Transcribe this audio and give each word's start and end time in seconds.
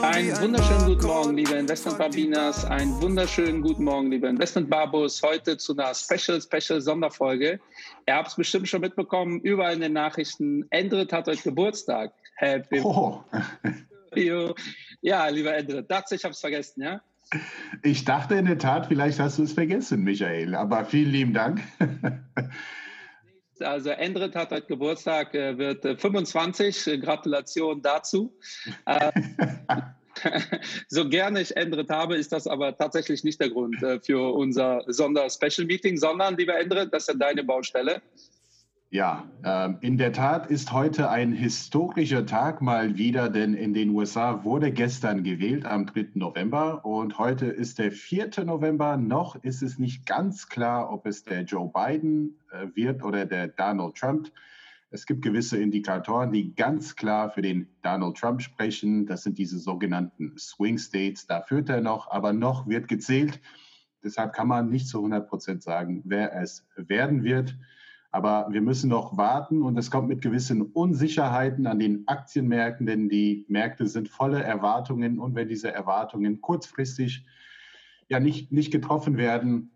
Einen 0.00 0.40
wunderschönen 0.40 0.86
guten 0.86 1.06
Morgen, 1.06 1.36
liebe 1.36 1.54
Investment-Babinas. 1.54 2.64
Einen 2.64 3.00
wunderschönen 3.02 3.60
guten 3.60 3.84
Morgen, 3.84 4.10
liebe 4.10 4.28
Investment-Babos. 4.28 5.22
Heute 5.22 5.58
zu 5.58 5.76
einer 5.76 5.92
Special, 5.94 6.40
Special 6.40 6.80
Sonderfolge. 6.80 7.60
Ihr 8.06 8.14
habt 8.14 8.28
es 8.28 8.36
bestimmt 8.36 8.68
schon 8.68 8.80
mitbekommen, 8.80 9.40
überall 9.40 9.74
in 9.74 9.80
den 9.80 9.92
Nachrichten. 9.92 10.64
Endrit 10.70 11.12
hat 11.12 11.26
heute 11.26 11.42
Geburtstag. 11.42 12.12
Happy 12.36 12.80
oh. 12.80 13.22
Ja, 15.02 15.28
lieber 15.28 15.54
Endrit, 15.54 15.90
dachte 15.90 16.14
ich 16.14 16.24
habe 16.24 16.32
es 16.32 16.40
vergessen, 16.40 16.82
ja? 16.82 17.00
Ich 17.82 18.04
dachte 18.04 18.36
in 18.36 18.46
der 18.46 18.58
Tat, 18.58 18.86
vielleicht 18.86 19.18
hast 19.18 19.38
du 19.38 19.42
es 19.42 19.52
vergessen, 19.52 20.04
Michael. 20.04 20.54
Aber 20.54 20.84
vielen 20.84 21.10
lieben 21.10 21.34
Dank. 21.34 21.60
Also 23.62 23.90
Endrit 23.90 24.34
hat 24.34 24.50
heute 24.50 24.66
Geburtstag, 24.66 25.34
wird 25.34 26.00
25. 26.00 26.86
Äh, 26.86 26.98
Gratulation 26.98 27.82
dazu. 27.82 28.32
Äh, 28.86 29.12
so 30.88 31.08
gerne 31.08 31.40
ich 31.40 31.56
Endrit 31.56 31.90
habe, 31.90 32.16
ist 32.16 32.32
das 32.32 32.46
aber 32.46 32.76
tatsächlich 32.76 33.24
nicht 33.24 33.40
der 33.40 33.50
Grund 33.50 33.82
äh, 33.82 34.00
für 34.00 34.34
unser 34.34 34.82
Sonder-Special-Meeting, 34.86 35.96
sondern, 35.96 36.36
lieber 36.36 36.58
Endrit, 36.58 36.92
das 36.92 37.04
ist 37.04 37.08
ja 37.08 37.14
deine 37.14 37.44
Baustelle. 37.44 38.02
Ja, 38.92 39.26
ähm, 39.42 39.78
in 39.80 39.96
der 39.96 40.12
Tat 40.12 40.50
ist 40.50 40.70
heute 40.70 41.08
ein 41.08 41.32
historischer 41.32 42.26
Tag 42.26 42.60
mal 42.60 42.98
wieder, 42.98 43.30
denn 43.30 43.54
in 43.54 43.72
den 43.72 43.88
USA 43.88 44.44
wurde 44.44 44.70
gestern 44.70 45.22
gewählt 45.22 45.64
am 45.64 45.86
3. 45.86 46.08
November 46.12 46.84
und 46.84 47.16
heute 47.16 47.46
ist 47.46 47.78
der 47.78 47.90
4. 47.90 48.44
November. 48.44 48.98
Noch 48.98 49.42
ist 49.42 49.62
es 49.62 49.78
nicht 49.78 50.04
ganz 50.04 50.46
klar, 50.46 50.92
ob 50.92 51.06
es 51.06 51.24
der 51.24 51.40
Joe 51.44 51.72
Biden 51.72 52.38
äh, 52.50 52.66
wird 52.74 53.02
oder 53.02 53.24
der 53.24 53.48
Donald 53.48 53.94
Trump. 53.94 54.30
Es 54.90 55.06
gibt 55.06 55.22
gewisse 55.22 55.56
Indikatoren, 55.56 56.30
die 56.30 56.54
ganz 56.54 56.94
klar 56.94 57.30
für 57.30 57.40
den 57.40 57.68
Donald 57.80 58.18
Trump 58.18 58.42
sprechen. 58.42 59.06
Das 59.06 59.22
sind 59.22 59.38
diese 59.38 59.58
sogenannten 59.58 60.36
Swing 60.36 60.76
States. 60.76 61.26
Da 61.26 61.40
führt 61.40 61.70
er 61.70 61.80
noch, 61.80 62.10
aber 62.10 62.34
noch 62.34 62.68
wird 62.68 62.88
gezählt. 62.88 63.40
Deshalb 64.04 64.34
kann 64.34 64.48
man 64.48 64.68
nicht 64.68 64.86
zu 64.86 64.98
100 64.98 65.30
Prozent 65.30 65.62
sagen, 65.62 66.02
wer 66.04 66.34
es 66.36 66.66
werden 66.76 67.24
wird. 67.24 67.56
Aber 68.14 68.48
wir 68.50 68.60
müssen 68.60 68.90
noch 68.90 69.16
warten 69.16 69.62
und 69.62 69.78
es 69.78 69.90
kommt 69.90 70.08
mit 70.08 70.20
gewissen 70.20 70.60
Unsicherheiten 70.60 71.66
an 71.66 71.78
den 71.78 72.06
Aktienmärkten, 72.06 72.84
denn 72.84 73.08
die 73.08 73.46
Märkte 73.48 73.86
sind 73.86 74.10
voller 74.10 74.44
Erwartungen 74.44 75.18
und 75.18 75.34
wenn 75.34 75.48
diese 75.48 75.72
Erwartungen 75.72 76.42
kurzfristig 76.42 77.24
ja 78.08 78.20
nicht, 78.20 78.52
nicht 78.52 78.70
getroffen 78.70 79.16
werden, 79.16 79.70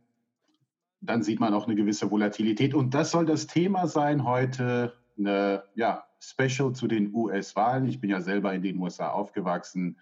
dann 1.00 1.22
sieht 1.22 1.40
man 1.40 1.54
auch 1.54 1.66
eine 1.66 1.76
gewisse 1.76 2.10
Volatilität. 2.10 2.74
Und 2.74 2.92
das 2.92 3.10
soll 3.10 3.24
das 3.24 3.46
Thema 3.46 3.86
sein 3.86 4.24
heute, 4.24 4.92
eine 5.18 5.64
ja, 5.74 6.04
Special 6.20 6.72
zu 6.72 6.88
den 6.88 7.14
US-Wahlen. 7.14 7.86
Ich 7.86 8.00
bin 8.00 8.10
ja 8.10 8.20
selber 8.20 8.52
in 8.52 8.60
den 8.60 8.78
USA 8.78 9.08
aufgewachsen 9.08 9.96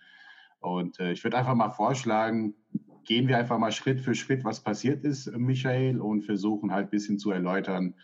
und 0.58 0.98
äh, 0.98 1.12
ich 1.12 1.22
würde 1.22 1.36
einfach 1.36 1.54
mal 1.54 1.70
vorschlagen, 1.70 2.54
gehen 3.04 3.28
wir 3.28 3.38
einfach 3.38 3.58
mal 3.58 3.70
Schritt 3.70 4.00
für 4.00 4.14
Schritt, 4.14 4.44
was 4.44 4.60
passiert 4.60 5.04
ist, 5.04 5.30
Michael, 5.36 6.00
und 6.00 6.22
versuchen 6.22 6.72
halt 6.72 6.88
ein 6.88 6.90
bisschen 6.90 7.18
zu 7.18 7.30
erläutern, 7.30 7.94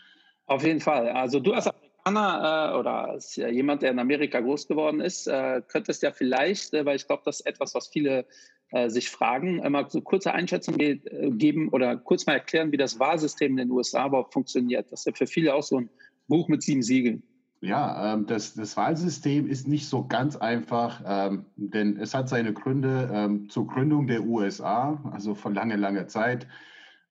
auf 0.50 0.64
jeden 0.64 0.80
Fall. 0.80 1.08
Also 1.10 1.38
du 1.38 1.52
als 1.52 1.68
Amerikaner 1.68 2.72
äh, 2.72 2.78
oder 2.78 3.08
als 3.08 3.36
jemand, 3.36 3.82
der 3.82 3.92
in 3.92 4.00
Amerika 4.00 4.40
groß 4.40 4.66
geworden 4.66 5.00
ist, 5.00 5.28
äh, 5.28 5.62
könntest 5.68 6.02
ja 6.02 6.10
vielleicht, 6.10 6.74
äh, 6.74 6.84
weil 6.84 6.96
ich 6.96 7.06
glaube, 7.06 7.22
das 7.24 7.40
ist 7.40 7.46
etwas, 7.46 7.74
was 7.74 7.86
viele 7.86 8.26
äh, 8.70 8.88
sich 8.88 9.10
fragen, 9.10 9.58
mal 9.70 9.88
so 9.88 10.00
kurze 10.00 10.32
Einschätzung 10.32 10.76
ge 10.76 11.00
äh, 11.04 11.30
geben 11.30 11.68
oder 11.68 11.96
kurz 11.96 12.26
mal 12.26 12.32
erklären, 12.32 12.72
wie 12.72 12.76
das 12.76 12.98
Wahlsystem 12.98 13.52
in 13.52 13.56
den 13.58 13.70
USA 13.70 14.06
überhaupt 14.06 14.32
funktioniert. 14.32 14.90
Das 14.90 15.00
ist 15.00 15.06
ja 15.06 15.12
für 15.12 15.28
viele 15.28 15.54
auch 15.54 15.62
so 15.62 15.78
ein 15.78 15.90
Buch 16.26 16.48
mit 16.48 16.62
sieben 16.62 16.82
Siegeln. 16.82 17.22
Ja, 17.60 18.14
ähm, 18.14 18.26
das, 18.26 18.54
das, 18.54 18.76
Wahlsystem 18.76 19.46
ist 19.46 19.68
nicht 19.68 19.86
so 19.86 20.04
ganz 20.04 20.34
einfach, 20.34 21.02
ähm, 21.06 21.44
denn 21.54 21.96
es 21.96 22.12
hat 22.12 22.28
seine 22.28 22.52
Gründe 22.52 23.08
ähm, 23.12 23.48
zur 23.50 23.68
Gründung 23.68 24.08
der 24.08 24.24
USA, 24.24 25.00
also 25.12 25.36
vor 25.36 25.52
lange, 25.52 25.76
langer 25.76 26.08
Zeit, 26.08 26.48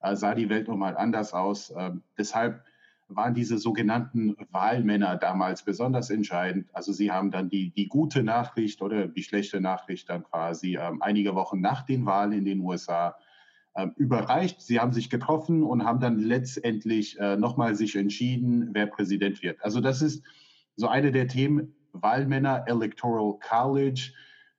äh, 0.02 0.14
sah 0.14 0.34
die 0.34 0.50
Welt 0.50 0.68
nochmal 0.68 0.96
anders 0.96 1.32
aus. 1.32 1.72
Ähm, 1.74 2.02
deshalb 2.18 2.64
waren 3.16 3.34
diese 3.34 3.58
sogenannten 3.58 4.36
Wahlmänner 4.50 5.16
damals 5.16 5.64
besonders 5.64 6.10
entscheidend. 6.10 6.68
Also 6.72 6.92
sie 6.92 7.10
haben 7.10 7.30
dann 7.30 7.48
die, 7.48 7.70
die 7.70 7.88
gute 7.88 8.22
Nachricht 8.22 8.82
oder 8.82 9.08
die 9.08 9.22
schlechte 9.22 9.60
Nachricht 9.60 10.08
dann 10.08 10.24
quasi 10.24 10.76
ähm, 10.76 11.02
einige 11.02 11.34
Wochen 11.34 11.60
nach 11.60 11.82
den 11.82 12.06
Wahlen 12.06 12.32
in 12.32 12.44
den 12.44 12.60
USA 12.60 13.16
ähm, 13.76 13.92
überreicht. 13.96 14.60
Sie 14.60 14.80
haben 14.80 14.92
sich 14.92 15.10
getroffen 15.10 15.62
und 15.62 15.84
haben 15.84 16.00
dann 16.00 16.18
letztendlich 16.18 17.18
äh, 17.18 17.36
nochmal 17.36 17.74
sich 17.74 17.96
entschieden, 17.96 18.70
wer 18.72 18.86
Präsident 18.86 19.42
wird. 19.42 19.62
Also 19.62 19.80
das 19.80 20.02
ist 20.02 20.24
so 20.76 20.88
eine 20.88 21.12
der 21.12 21.28
Themen, 21.28 21.74
Wahlmänner, 21.92 22.64
Electoral 22.66 23.38
College. 23.40 24.12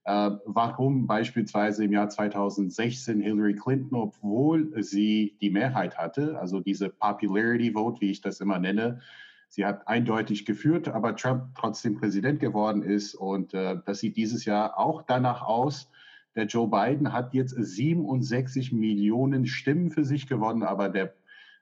Äh, 0.04 0.30
warum 0.44 1.06
beispielsweise 1.06 1.84
im 1.84 1.92
Jahr 1.92 2.08
2016 2.08 3.20
Hillary 3.20 3.54
Clinton, 3.54 3.94
obwohl 3.94 4.82
sie 4.82 5.36
die 5.40 5.50
Mehrheit 5.50 5.96
hatte, 5.96 6.38
also 6.40 6.58
diese 6.58 6.88
Popularity 6.88 7.72
Vote, 7.72 8.00
wie 8.00 8.10
ich 8.10 8.20
das 8.20 8.40
immer 8.40 8.58
nenne, 8.58 9.00
sie 9.48 9.64
hat 9.64 9.86
eindeutig 9.86 10.44
geführt, 10.44 10.88
aber 10.88 11.14
Trump 11.14 11.54
trotzdem 11.54 11.96
Präsident 11.96 12.40
geworden 12.40 12.82
ist 12.82 13.14
und 13.14 13.54
äh, 13.54 13.76
das 13.86 14.00
sieht 14.00 14.16
dieses 14.16 14.44
Jahr 14.44 14.76
auch 14.76 15.02
danach 15.02 15.42
aus. 15.42 15.88
Der 16.34 16.46
Joe 16.46 16.68
Biden 16.68 17.12
hat 17.12 17.32
jetzt 17.32 17.54
67 17.54 18.72
Millionen 18.72 19.46
Stimmen 19.46 19.90
für 19.90 20.04
sich 20.04 20.26
gewonnen, 20.26 20.64
aber 20.64 20.88
der 20.88 21.14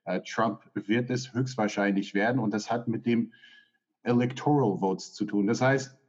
äh, 0.07 0.21
Trump 0.21 0.63
wird 0.73 1.11
es 1.11 1.35
höchstwahrscheinlich 1.35 2.15
werden 2.15 2.39
und 2.39 2.55
das 2.55 2.71
hat 2.71 2.89
mit 2.89 3.05
dem 3.05 3.33
Electoral 4.03 4.79
Votes 4.79 5.13
zu 5.13 5.27
tun. 5.27 5.47
Das 5.47 5.61
heißt, 5.61 6.00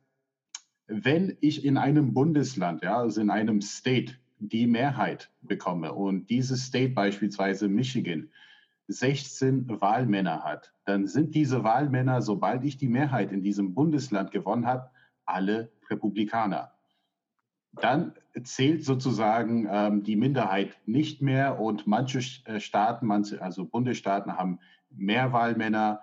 wenn 0.92 1.38
ich 1.40 1.64
in 1.64 1.78
einem 1.78 2.14
Bundesland, 2.14 2.84
ja, 2.84 2.98
also 2.98 3.22
in 3.22 3.30
einem 3.30 3.62
State, 3.62 4.16
die 4.40 4.68
Mehrheit 4.68 5.32
bekomme 5.42 5.94
und 5.94 6.30
dieses 6.30 6.66
State 6.66 6.94
beispielsweise 6.94 7.68
Michigan 7.70 8.30
16 8.88 9.80
Wahlmänner 9.80 10.44
hat, 10.44 10.74
dann 10.86 11.08
sind 11.08 11.36
diese 11.36 11.64
Wahlmänner, 11.64 12.22
sobald 12.22 12.66
ich 12.66 12.78
die 12.78 12.90
Mehrheit 12.90 13.32
in 13.32 13.42
diesem 13.42 13.74
Bundesland 13.74 14.32
gewonnen 14.32 14.66
habe, 14.66 14.90
alle 15.26 15.72
Republikaner. 15.90 16.74
Dann 17.74 18.14
zählt 18.44 18.84
sozusagen 18.84 19.68
ähm, 19.72 20.04
die 20.04 20.18
Minderheit 20.18 20.76
nicht 20.86 21.22
mehr 21.22 21.60
und 21.60 21.88
manche 21.88 22.20
äh, 22.46 22.60
Staaten, 22.60 23.06
manche, 23.06 23.42
also 23.42 23.64
Bundesstaaten 23.66 24.36
haben 24.36 24.60
mehr 24.90 25.32
Wahlmänner 25.32 26.02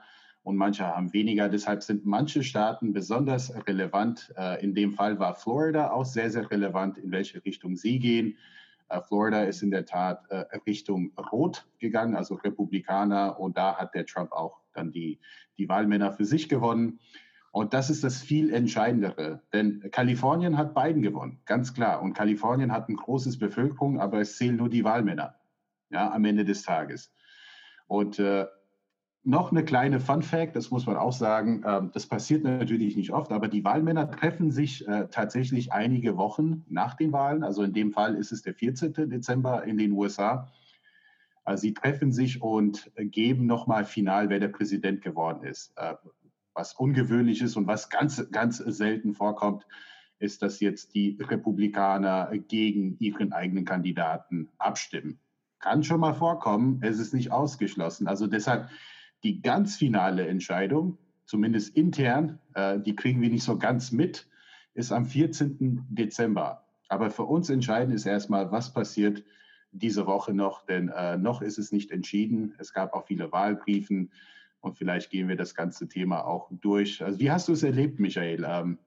und 0.49 0.57
manche 0.57 0.87
haben 0.87 1.13
weniger. 1.13 1.51
Deshalb 1.51 1.83
sind 1.83 2.07
manche 2.07 2.43
Staaten 2.43 2.95
besonders 2.95 3.53
relevant. 3.67 4.33
Äh, 4.35 4.65
in 4.65 4.75
dem 4.75 4.95
Fall 4.95 5.19
war 5.19 5.35
Florida 5.35 5.91
auch 5.91 6.07
sehr, 6.07 6.31
sehr 6.31 6.51
relevant, 6.51 6.97
in 6.97 7.11
welche 7.11 7.45
Richtung 7.45 7.77
sie 7.77 7.99
gehen. 7.99 8.39
Äh, 8.89 9.03
Florida 9.03 9.43
ist 9.43 9.63
in 9.63 9.71
der 9.71 9.85
Tat 9.85 10.25
äh, 10.31 10.47
Richtung 10.67 11.13
Rot 11.31 11.67
gegangen, 11.81 12.17
also 12.17 12.37
Republikaner. 12.37 13.39
Und 13.39 13.59
da 13.59 13.77
hat 13.77 13.95
der 13.95 14.07
Trump 14.07 14.33
auch 14.33 14.63
dann 14.73 14.91
die, 14.91 15.21
die 15.59 15.69
Wahlmänner 15.69 16.13
für 16.13 16.25
sich 16.25 16.49
gewonnen. 16.49 16.99
Und 17.53 17.75
das 17.75 17.91
ist 17.91 18.03
das 18.03 18.23
viel 18.23 18.51
Entscheidendere, 18.51 19.43
denn 19.53 19.91
Kalifornien 19.91 20.57
hat 20.57 20.75
Biden 20.75 21.03
gewonnen, 21.03 21.41
ganz 21.45 21.75
klar. 21.75 22.01
Und 22.01 22.15
Kalifornien 22.15 22.73
hat 22.73 22.89
ein 22.89 22.97
großes 22.97 23.39
Bevölkerung, 23.39 24.01
aber 24.01 24.21
es 24.21 24.37
zählen 24.37 24.57
nur 24.57 24.71
die 24.71 24.85
Wahlmänner 24.85 25.35
ja, 25.91 26.11
am 26.11 26.25
Ende 26.25 26.47
des 26.47 26.63
Tages. 26.63 27.13
Und 27.87 28.19
äh, 28.19 28.47
noch 29.25 29.51
eine 29.51 29.65
kleine 29.65 30.01
Fun 30.01 30.23
Fact, 30.23 30.57
das 30.57 30.71
muss 30.71 30.87
man 30.87 30.97
auch 30.97 31.13
sagen, 31.13 31.63
ähm, 31.67 31.91
das 31.93 32.07
passiert 32.07 32.45
natürlich 32.45 32.97
nicht 32.97 33.13
oft, 33.13 33.33
aber 33.33 33.49
die 33.49 33.65
Wahlmänner 33.65 34.11
treffen 34.11 34.51
sich 34.51 34.87
äh, 34.87 35.09
tatsächlich 35.11 35.73
einige 35.73 36.17
Wochen 36.17 36.65
nach 36.69 36.95
den 36.95 37.13
Wahlen. 37.13 37.43
Also 37.43 37.63
in 37.63 37.73
dem 37.73 37.93
Fall 37.93 38.15
ist 38.15 38.33
es 38.33 38.43
der 38.43 38.55
14. 38.55 38.95
Dezember 39.11 39.65
in 39.65 39.77
den 39.77 39.93
USA. 39.93 40.51
Also 41.45 41.63
sie 41.63 41.75
treffen 41.75 42.13
sich 42.13 42.43
und 42.43 42.91
geben 42.97 43.47
nochmal 43.47 43.85
final, 43.85 44.29
wer 44.29 44.41
der 44.41 44.49
Präsident 44.49 45.03
geworden 45.03 45.45
ist. 45.45 45.73
Äh, 45.77 45.95
was 46.55 46.75
ungewöhnlich 46.75 47.41
ist 47.41 47.57
und 47.57 47.67
was 47.67 47.89
ganz, 47.89 48.31
ganz 48.31 48.59
selten 48.59 49.15
vorkommt, 49.15 49.67
ist, 50.19 50.43
dass 50.43 50.61
jetzt 50.61 50.95
die 50.95 51.17
Republikaner 51.21 52.31
gegen 52.49 52.97
ihren 52.99 53.33
eigenen 53.33 53.65
Kandidaten 53.65 54.49
abstimmen. 54.59 55.21
Kann 55.61 55.85
schon 55.85 56.01
mal 56.01 56.15
vorkommen, 56.15 56.81
es 56.83 56.99
ist 56.99 57.15
nicht 57.15 57.33
ausgeschlossen. 57.33 58.09
Also 58.09 58.27
deshalb 58.27 58.69
die 59.23 59.41
ganz 59.43 59.77
finale 59.77 60.27
Entscheidung, 60.27 60.99
zumindest 61.25 61.77
intern, 61.77 62.39
äh, 62.55 62.79
die 62.81 62.97
kriegen 62.97 63.21
wir 63.21 63.31
nicht 63.31 63.45
so 63.45 63.59
ganz 63.59 63.93
mit, 63.93 64.29
ist 64.75 64.93
am 64.93 65.07
14. 65.07 65.87
Dezember. 65.91 66.65
Aber 66.89 67.11
für 67.11 67.25
uns 67.25 67.51
entscheidend 67.51 67.95
ist 67.95 68.07
erstmal, 68.07 68.51
was 68.51 68.73
passiert 68.73 69.25
diese 69.73 70.07
Woche 70.07 70.33
noch, 70.33 70.65
denn 70.65 70.89
äh, 70.89 71.19
noch 71.19 71.43
ist 71.43 71.59
es 71.59 71.73
nicht 71.73 71.91
entschieden. 71.91 72.55
Es 72.59 72.73
gab 72.73 72.95
auch 72.95 73.07
viele 73.07 73.31
Wahlbriefen 73.33 74.11
und 74.61 74.79
vielleicht 74.79 75.11
gehen 75.11 75.29
wir 75.29 75.37
das 75.37 75.55
ganze 75.55 75.89
Thema 75.89 76.25
auch 76.25 76.49
durch. 76.51 77.05
Also 77.05 77.19
wie 77.19 77.31
hast 77.31 77.49
du 77.49 77.53
es 77.53 77.63
erlebt, 77.63 78.01
Michael, 78.01 78.45
ähm, 78.49 78.79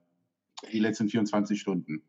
die 0.71 0.79
letzten 0.79 1.09
24 1.09 1.59
Stunden? 1.59 2.01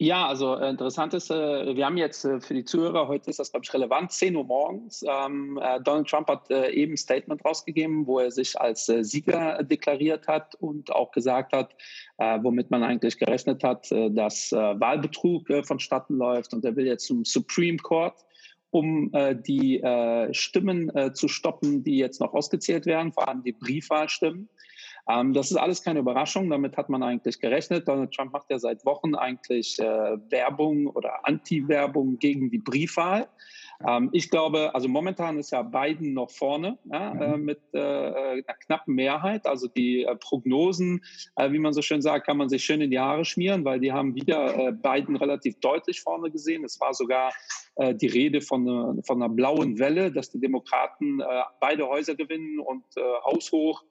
Ja, 0.00 0.28
also 0.28 0.54
äh, 0.54 0.70
interessant 0.70 1.12
ist, 1.12 1.28
äh, 1.28 1.74
wir 1.74 1.84
haben 1.84 1.96
jetzt 1.96 2.24
äh, 2.24 2.40
für 2.40 2.54
die 2.54 2.64
Zuhörer, 2.64 3.08
heute 3.08 3.30
ist 3.30 3.40
das, 3.40 3.50
glaube 3.50 3.64
ich, 3.64 3.74
relevant, 3.74 4.12
10 4.12 4.36
Uhr 4.36 4.44
morgens. 4.44 5.04
Ähm, 5.04 5.58
äh, 5.60 5.80
Donald 5.80 6.06
Trump 6.06 6.28
hat 6.28 6.48
eben 6.52 6.92
ein 6.92 6.96
Statement 6.96 7.44
rausgegeben, 7.44 8.06
wo 8.06 8.20
er 8.20 8.30
sich 8.30 8.58
als 8.60 8.86
Sieger 8.86 9.60
deklariert 9.64 10.28
hat 10.28 10.54
und 10.56 10.92
auch 10.92 11.10
gesagt 11.10 11.52
hat, 11.52 11.74
womit 12.16 12.70
man 12.70 12.82
eigentlich 12.82 13.18
gerechnet 13.18 13.62
hat, 13.64 13.90
dass 13.90 14.52
Wahlbetrug 14.52 15.46
vonstatten 15.64 16.16
läuft. 16.16 16.54
Und 16.54 16.64
er 16.64 16.76
will 16.76 16.86
jetzt 16.86 17.06
zum 17.06 17.24
Supreme 17.24 17.78
Court, 17.78 18.14
um 18.70 19.12
die 19.46 19.82
Stimmen 20.32 20.90
zu 21.14 21.28
stoppen, 21.28 21.82
die 21.82 21.98
jetzt 21.98 22.20
noch 22.20 22.34
ausgezählt 22.34 22.86
werden, 22.86 23.12
vor 23.12 23.28
allem 23.28 23.42
die 23.42 23.52
Briefwahlstimmen. 23.52 24.48
Ähm, 25.08 25.32
das 25.32 25.50
ist 25.50 25.56
alles 25.56 25.82
keine 25.82 26.00
Überraschung, 26.00 26.50
damit 26.50 26.76
hat 26.76 26.88
man 26.88 27.02
eigentlich 27.02 27.40
gerechnet. 27.40 27.88
Donald 27.88 28.12
Trump 28.12 28.32
macht 28.32 28.50
ja 28.50 28.58
seit 28.58 28.84
Wochen 28.84 29.14
eigentlich 29.14 29.78
äh, 29.78 29.84
Werbung 30.30 30.86
oder 30.88 31.26
Anti-Werbung 31.26 32.18
gegen 32.18 32.50
die 32.50 32.58
Briefwahl. 32.58 33.28
Ähm, 33.86 34.10
ich 34.12 34.30
glaube, 34.30 34.74
also 34.74 34.88
momentan 34.88 35.38
ist 35.38 35.52
ja 35.52 35.62
Biden 35.62 36.12
noch 36.12 36.30
vorne 36.30 36.78
ja, 36.92 37.14
mhm. 37.14 37.22
äh, 37.22 37.36
mit 37.36 37.60
äh, 37.72 37.78
einer 37.78 38.42
knappen 38.42 38.94
Mehrheit. 38.94 39.46
Also 39.46 39.68
die 39.68 40.02
äh, 40.02 40.16
Prognosen, 40.16 41.02
äh, 41.36 41.52
wie 41.52 41.58
man 41.58 41.72
so 41.72 41.80
schön 41.80 42.02
sagt, 42.02 42.26
kann 42.26 42.36
man 42.36 42.48
sich 42.48 42.64
schön 42.64 42.80
in 42.80 42.90
die 42.90 42.98
Haare 42.98 43.24
schmieren, 43.24 43.64
weil 43.64 43.80
die 43.80 43.92
haben 43.92 44.14
wieder 44.14 44.56
äh, 44.56 44.72
Biden 44.72 45.16
relativ 45.16 45.58
deutlich 45.60 46.00
vorne 46.00 46.30
gesehen. 46.30 46.64
Es 46.64 46.80
war 46.80 46.92
sogar 46.92 47.32
äh, 47.76 47.94
die 47.94 48.08
Rede 48.08 48.40
von, 48.40 49.02
von 49.04 49.22
einer 49.22 49.32
blauen 49.32 49.78
Welle, 49.78 50.10
dass 50.10 50.30
die 50.30 50.40
Demokraten 50.40 51.20
beide 51.60 51.86
Häuser 51.88 52.14
gewinnen 52.14 52.58
und 52.58 52.84
haushoch 53.24 53.84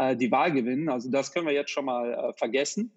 äh, 0.00 0.16
die 0.16 0.30
Wahl 0.32 0.52
gewinnen. 0.52 0.88
Also 0.88 1.10
das 1.10 1.32
können 1.32 1.46
wir 1.46 1.54
jetzt 1.54 1.70
schon 1.70 1.84
mal 1.84 2.12
äh, 2.12 2.32
vergessen. 2.32 2.90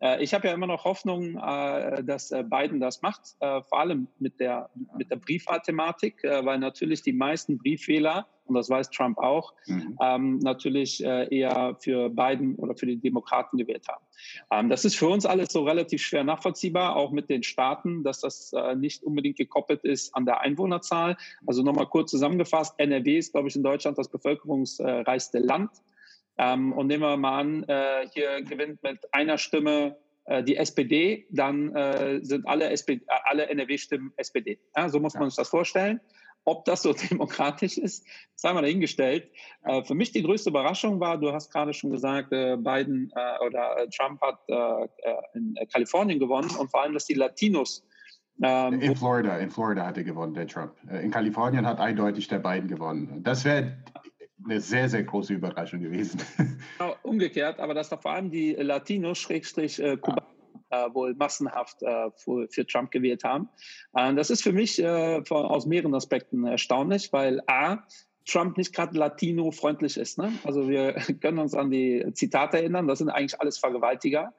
Äh, 0.00 0.22
ich 0.22 0.34
habe 0.34 0.48
ja 0.48 0.54
immer 0.54 0.66
noch 0.66 0.84
Hoffnung, 0.84 1.36
äh, 1.36 2.02
dass 2.02 2.30
äh, 2.30 2.42
Biden 2.42 2.80
das 2.80 3.02
macht, 3.02 3.36
äh, 3.40 3.62
vor 3.62 3.80
allem 3.80 4.08
mit 4.18 4.40
der, 4.40 4.70
mit 4.96 5.10
der 5.10 5.16
Briefwahlthematik, 5.16 6.22
weil 6.22 6.58
natürlich 6.58 7.02
die 7.02 7.12
meisten 7.12 7.58
Brieffehler, 7.58 8.26
und 8.46 8.54
das 8.54 8.68
weiß 8.68 8.90
Trump 8.90 9.18
auch, 9.18 9.54
mhm. 9.66 9.96
ähm, 10.02 10.38
natürlich 10.38 11.02
eher 11.04 11.76
für 11.78 12.08
Biden 12.08 12.56
oder 12.56 12.74
für 12.74 12.86
die 12.86 12.96
Demokraten 12.96 13.58
gewählt 13.58 13.86
haben. 13.86 14.04
Ähm, 14.50 14.68
das 14.68 14.84
ist 14.84 14.96
für 14.96 15.06
uns 15.08 15.24
alles 15.24 15.52
so 15.52 15.62
relativ 15.62 16.02
schwer 16.02 16.24
nachvollziehbar, 16.24 16.96
auch 16.96 17.12
mit 17.12 17.30
den 17.30 17.44
Staaten, 17.44 18.02
dass 18.02 18.20
das 18.20 18.52
nicht 18.76 19.04
unbedingt 19.04 19.36
gekoppelt 19.36 19.84
ist 19.84 20.14
an 20.16 20.26
der 20.26 20.40
Einwohnerzahl. 20.40 21.16
Also 21.46 21.62
nochmal 21.62 21.86
kurz 21.86 22.10
zusammengefasst, 22.10 22.74
NRW 22.78 23.18
ist, 23.18 23.32
glaube 23.32 23.48
ich, 23.48 23.56
in 23.56 23.62
Deutschland 23.62 23.98
das 23.98 24.08
bevölkerungsreichste 24.08 25.38
Land. 25.38 25.70
Ähm, 26.40 26.72
und 26.72 26.86
nehmen 26.86 27.02
wir 27.02 27.18
mal 27.18 27.38
an, 27.38 27.64
äh, 27.64 28.08
hier 28.14 28.40
gewinnt 28.42 28.82
mit 28.82 29.12
einer 29.12 29.36
Stimme 29.36 29.98
äh, 30.24 30.42
die 30.42 30.56
SPD, 30.56 31.26
dann 31.30 31.76
äh, 31.76 32.20
sind 32.22 32.48
alle, 32.48 32.70
SPD, 32.70 33.04
äh, 33.06 33.14
alle 33.24 33.46
NRW-Stimmen 33.50 34.14
SPD. 34.16 34.58
Ja, 34.74 34.88
so 34.88 35.00
muss 35.00 35.12
ja. 35.12 35.20
man 35.20 35.28
sich 35.28 35.36
das 35.36 35.50
vorstellen. 35.50 36.00
Ob 36.44 36.64
das 36.64 36.80
so 36.80 36.92
demokratisch 37.10 37.76
ist, 37.76 38.06
sei 38.36 38.54
mal 38.54 38.62
dahingestellt. 38.62 39.28
Äh, 39.64 39.82
für 39.82 39.94
mich 39.94 40.12
die 40.12 40.22
größte 40.22 40.48
Überraschung 40.48 40.98
war, 40.98 41.18
du 41.18 41.30
hast 41.30 41.52
gerade 41.52 41.74
schon 41.74 41.90
gesagt, 41.90 42.32
äh, 42.32 42.56
Biden 42.56 43.12
oder 43.46 43.86
Trump 43.94 44.22
hat 44.22 44.40
in 45.34 45.54
Kalifornien 45.70 46.18
gewonnen 46.18 46.50
und 46.58 46.70
vor 46.70 46.82
allem, 46.82 46.94
dass 46.94 47.04
die 47.04 47.14
Latinos 47.14 47.84
ähm, 48.42 48.80
in 48.80 48.96
Florida, 48.96 49.36
in 49.36 49.50
Florida 49.50 49.84
hat 49.84 49.98
er 49.98 50.04
gewonnen, 50.04 50.32
der 50.32 50.46
Trump. 50.46 50.72
In 50.90 51.10
Kalifornien 51.10 51.66
hat 51.66 51.78
eindeutig 51.78 52.26
der 52.28 52.38
Biden 52.38 52.68
gewonnen. 52.68 53.22
Das 53.22 53.44
wäre 53.44 53.76
eine 54.44 54.60
sehr, 54.60 54.88
sehr 54.88 55.02
große 55.02 55.34
Überraschung 55.34 55.80
gewesen. 55.80 56.20
Genau, 56.78 56.96
umgekehrt, 57.02 57.60
aber 57.60 57.74
dass 57.74 57.88
da 57.88 57.96
vor 57.96 58.12
allem 58.12 58.30
die 58.30 58.56
Schrägstrich, 59.14 59.80
äh, 59.80 59.98
äh, 60.70 60.94
wohl 60.94 61.14
massenhaft 61.14 61.82
äh, 61.82 62.10
für, 62.16 62.48
für, 62.48 62.66
Trump 62.66 62.90
gewählt 62.90 63.24
haben. 63.24 63.48
Äh, 63.94 64.14
das 64.14 64.30
ist 64.30 64.42
für 64.42 64.52
mich 64.52 64.78
äh, 64.78 65.24
von, 65.24 65.44
aus 65.44 65.66
mehreren 65.66 65.94
Aspekten 65.94 66.46
erstaunlich, 66.46 67.12
weil 67.12 67.42
A, 67.46 67.78
Trump 68.26 68.56
nicht 68.56 68.74
gerade 68.74 68.96
Latino-freundlich 68.96 69.96
ist. 69.96 70.18
Ne? 70.18 70.32
Also 70.44 70.68
wir 70.68 70.92
können 71.20 71.38
uns 71.38 71.54
an 71.54 71.70
die 71.70 72.06
Zitate 72.14 72.58
erinnern, 72.58 72.86
das 72.86 72.98
sind 72.98 73.10
eigentlich 73.10 73.40
alles 73.40 73.58
Vergewaltiger. 73.58 74.32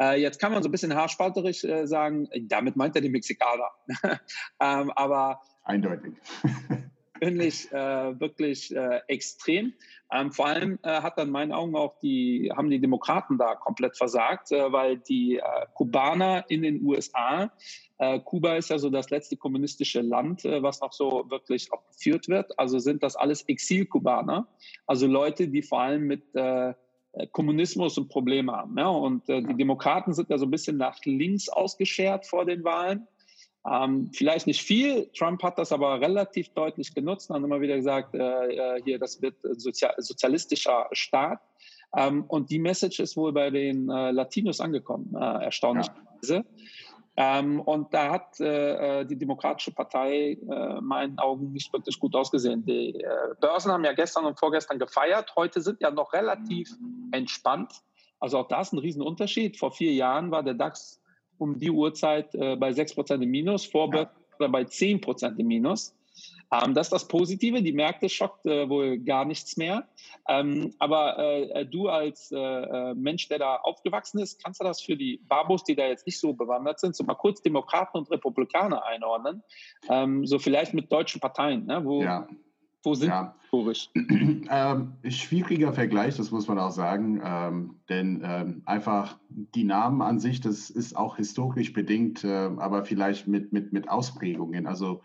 Äh, 0.00 0.20
jetzt 0.20 0.40
kann 0.40 0.52
man 0.52 0.62
so 0.62 0.68
ein 0.68 0.72
bisschen 0.72 0.94
haarspalterisch 0.94 1.66
sagen, 1.84 2.28
damit 2.42 2.76
meint 2.76 2.94
er 2.94 3.02
die 3.02 3.10
Mexikaner. 3.10 3.68
ähm, 4.60 4.90
aber 4.94 5.40
eindeutig. 5.64 6.14
Persönlich 7.22 7.70
äh, 7.70 8.20
wirklich 8.20 8.74
äh, 8.74 9.00
extrem. 9.06 9.74
Ähm, 10.12 10.32
vor 10.32 10.46
allem 10.46 10.78
äh, 10.82 11.00
hat 11.02 11.18
dann 11.18 11.28
in 11.28 11.32
meinen 11.32 11.52
Augen 11.52 11.76
auch 11.76 11.96
die, 12.00 12.50
haben 12.54 12.68
die 12.68 12.80
Demokraten 12.80 13.38
da 13.38 13.54
komplett 13.54 13.96
versagt, 13.96 14.50
äh, 14.50 14.72
weil 14.72 14.98
die 14.98 15.36
äh, 15.36 15.42
Kubaner 15.74 16.44
in 16.48 16.62
den 16.62 16.84
USA, 16.84 17.52
äh, 17.98 18.18
Kuba 18.18 18.56
ist 18.56 18.70
ja 18.70 18.78
so 18.78 18.90
das 18.90 19.10
letzte 19.10 19.36
kommunistische 19.36 20.00
Land, 20.00 20.42
was 20.42 20.80
noch 20.80 20.92
so 20.92 21.24
wirklich 21.28 21.68
geführt 21.70 22.26
wird. 22.26 22.58
Also 22.58 22.80
sind 22.80 23.04
das 23.04 23.14
alles 23.14 23.42
Exil-Kubaner, 23.42 24.48
also 24.88 25.06
Leute, 25.06 25.46
die 25.46 25.62
vor 25.62 25.80
allem 25.80 26.08
mit 26.08 26.24
Kommunismus 27.30 27.96
ein 27.98 28.08
Problem 28.08 28.50
haben. 28.50 28.76
Ja? 28.76 28.88
Und 28.88 29.28
die 29.28 29.56
Demokraten 29.56 30.14
sind 30.14 30.30
ja 30.30 30.38
so 30.38 30.46
ein 30.46 30.50
bisschen 30.50 30.78
nach 30.78 30.98
links 31.04 31.48
ausgeschert 31.48 32.26
vor 32.26 32.44
den 32.44 32.64
Wahlen. 32.64 33.06
Ähm, 33.70 34.10
vielleicht 34.12 34.46
nicht 34.46 34.62
viel. 34.62 35.08
Trump 35.16 35.42
hat 35.42 35.58
das 35.58 35.70
aber 35.70 36.00
relativ 36.00 36.48
deutlich 36.50 36.94
genutzt 36.94 37.30
und 37.30 37.36
hat 37.36 37.44
immer 37.44 37.60
wieder 37.60 37.76
gesagt, 37.76 38.14
äh, 38.14 38.18
äh 38.18 38.82
hier, 38.82 38.98
das 38.98 39.22
wird 39.22 39.36
sozial 39.42 39.94
sozialistischer 39.98 40.88
Staat. 40.92 41.40
Ähm, 41.96 42.24
und 42.24 42.50
die 42.50 42.58
Message 42.58 43.00
ist 43.00 43.16
wohl 43.16 43.32
bei 43.32 43.50
den 43.50 43.88
äh, 43.88 44.10
Latinos 44.10 44.60
angekommen, 44.60 45.14
äh, 45.14 45.44
erstaunlicherweise. 45.44 46.36
Ja. 46.36 46.44
Ähm, 47.14 47.60
und 47.60 47.92
da 47.92 48.10
hat 48.10 48.40
äh, 48.40 49.00
äh, 49.00 49.04
die 49.04 49.18
Demokratische 49.18 49.70
Partei 49.70 50.38
meinen 50.80 51.18
Augen 51.18 51.52
nicht 51.52 51.70
wirklich 51.72 51.98
gut 51.98 52.14
ausgesehen. 52.16 52.64
Die 52.64 52.98
Börsen 53.40 53.70
haben 53.70 53.84
ja 53.84 53.92
gestern 53.92 54.24
und 54.24 54.38
vorgestern 54.38 54.78
gefeiert. 54.78 55.34
Heute 55.36 55.60
sind 55.60 55.80
ja 55.82 55.90
noch 55.90 56.12
relativ 56.14 56.70
entspannt. 57.12 57.82
Also 58.18 58.38
auch 58.38 58.48
da 58.48 58.62
ist 58.62 58.72
ein 58.72 58.78
Riesenunterschied. 58.78 59.58
Vor 59.58 59.72
vier 59.72 59.92
Jahren 59.92 60.30
war 60.30 60.42
der 60.42 60.54
DAX 60.54 61.01
um 61.38 61.58
die 61.58 61.70
Uhrzeit 61.70 62.34
äh, 62.34 62.56
bei 62.56 62.70
6% 62.70 63.22
im 63.22 63.30
Minus, 63.30 63.64
Vorbörse 63.64 64.10
ja. 64.40 64.48
bei 64.48 64.62
10% 64.62 65.38
im 65.38 65.46
Minus. 65.46 65.94
Ähm, 66.52 66.74
das 66.74 66.88
ist 66.88 66.92
das 66.92 67.08
Positive. 67.08 67.62
Die 67.62 67.72
Märkte 67.72 68.08
schockt 68.08 68.44
äh, 68.46 68.68
wohl 68.68 68.98
gar 68.98 69.24
nichts 69.24 69.56
mehr. 69.56 69.88
Ähm, 70.28 70.74
aber 70.78 71.18
äh, 71.18 71.42
äh 71.60 71.66
du 71.66 71.88
als 71.88 72.30
äh, 72.30 72.36
äh, 72.36 72.94
Mensch, 72.94 73.28
der 73.28 73.38
da 73.38 73.56
aufgewachsen 73.56 74.20
ist, 74.20 74.42
kannst 74.42 74.60
du 74.60 74.64
das 74.64 74.82
für 74.82 74.96
die 74.96 75.20
Babos, 75.28 75.64
die 75.64 75.74
da 75.74 75.86
jetzt 75.86 76.06
nicht 76.06 76.18
so 76.18 76.34
bewandert 76.34 76.80
sind, 76.80 76.94
so 76.94 77.04
mal 77.04 77.14
kurz 77.14 77.40
Demokraten 77.40 77.96
und 77.98 78.10
Republikaner 78.10 78.84
einordnen? 78.84 79.42
Ähm, 79.88 80.26
so 80.26 80.38
vielleicht 80.38 80.74
mit 80.74 80.92
deutschen 80.92 81.20
Parteien, 81.20 81.64
ne, 81.66 81.84
wo 81.84 82.02
ja. 82.02 82.28
Wo 82.82 82.94
sind 82.94 83.08
ja. 83.08 83.34
historisch? 83.40 83.90
Ähm, 84.54 84.92
schwieriger 85.08 85.72
Vergleich, 85.72 86.16
das 86.16 86.30
muss 86.30 86.46
man 86.48 86.58
auch 86.58 86.72
sagen, 86.72 87.22
ähm, 87.24 87.76
denn 87.88 88.22
ähm, 88.24 88.62
einfach 88.66 89.18
die 89.28 89.64
Namen 89.64 90.02
an 90.02 90.18
sich, 90.18 90.40
das 90.40 90.68
ist 90.68 90.96
auch 90.96 91.16
historisch 91.16 91.72
bedingt, 91.72 92.24
äh, 92.24 92.50
aber 92.56 92.84
vielleicht 92.84 93.28
mit, 93.28 93.52
mit, 93.52 93.72
mit 93.72 93.88
Ausprägungen. 93.88 94.66
Also 94.66 95.00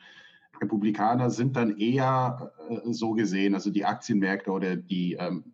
Republikaner 0.59 1.29
sind 1.29 1.55
dann 1.55 1.77
eher 1.77 2.51
äh, 2.67 2.79
so 2.91 3.13
gesehen, 3.13 3.53
also 3.53 3.69
die 3.69 3.85
Aktienmärkte 3.85 4.51
oder 4.51 4.75
die 4.75 5.13
ähm, 5.13 5.53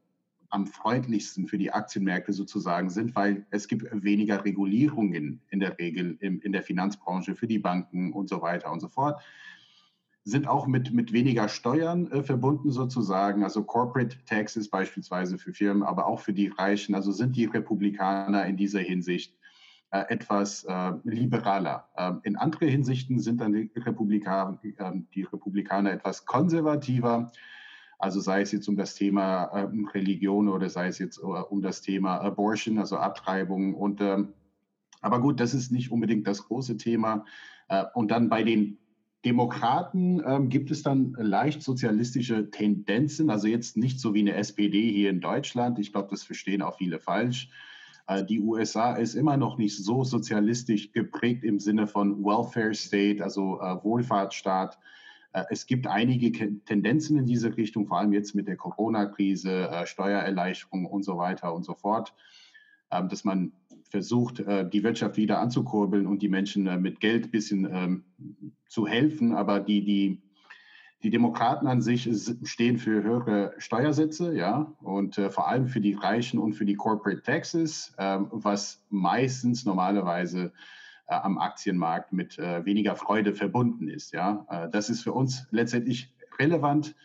am 0.50 0.68
freundlichsten 0.68 1.48
für 1.48 1.58
die 1.58 1.72
Aktienmärkte 1.72 2.32
sozusagen 2.32 2.90
sind, 2.90 3.16
weil 3.16 3.46
es 3.50 3.68
gibt 3.68 3.88
weniger 3.92 4.46
Regulierungen 4.46 5.42
in 5.50 5.60
der 5.60 5.78
Regel 5.80 6.18
im, 6.20 6.40
in 6.42 6.52
der 6.52 6.62
Finanzbranche 6.62 7.36
für 7.36 7.48
die 7.48 7.60
Banken 7.60 8.14
und 8.14 8.30
so 8.30 8.42
weiter 8.42 8.72
und 8.72 8.80
so 8.80 8.88
fort 8.88 9.22
sind 10.26 10.48
auch 10.48 10.68
mit, 10.68 10.94
mit 10.94 11.12
weniger 11.12 11.50
Steuern 11.50 12.10
äh, 12.12 12.24
verbunden 12.24 12.72
sozusagen, 12.72 13.44
also 13.44 13.64
Corporate 13.64 14.18
Taxes 14.26 14.70
beispielsweise 14.70 15.38
für 15.38 15.54
Firmen, 15.54 15.84
aber 15.84 16.08
auch 16.08 16.22
für 16.22 16.34
die 16.34 16.48
Reichen. 16.48 16.96
Also 16.96 17.12
sind 17.12 17.36
die 17.36 17.46
Republikaner 17.46 18.46
in 18.46 18.56
dieser 18.56 18.80
Hinsicht 18.80 19.36
äh, 19.92 20.06
etwas 20.08 20.64
äh, 20.64 20.94
liberaler. 21.04 21.90
Ähm, 21.98 22.22
in 22.24 22.38
anderen 22.38 22.70
Hinsichten 22.70 23.20
sind 23.20 23.42
dann 23.42 23.52
die 23.52 23.70
Republikaner, 23.76 24.58
ähm, 24.80 25.08
die 25.14 25.24
Republikaner 25.24 25.92
etwas 25.92 26.26
konservativer. 26.26 27.32
Also 28.00 28.22
sei 28.22 28.42
es 28.42 28.52
jetzt 28.54 28.68
um 28.70 28.78
das 28.78 28.96
Thema 28.96 29.52
ähm, 29.54 29.90
Religion 29.94 30.48
oder 30.48 30.70
sei 30.70 30.88
es 30.88 31.00
jetzt 31.00 31.18
äh, 31.18 31.22
um 31.22 31.62
das 31.62 31.82
Thema 31.82 32.22
Abortion, 32.22 32.80
also 32.80 32.98
Abtreibung. 32.98 33.76
Und 33.76 34.00
ähm, 34.00 34.34
aber 35.02 35.20
gut, 35.20 35.42
das 35.42 35.54
ist 35.54 35.72
nicht 35.72 35.92
unbedingt 35.92 36.28
das 36.28 36.48
große 36.48 36.78
Thema. 36.78 37.26
Äh, 37.68 37.84
und 37.94 38.10
dann 38.10 38.30
bei 38.30 38.44
den 38.44 38.78
Demokraten 39.26 40.22
ähm, 40.26 40.50
gibt 40.50 40.70
es 40.70 40.84
dann 40.84 41.16
leicht 41.18 41.62
sozialistische 41.64 42.52
Tendenzen, 42.52 43.30
also 43.30 43.48
jetzt 43.48 43.78
nicht 43.78 44.00
so 44.00 44.14
wie 44.14 44.20
eine 44.20 44.34
SPD 44.34 44.92
hier 44.92 45.10
in 45.10 45.22
Deutschland. 45.22 45.80
Ich 45.80 45.92
glaube, 45.94 46.10
das 46.12 46.24
verstehen 46.24 46.62
auch 46.62 46.78
viele 46.78 47.00
falsch. 47.00 47.50
Äh, 48.08 48.24
die 48.26 48.42
USA 48.42 48.94
ist 48.94 49.16
immer 49.16 49.38
noch 49.38 49.58
nicht 49.58 49.78
so 49.78 50.04
sozialistisch 50.04 50.92
geprägt 50.92 51.44
im 51.44 51.60
Sinne 51.60 51.88
von 51.88 52.24
Welfare 52.24 52.74
State, 52.74 53.24
also 53.24 53.60
äh, 53.62 53.84
Wohlfahrtsstaat. 53.84 54.78
Äh, 55.32 55.44
es 55.50 55.66
gibt 55.66 55.88
einige 55.88 56.32
Tendenzen 56.66 57.18
in 57.18 57.26
diese 57.26 57.56
Richtung, 57.56 57.88
vor 57.88 58.00
allem 58.00 58.14
jetzt 58.14 58.36
mit 58.36 58.48
der 58.48 58.58
Corona-Krise, 58.58 59.84
Steuererleichterung 59.86 60.86
und 60.86 61.04
so 61.04 61.18
weiter 61.18 61.54
und 61.54 61.64
so 61.64 61.76
fort, 61.76 62.14
ähm, 62.92 63.08
dass 63.10 63.24
man 63.24 63.54
versucht, 63.94 64.40
die 64.40 64.84
Wirtschaft 64.84 65.18
wieder 65.18 65.40
anzukurbeln 65.40 66.08
und 66.08 66.24
die 66.24 66.28
Menschen 66.28 66.82
mit 66.82 67.00
Geld 67.00 67.26
ein 67.26 67.32
bisschen 67.32 67.70
ähm, 67.72 68.04
zu 68.68 68.88
helfen. 68.88 69.34
Aber 69.34 69.60
die, 69.60 69.84
die 69.86 70.24
die 71.04 71.10
Demokraten 71.10 71.68
an 71.68 71.82
sich 71.82 72.10
stehen 72.44 72.78
für 72.78 73.04
höhere 73.04 73.54
Steuersätze, 73.58 74.34
ja, 74.36 74.74
und 74.82 75.18
äh, 75.18 75.30
vor 75.30 75.50
allem 75.50 75.68
für 75.68 75.82
die 75.82 75.94
Reichen 75.94 76.40
und 76.40 76.54
für 76.54 76.66
die 76.66 76.76
Corporate 76.76 77.22
Taxes, 77.22 77.94
äh, 77.98 78.20
was 78.32 78.82
meistens 78.90 79.66
normalerweise 79.66 80.54
äh, 81.08 81.16
am 81.16 81.38
Aktienmarkt 81.38 82.14
mit 82.14 82.40
äh, 82.40 82.64
weniger 82.66 82.96
Freude 82.96 83.36
verbunden 83.36 83.90
ist, 83.90 84.14
ja. 84.14 84.46
Äh, 84.50 84.70
das 84.70 84.90
ist 84.90 85.02
für 85.04 85.12
uns 85.12 85.46
letztendlich 85.52 86.14
relevant. 86.40 86.96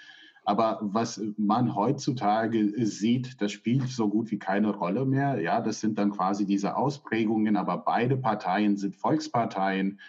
Aber 0.49 0.79
was 0.81 1.21
man 1.37 1.75
heutzutage 1.75 2.73
sieht, 2.87 3.43
das 3.43 3.53
spielt 3.53 3.87
so 3.91 4.09
gut 4.09 4.31
wie 4.31 4.39
keine 4.39 4.71
Rolle 4.71 5.05
mehr. 5.05 5.39
Ja, 5.43 5.61
das 5.61 5.81
sind 5.81 5.99
dann 5.99 6.11
quasi 6.11 6.47
diese 6.47 6.75
Ausprägungen, 6.75 7.59
aber 7.59 7.77
beide 7.77 8.17
Parteien 8.17 8.79
sind 8.79 8.97
Volksparteien 8.97 10.01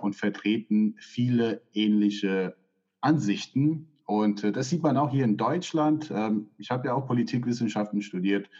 und 0.00 0.16
vertreten 0.16 0.96
viele 0.98 1.62
ähnliche 1.74 2.56
Ansichten. 3.02 3.86
Und 4.04 4.42
äh, 4.42 4.50
das 4.50 4.68
sieht 4.68 4.82
man 4.82 4.96
auch 4.96 5.12
hier 5.12 5.22
in 5.22 5.36
Deutschland. 5.36 6.10
Ähm, 6.12 6.48
ich 6.58 6.72
habe 6.72 6.88
ja 6.88 6.94
auch 6.94 7.06
Politikwissenschaften 7.06 8.02
studiert. 8.02 8.50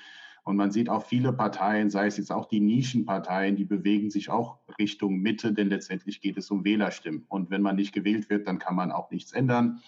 Und 0.44 0.54
man 0.54 0.70
sieht 0.70 0.88
auch 0.88 1.04
viele 1.04 1.32
Parteien, 1.32 1.90
sei 1.90 2.06
es 2.06 2.16
jetzt 2.16 2.30
auch 2.30 2.46
die 2.46 2.60
Nischenparteien, 2.60 3.56
die 3.56 3.64
bewegen 3.64 4.08
sich 4.08 4.30
auch 4.30 4.60
Richtung 4.78 5.16
Mitte, 5.16 5.52
denn 5.52 5.68
letztendlich 5.68 6.20
geht 6.20 6.36
es 6.36 6.52
um 6.52 6.64
Wählerstimmen. 6.64 7.24
Und 7.26 7.50
wenn 7.50 7.62
man 7.62 7.74
nicht 7.74 7.92
gewählt 7.92 8.30
wird, 8.30 8.46
dann 8.46 8.60
kann 8.60 8.76
man 8.76 8.92
auch 8.92 9.10
nichts 9.10 9.32
ändern. 9.32 9.80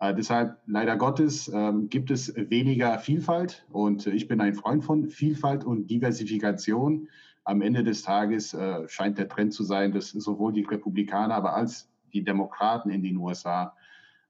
Äh, 0.00 0.14
deshalb, 0.14 0.58
leider 0.66 0.96
Gottes, 0.96 1.48
äh, 1.48 1.72
gibt 1.88 2.10
es 2.10 2.34
weniger 2.36 2.98
Vielfalt. 2.98 3.66
Und 3.70 4.06
ich 4.06 4.28
bin 4.28 4.40
ein 4.40 4.54
Freund 4.54 4.84
von 4.84 5.08
Vielfalt 5.08 5.64
und 5.64 5.88
Diversifikation. 5.88 7.08
Am 7.44 7.60
Ende 7.60 7.84
des 7.84 8.02
Tages 8.02 8.54
äh, 8.54 8.88
scheint 8.88 9.18
der 9.18 9.28
Trend 9.28 9.52
zu 9.52 9.64
sein, 9.64 9.92
dass 9.92 10.10
sowohl 10.10 10.52
die 10.52 10.62
Republikaner, 10.62 11.34
aber 11.34 11.54
als 11.54 11.90
die 12.12 12.24
Demokraten 12.24 12.90
in 12.90 13.02
den 13.02 13.16
USA 13.18 13.74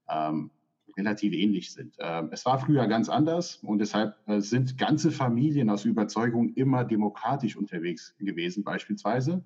ähm, 0.08 0.50
relativ 0.96 1.32
ähnlich 1.32 1.72
sind. 1.72 1.94
Ähm, 1.98 2.28
es 2.32 2.44
war 2.46 2.58
früher 2.58 2.86
ganz 2.86 3.08
anders 3.08 3.56
und 3.56 3.78
deshalb 3.78 4.16
äh, 4.26 4.40
sind 4.40 4.78
ganze 4.78 5.10
Familien 5.10 5.70
aus 5.70 5.84
Überzeugung 5.84 6.52
immer 6.54 6.84
demokratisch 6.84 7.56
unterwegs 7.56 8.14
gewesen, 8.18 8.64
beispielsweise. 8.64 9.44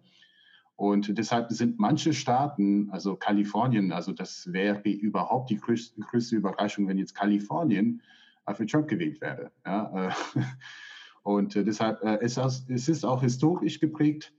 Und 0.79 1.19
deshalb 1.19 1.51
sind 1.51 1.81
manche 1.81 2.13
Staaten, 2.13 2.89
also 2.93 3.17
Kalifornien, 3.17 3.91
also 3.91 4.13
das 4.13 4.53
wäre 4.53 4.89
überhaupt 4.89 5.51
die 5.51 5.57
größte, 5.57 6.01
größte 6.01 6.37
Überraschung, 6.37 6.87
wenn 6.87 6.99
jetzt 6.99 7.17
Kalifornien 7.17 8.01
für 8.55 8.65
Trump 8.65 8.87
gewählt 8.87 9.21
wäre. 9.21 9.51
Ja, 9.67 10.07
äh, 10.07 10.13
und 11.25 11.57
äh, 11.57 11.65
deshalb 11.65 12.01
äh, 12.05 12.25
ist 12.25 12.37
das, 12.37 12.65
es 12.69 12.89
ist 12.89 13.05
auch 13.05 13.23
historisch 13.23 13.81
geprägt 13.81 14.33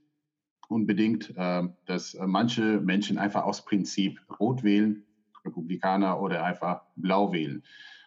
unbedingt, 0.68 1.34
äh, 1.36 1.62
dass 1.84 2.14
äh, 2.14 2.26
manche 2.26 2.80
Menschen 2.80 3.18
einfach 3.18 3.44
aus 3.44 3.62
Prinzip 3.66 4.18
rot 4.40 4.62
wählen, 4.62 5.04
Republikaner 5.44 6.22
oder 6.22 6.42
einfach 6.42 6.84
blau 6.96 7.34
wählen. 7.34 7.62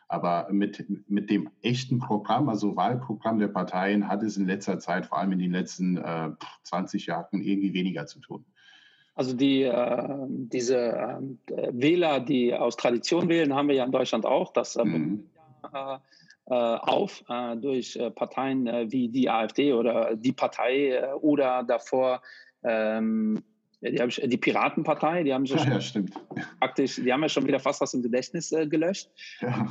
Aber 0.07 0.47
mit, 0.51 0.85
mit 1.09 1.29
dem 1.29 1.49
echten 1.61 1.99
Programm, 1.99 2.49
also 2.49 2.75
Wahlprogramm 2.75 3.39
der 3.39 3.47
Parteien, 3.47 4.07
hat 4.07 4.23
es 4.23 4.37
in 4.37 4.47
letzter 4.47 4.79
Zeit, 4.79 5.07
vor 5.07 5.17
allem 5.17 5.31
in 5.31 5.39
den 5.39 5.51
letzten 5.51 5.97
äh, 5.97 6.31
20 6.63 7.05
Jahren, 7.07 7.41
irgendwie 7.41 7.73
weniger 7.73 8.05
zu 8.05 8.19
tun. 8.19 8.45
Also 9.15 9.35
die, 9.35 9.63
äh, 9.63 10.25
diese 10.27 10.77
äh, 10.77 11.69
Wähler, 11.71 12.19
die 12.19 12.53
aus 12.53 12.75
Tradition 12.75 13.29
wählen, 13.29 13.53
haben 13.53 13.67
wir 13.67 13.75
ja 13.75 13.85
in 13.85 13.91
Deutschland 13.91 14.25
auch. 14.25 14.53
Das 14.53 14.75
äh, 14.75 14.83
mhm. 14.83 15.29
Äh, 15.73 15.97
auf 16.45 17.23
durch 17.55 17.97
Parteien 18.15 18.65
wie 18.91 19.07
die 19.07 19.29
AfD 19.29 19.71
oder 19.71 20.13
die 20.17 20.33
Partei 20.33 21.15
oder 21.15 21.63
davor 21.63 22.21
ähm, 22.63 23.41
die, 23.91 23.99
haben, 23.99 24.09
die, 24.09 24.37
Piratenpartei, 24.37 25.23
die 25.23 25.33
haben 25.33 25.45
sich 25.45 25.63
ja, 25.63 25.77
ja, 25.77 26.03
praktisch, 26.59 26.95
die 26.95 27.11
haben 27.11 27.21
ja 27.21 27.29
schon 27.29 27.45
wieder 27.45 27.59
fast 27.59 27.81
aus 27.81 27.91
dem 27.91 28.01
Gedächtnis 28.01 28.51
äh, 28.51 28.67
gelöscht. 28.67 29.09
Ja. 29.41 29.67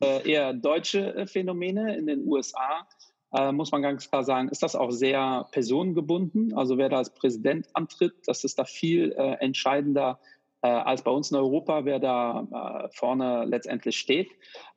Äh, 0.00 0.30
eher 0.30 0.52
deutsche 0.52 1.14
äh, 1.14 1.26
Phänomene 1.26 1.96
in 1.96 2.06
den 2.06 2.26
USA, 2.26 2.86
äh, 3.32 3.52
muss 3.52 3.72
man 3.72 3.82
ganz 3.82 4.08
klar 4.08 4.24
sagen, 4.24 4.48
ist 4.48 4.62
das 4.62 4.76
auch 4.76 4.90
sehr 4.90 5.46
personengebunden. 5.50 6.54
Also 6.54 6.78
wer 6.78 6.88
da 6.88 6.98
als 6.98 7.10
Präsident 7.10 7.68
antritt, 7.72 8.14
das 8.26 8.44
ist 8.44 8.58
da 8.58 8.64
viel 8.64 9.12
äh, 9.12 9.36
entscheidender 9.40 10.20
äh, 10.62 10.68
als 10.68 11.02
bei 11.02 11.10
uns 11.10 11.30
in 11.30 11.36
Europa, 11.36 11.84
wer 11.84 11.98
da 11.98 12.88
vorne 12.94 13.44
letztendlich 13.44 13.96
steht. 13.96 14.30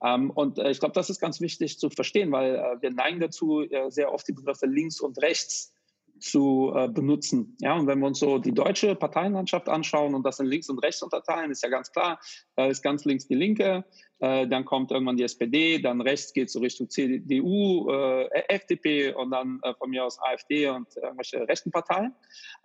Ähm, 0.04 0.32
und 0.32 0.60
ich 0.60 0.80
glaube, 0.80 0.94
das 0.94 1.10
ist 1.10 1.20
ganz 1.20 1.42
wichtig 1.42 1.80
zu 1.80 1.90
verstehen, 1.90 2.32
weil 2.32 2.78
wir 2.82 2.92
neigen 2.92 3.20
dazu, 3.20 3.66
sehr 3.90 4.14
oft 4.14 4.28
die 4.28 4.34
Begriffe 4.34 4.66
links 4.66 5.00
und 5.00 5.22
rechts 5.22 5.74
zu 6.20 6.74
äh, 6.76 6.88
benutzen. 6.88 7.56
Ja, 7.60 7.76
und 7.76 7.88
wenn 7.88 8.00
wir 8.00 8.08
uns 8.08 8.20
so 8.20 8.38
die 8.38 8.54
deutsche 8.54 8.96
Parteienlandschaft 8.96 9.70
anschauen 9.70 10.16
und 10.16 10.26
das 10.26 10.40
in 10.40 10.48
links 10.48 10.70
und 10.70 10.80
rechts 10.80 11.02
unterteilen, 11.02 11.52
ist 11.52 11.64
ja 11.64 11.70
ganz 11.70 11.92
klar, 11.92 12.20
da 12.56 12.68
ist 12.68 12.82
ganz 12.82 13.06
links 13.06 13.28
die 13.28 13.36
Linke, 13.36 13.86
äh, 14.20 14.48
dann 14.48 14.66
kommt 14.66 14.92
irgendwann 14.92 15.18
die 15.18 15.24
SPD, 15.24 15.80
dann 15.80 16.02
rechts 16.02 16.34
geht 16.34 16.48
es 16.48 16.54
so 16.54 16.60
Richtung 16.60 16.90
CDU, 16.90 17.90
äh, 17.92 18.28
FDP 18.50 19.14
und 19.14 19.32
dann 19.32 19.60
äh, 19.64 19.74
von 19.76 19.90
mir 19.90 20.06
aus 20.06 20.20
AfD 20.22 20.68
und 20.70 20.88
irgendwelche 20.96 21.48
rechten 21.48 21.72
Parteien. 21.72 22.14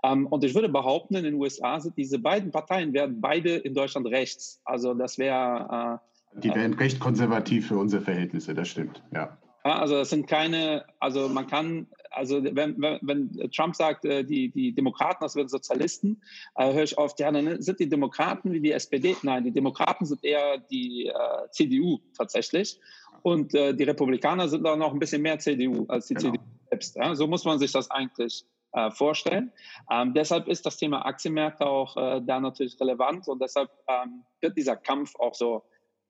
Ähm, 0.03 0.27
und 0.27 0.45
ich 0.45 0.55
würde 0.55 0.69
behaupten, 0.69 1.15
in 1.17 1.25
den 1.25 1.35
USA 1.35 1.81
sind 1.81 1.97
diese 1.97 2.19
beiden 2.19 2.51
Parteien 2.51 2.93
werden 2.93 3.21
beide 3.21 3.57
in 3.57 3.75
Deutschland 3.75 4.07
rechts. 4.07 4.61
Also 4.65 4.95
das 4.95 5.19
wäre 5.19 6.01
äh, 6.01 6.13
die 6.35 6.49
wären 6.55 6.75
recht 6.75 6.99
konservativ 6.99 7.69
für 7.69 7.77
unsere 7.77 8.03
Verhältnisse, 8.03 8.55
das 8.55 8.69
stimmt, 8.69 9.03
ja. 9.13 9.37
Ja, 9.65 9.79
also 9.79 9.95
das 9.95 10.11
sind 10.11 10.27
keine, 10.27 10.85
also 10.99 11.29
man 11.29 11.47
kann, 11.47 11.87
also 12.13 12.43
wenn, 12.43 12.81
wenn, 12.81 12.99
wenn 13.03 13.51
Trump 13.51 13.75
sagt, 13.77 14.05
äh, 14.05 14.25
die, 14.25 14.51
die 14.51 14.73
Demokraten, 14.73 15.19
das 15.21 15.37
werden 15.37 15.49
Sozialisten, 15.49 16.23
äh, 16.57 16.73
höre 16.73 16.85
ich 16.85 16.99
oft, 16.99 17.19
ja, 17.21 17.31
dann 17.31 17.61
sind 17.61 17.81
die 17.81 17.89
Demokraten 17.89 18.53
wie 18.53 18.61
die 18.61 18.73
SPD. 18.73 19.17
Nein, 19.23 19.45
die 19.45 19.53
Demokraten 19.53 20.05
sind 20.05 20.25
eher 20.25 20.59
die 20.59 21.07
äh, 21.07 21.51
CDU 21.51 22.01
tatsächlich. 22.17 22.79
Und 23.23 23.55
äh, 23.55 23.75
die 23.75 23.85
Republikaner 23.85 24.49
sind 24.49 24.67
auch 24.67 24.77
noch 24.77 24.93
ein 24.93 24.99
bisschen 24.99 25.23
mehr 25.23 25.39
CDU 25.39 25.87
als 25.89 26.09
die 26.09 26.15
genau. 26.15 26.33
CDU 26.33 26.45
selbst. 26.71 26.97
Ja? 26.97 27.15
So 27.15 27.27
muss 27.27 27.45
man 27.45 27.59
sich 27.59 27.73
das 27.73 27.91
eigentlich 27.91 28.45
äh, 28.73 28.91
vorstellen. 28.91 29.53
Ähm, 29.91 30.15
deshalb 30.15 30.49
ist 30.49 30.67
das 30.67 30.77
Thema 30.77 31.07
Aktienmärkte 31.07 31.67
auch 31.67 31.97
äh, 31.97 32.21
da 32.25 32.41
natürlich 32.41 32.81
relevant 32.81 33.29
und 33.29 33.41
deshalb 33.41 33.71
ähm, 33.87 34.25
wird 34.41 34.57
dieser 34.57 34.77
Kampf 34.77 35.15
auch 35.17 35.35
so 35.35 35.63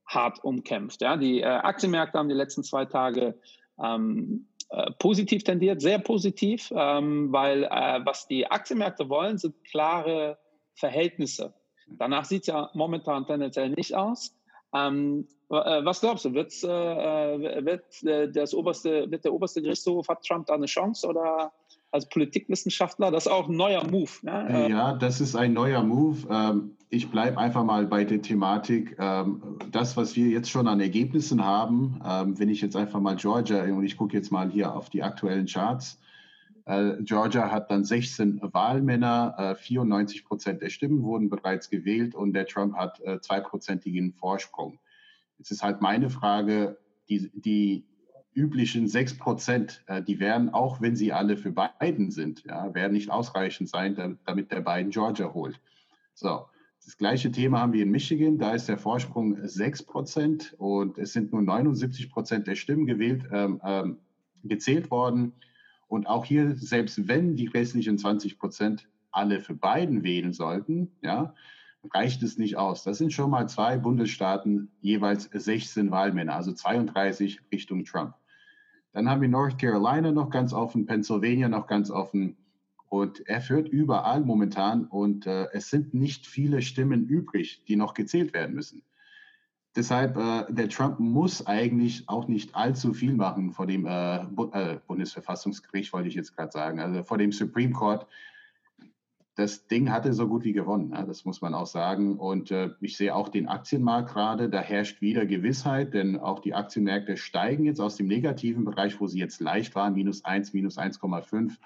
hart 0.07 0.43
umkämpft. 0.43 1.03
Ja? 1.03 1.17
Die 1.17 1.41
äh, 1.41 1.45
Aktienmärkte 1.45 2.19
haben 2.19 2.29
die 2.29 2.35
letzten 2.35 2.63
zwei 2.63 2.85
Tage 2.87 3.39
ähm, 3.83 4.47
äh, 4.51 4.52
positiv 4.99 5.45
tendiert, 5.45 5.81
sehr 5.81 5.99
positiv, 5.99 6.73
ähm, 6.75 7.33
weil 7.33 7.65
äh, 7.65 8.01
was 8.05 8.27
die 8.27 8.51
Aktienmärkte 8.51 9.09
wollen, 9.09 9.39
sind 9.39 9.55
klare 9.65 10.39
Verhältnisse. 10.75 11.53
Danach 11.87 12.25
sieht 12.25 12.43
es 12.43 12.47
ja 12.47 12.71
momentan 12.75 13.27
tendenziell 13.27 13.71
nicht 13.71 13.95
aus. 13.95 14.35
Ähm, 14.75 15.27
äh, 15.51 15.85
was 15.85 16.01
glaubst 16.01 16.25
du, 16.25 16.33
wird's, 16.33 16.63
äh, 16.63 16.69
äh, 16.69 17.65
wird, 17.65 18.35
das 18.35 18.55
oberste, 18.55 19.11
wird 19.11 19.25
der 19.25 19.35
oberste 19.35 19.61
Gerichtshof, 19.61 20.09
hat 20.09 20.25
Trump 20.25 20.47
da 20.47 20.55
eine 20.55 20.67
Chance 20.67 21.07
oder 21.07 21.53
als 21.91 22.09
Politikwissenschaftler, 22.09 23.11
das 23.11 23.27
ist 23.27 23.33
auch 23.33 23.49
ein 23.49 23.57
neuer 23.57 23.85
Move. 23.85 24.11
Ne? 24.23 24.69
Ja, 24.71 24.95
das 24.95 25.21
ist 25.21 25.37
ein 25.37 25.53
neuer 25.53 25.83
Move. 25.83 26.27
Ähm, 26.31 26.77
ich 26.93 27.11
bleibe 27.11 27.39
einfach 27.39 27.65
mal 27.65 27.87
bei 27.87 28.05
der 28.05 28.21
Thematik. 28.21 28.97
Ähm, 28.99 29.59
das, 29.71 29.97
was 29.97 30.15
wir 30.15 30.29
jetzt 30.29 30.51
schon 30.51 30.69
an 30.69 30.79
Ergebnissen 30.79 31.43
haben, 31.43 31.99
ähm, 32.07 32.39
wenn 32.39 32.51
ich 32.51 32.61
jetzt 32.61 32.77
einfach 32.77 33.01
mal 33.01 33.17
Georgia 33.17 33.65
und 33.65 33.83
ich 33.83 33.97
gucke 33.97 34.15
jetzt 34.15 34.31
mal 34.31 34.51
hier 34.51 34.77
auf 34.77 34.91
die 34.91 35.03
aktuellen 35.03 35.47
Charts. 35.47 35.99
Äh, 36.67 36.97
Georgia 37.01 37.51
hat 37.51 37.71
dann 37.71 37.83
16 37.83 38.41
Wahlmänner, 38.43 39.57
94 39.59 40.23
Prozent 40.27 40.61
der 40.61 40.69
Stimmen 40.69 41.03
wurden 41.03 41.31
bereits 41.31 41.71
gewählt 41.71 42.15
und 42.15 42.35
der 42.35 42.47
Trump 42.47 42.77
hat 42.77 43.01
zweiprozentigen 43.23 44.13
Vorsprung. 44.13 44.79
Jetzt 45.39 45.51
ist 45.51 45.63
halt 45.63 45.81
meine 45.81 46.11
Frage, 46.11 46.77
die, 47.09 47.31
die 47.35 47.87
üblichen 48.35 48.87
6 48.87 49.17
Prozent, 49.17 49.83
äh, 49.87 50.03
die 50.03 50.21
werden, 50.21 50.51
auch 50.51 50.83
wenn 50.83 50.95
sie 50.95 51.15
alle 51.15 51.39
für 51.39 51.53
Biden 51.53 52.11
sind, 52.11 52.45
ja, 52.45 52.75
werden 52.75 52.93
nicht 52.93 53.11
ausreichend 53.11 53.71
sein, 53.71 54.19
damit 54.27 54.53
der 54.53 54.61
Biden 54.61 54.91
Georgia 54.91 55.33
holt. 55.33 55.59
So, 56.15 56.47
das 56.85 56.97
gleiche 56.97 57.31
Thema 57.31 57.61
haben 57.61 57.73
wir 57.73 57.85
in 57.85 57.91
Michigan, 57.91 58.39
da 58.39 58.55
ist 58.55 58.69
der 58.69 58.79
Vorsprung 58.79 59.37
6 59.41 59.85
Prozent 59.85 60.55
und 60.59 60.99
es 60.99 61.13
sind 61.13 61.33
nur 61.33 61.43
79 61.43 62.11
Prozent 62.11 62.47
der 62.47 62.57
Stimmen 62.57 62.87
gewählt, 62.87 63.25
ähm, 63.31 63.61
ähm, 63.65 63.99
gezählt 64.43 64.91
worden. 64.91 65.33
Und 65.87 66.07
auch 66.07 66.25
hier, 66.25 66.57
selbst 66.57 67.07
wenn 67.07 67.37
die 67.37 67.47
restlichen 67.47 67.99
20 67.99 68.39
Prozent 68.39 68.89
alle 69.11 69.41
für 69.41 69.55
Biden 69.55 70.03
wählen 70.03 70.33
sollten, 70.33 70.91
ja, 71.03 71.35
reicht 71.93 72.23
es 72.23 72.39
nicht 72.39 72.57
aus. 72.57 72.83
Das 72.83 72.99
sind 72.99 73.13
schon 73.13 73.31
mal 73.31 73.49
zwei 73.49 73.77
Bundesstaaten, 73.77 74.71
jeweils 74.81 75.29
16 75.33 75.91
Wahlmänner, 75.91 76.35
also 76.35 76.53
32 76.53 77.41
Richtung 77.53 77.85
Trump. 77.85 78.15
Dann 78.93 79.09
haben 79.09 79.23
wir 79.23 79.29
North 79.29 79.59
Carolina 79.59 80.13
noch 80.13 80.31
ganz 80.31 80.53
offen, 80.53 80.87
Pennsylvania 80.87 81.49
noch 81.49 81.67
ganz 81.67 81.91
offen. 81.91 82.37
Und 82.93 83.27
er 83.27 83.41
führt 83.41 83.71
überall 83.71 84.21
momentan 84.21 84.85
und 84.85 85.27
äh, 85.27 85.47
es 85.55 85.71
sind 85.71 85.95
nicht 85.95 86.27
viele 86.27 86.61
Stimmen 86.61 87.07
übrig, 87.07 87.65
die 87.67 87.77
noch 87.77 87.95
gezählt 87.95 88.35
werden 88.35 88.55
müssen. 88.55 88.83
Deshalb, 89.75 90.19
äh, 90.19 90.53
der 90.53 90.69
Trump 90.69 91.01
muss 91.01 91.47
eigentlich 91.47 92.07
auch 92.11 92.29
nicht 92.29 92.55
allzu 92.55 92.93
viel 92.93 93.15
machen 93.15 93.53
vor 93.53 93.67
dem 93.67 93.87
äh, 93.87 94.27
Bu 94.31 94.51
äh, 94.53 94.79
Bundesverfassungsgericht, 94.87 95.91
wollte 95.95 96.09
ich 96.09 96.15
jetzt 96.15 96.37
gerade 96.37 96.53
sagen, 96.53 96.81
also 96.81 97.03
vor 97.03 97.17
dem 97.17 97.33
Supreme 97.33 97.73
Court. 97.73 98.07
Das 99.37 99.67
Ding 99.69 99.91
hatte 99.91 100.13
so 100.13 100.29
gut 100.29 100.45
wie 100.45 100.53
gewonnen, 100.53 100.91
ja, 100.91 101.03
das 101.07 101.25
muss 101.25 101.41
man 101.41 101.55
auch 101.55 101.69
sagen. 101.69 102.19
Und 102.19 102.51
äh, 102.51 102.73
ich 102.83 102.99
sehe 102.99 103.15
auch 103.15 103.31
den 103.31 103.49
Aktienmarkt 103.49 104.13
gerade, 104.13 104.51
da 104.51 104.61
herrscht 104.61 105.01
wieder 105.01 105.25
Gewissheit, 105.25 105.95
denn 105.95 106.19
auch 106.19 106.41
die 106.41 106.53
Aktienmärkte 106.53 107.17
steigen 107.17 107.65
jetzt 107.65 107.81
aus 107.81 107.97
dem 107.97 108.07
negativen 108.07 108.67
Bereich, 108.67 109.01
wo 109.01 109.07
sie 109.07 109.19
jetzt 109.19 109.41
leicht 109.41 109.75
waren, 109.75 109.95
minus 109.95 110.27
1, 110.27 110.53
minus 110.53 110.77
1,5. 110.77 111.57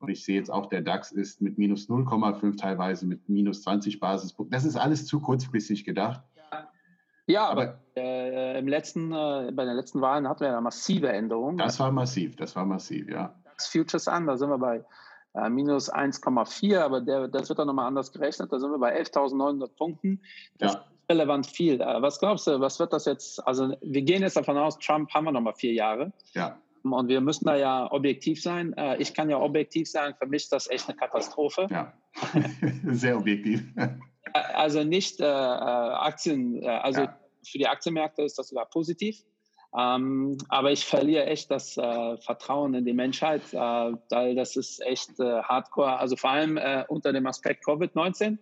Und 0.00 0.10
ich 0.10 0.24
sehe 0.24 0.36
jetzt 0.36 0.50
auch, 0.50 0.66
der 0.66 0.82
DAX 0.82 1.10
ist 1.10 1.40
mit 1.40 1.58
minus 1.58 1.88
0,5 1.88 2.56
teilweise 2.56 3.06
mit 3.06 3.28
minus 3.28 3.62
20 3.62 3.98
Basispunkten. 3.98 4.52
Das 4.52 4.64
ist 4.64 4.76
alles 4.76 5.06
zu 5.06 5.20
kurzfristig 5.20 5.84
gedacht. 5.84 6.22
Ja, 7.26 7.46
aber 7.46 7.78
äh, 7.94 8.58
im 8.58 8.68
letzten, 8.68 9.12
äh, 9.12 9.50
bei 9.52 9.66
den 9.66 9.76
letzten 9.76 10.00
Wahlen 10.00 10.26
hatten 10.26 10.40
wir 10.40 10.48
ja 10.48 10.60
massive 10.62 11.10
Änderungen. 11.10 11.58
Das 11.58 11.78
war 11.78 11.92
massiv, 11.92 12.36
das 12.36 12.56
war 12.56 12.64
massiv, 12.64 13.06
ja. 13.10 13.34
Das 13.56 13.66
Futures 13.66 14.08
an, 14.08 14.26
da 14.26 14.38
sind 14.38 14.48
wir 14.48 14.56
bei 14.56 14.82
äh, 15.34 15.50
minus 15.50 15.92
1,4, 15.92 16.80
aber 16.80 17.02
der, 17.02 17.28
das 17.28 17.50
wird 17.50 17.58
dann 17.58 17.66
nochmal 17.66 17.86
anders 17.86 18.12
gerechnet. 18.12 18.50
Da 18.50 18.58
sind 18.58 18.70
wir 18.70 18.78
bei 18.78 18.98
11.900 18.98 19.68
Punkten. 19.76 20.22
Das 20.56 20.72
ja. 20.72 20.80
ist 20.80 20.86
relevant 21.10 21.46
viel. 21.46 21.80
Äh, 21.82 22.00
was 22.00 22.18
glaubst 22.18 22.46
du, 22.46 22.60
was 22.60 22.80
wird 22.80 22.94
das 22.94 23.04
jetzt? 23.04 23.46
Also, 23.46 23.76
wir 23.82 24.02
gehen 24.02 24.22
jetzt 24.22 24.36
davon 24.36 24.56
aus, 24.56 24.78
Trump 24.78 25.12
haben 25.12 25.24
wir 25.24 25.32
nochmal 25.32 25.54
vier 25.54 25.74
Jahre. 25.74 26.12
Ja. 26.32 26.56
Und 26.82 27.08
wir 27.08 27.20
müssen 27.20 27.44
da 27.44 27.56
ja 27.56 27.90
objektiv 27.90 28.42
sein. 28.42 28.72
Äh, 28.74 28.96
ich 28.98 29.14
kann 29.14 29.30
ja 29.30 29.38
objektiv 29.38 29.90
sagen, 29.90 30.14
für 30.18 30.26
mich 30.26 30.44
ist 30.44 30.52
das 30.52 30.70
echt 30.70 30.88
eine 30.88 30.96
Katastrophe. 30.96 31.66
Ja, 31.70 31.92
sehr 32.84 33.16
objektiv. 33.16 33.62
Also 34.32 34.84
nicht 34.84 35.20
äh, 35.20 35.24
äh, 35.24 35.26
Aktien, 35.26 36.62
äh, 36.62 36.68
also 36.68 37.02
ja. 37.02 37.18
für 37.44 37.58
die 37.58 37.66
Aktienmärkte 37.66 38.22
ist 38.22 38.38
das 38.38 38.48
sogar 38.48 38.66
positiv. 38.66 39.22
Ähm, 39.78 40.38
aber 40.48 40.72
ich 40.72 40.86
verliere 40.86 41.26
echt 41.26 41.50
das 41.50 41.76
äh, 41.76 42.16
Vertrauen 42.18 42.74
in 42.74 42.84
die 42.86 42.94
Menschheit, 42.94 43.42
äh, 43.52 43.56
weil 43.56 44.34
das 44.34 44.56
ist 44.56 44.80
echt 44.80 45.20
äh, 45.20 45.42
hardcore. 45.42 45.98
Also 45.98 46.16
vor 46.16 46.30
allem 46.30 46.58
unter 46.88 47.12
dem 47.12 47.26
Aspekt 47.26 47.66
Covid-19. 47.66 48.38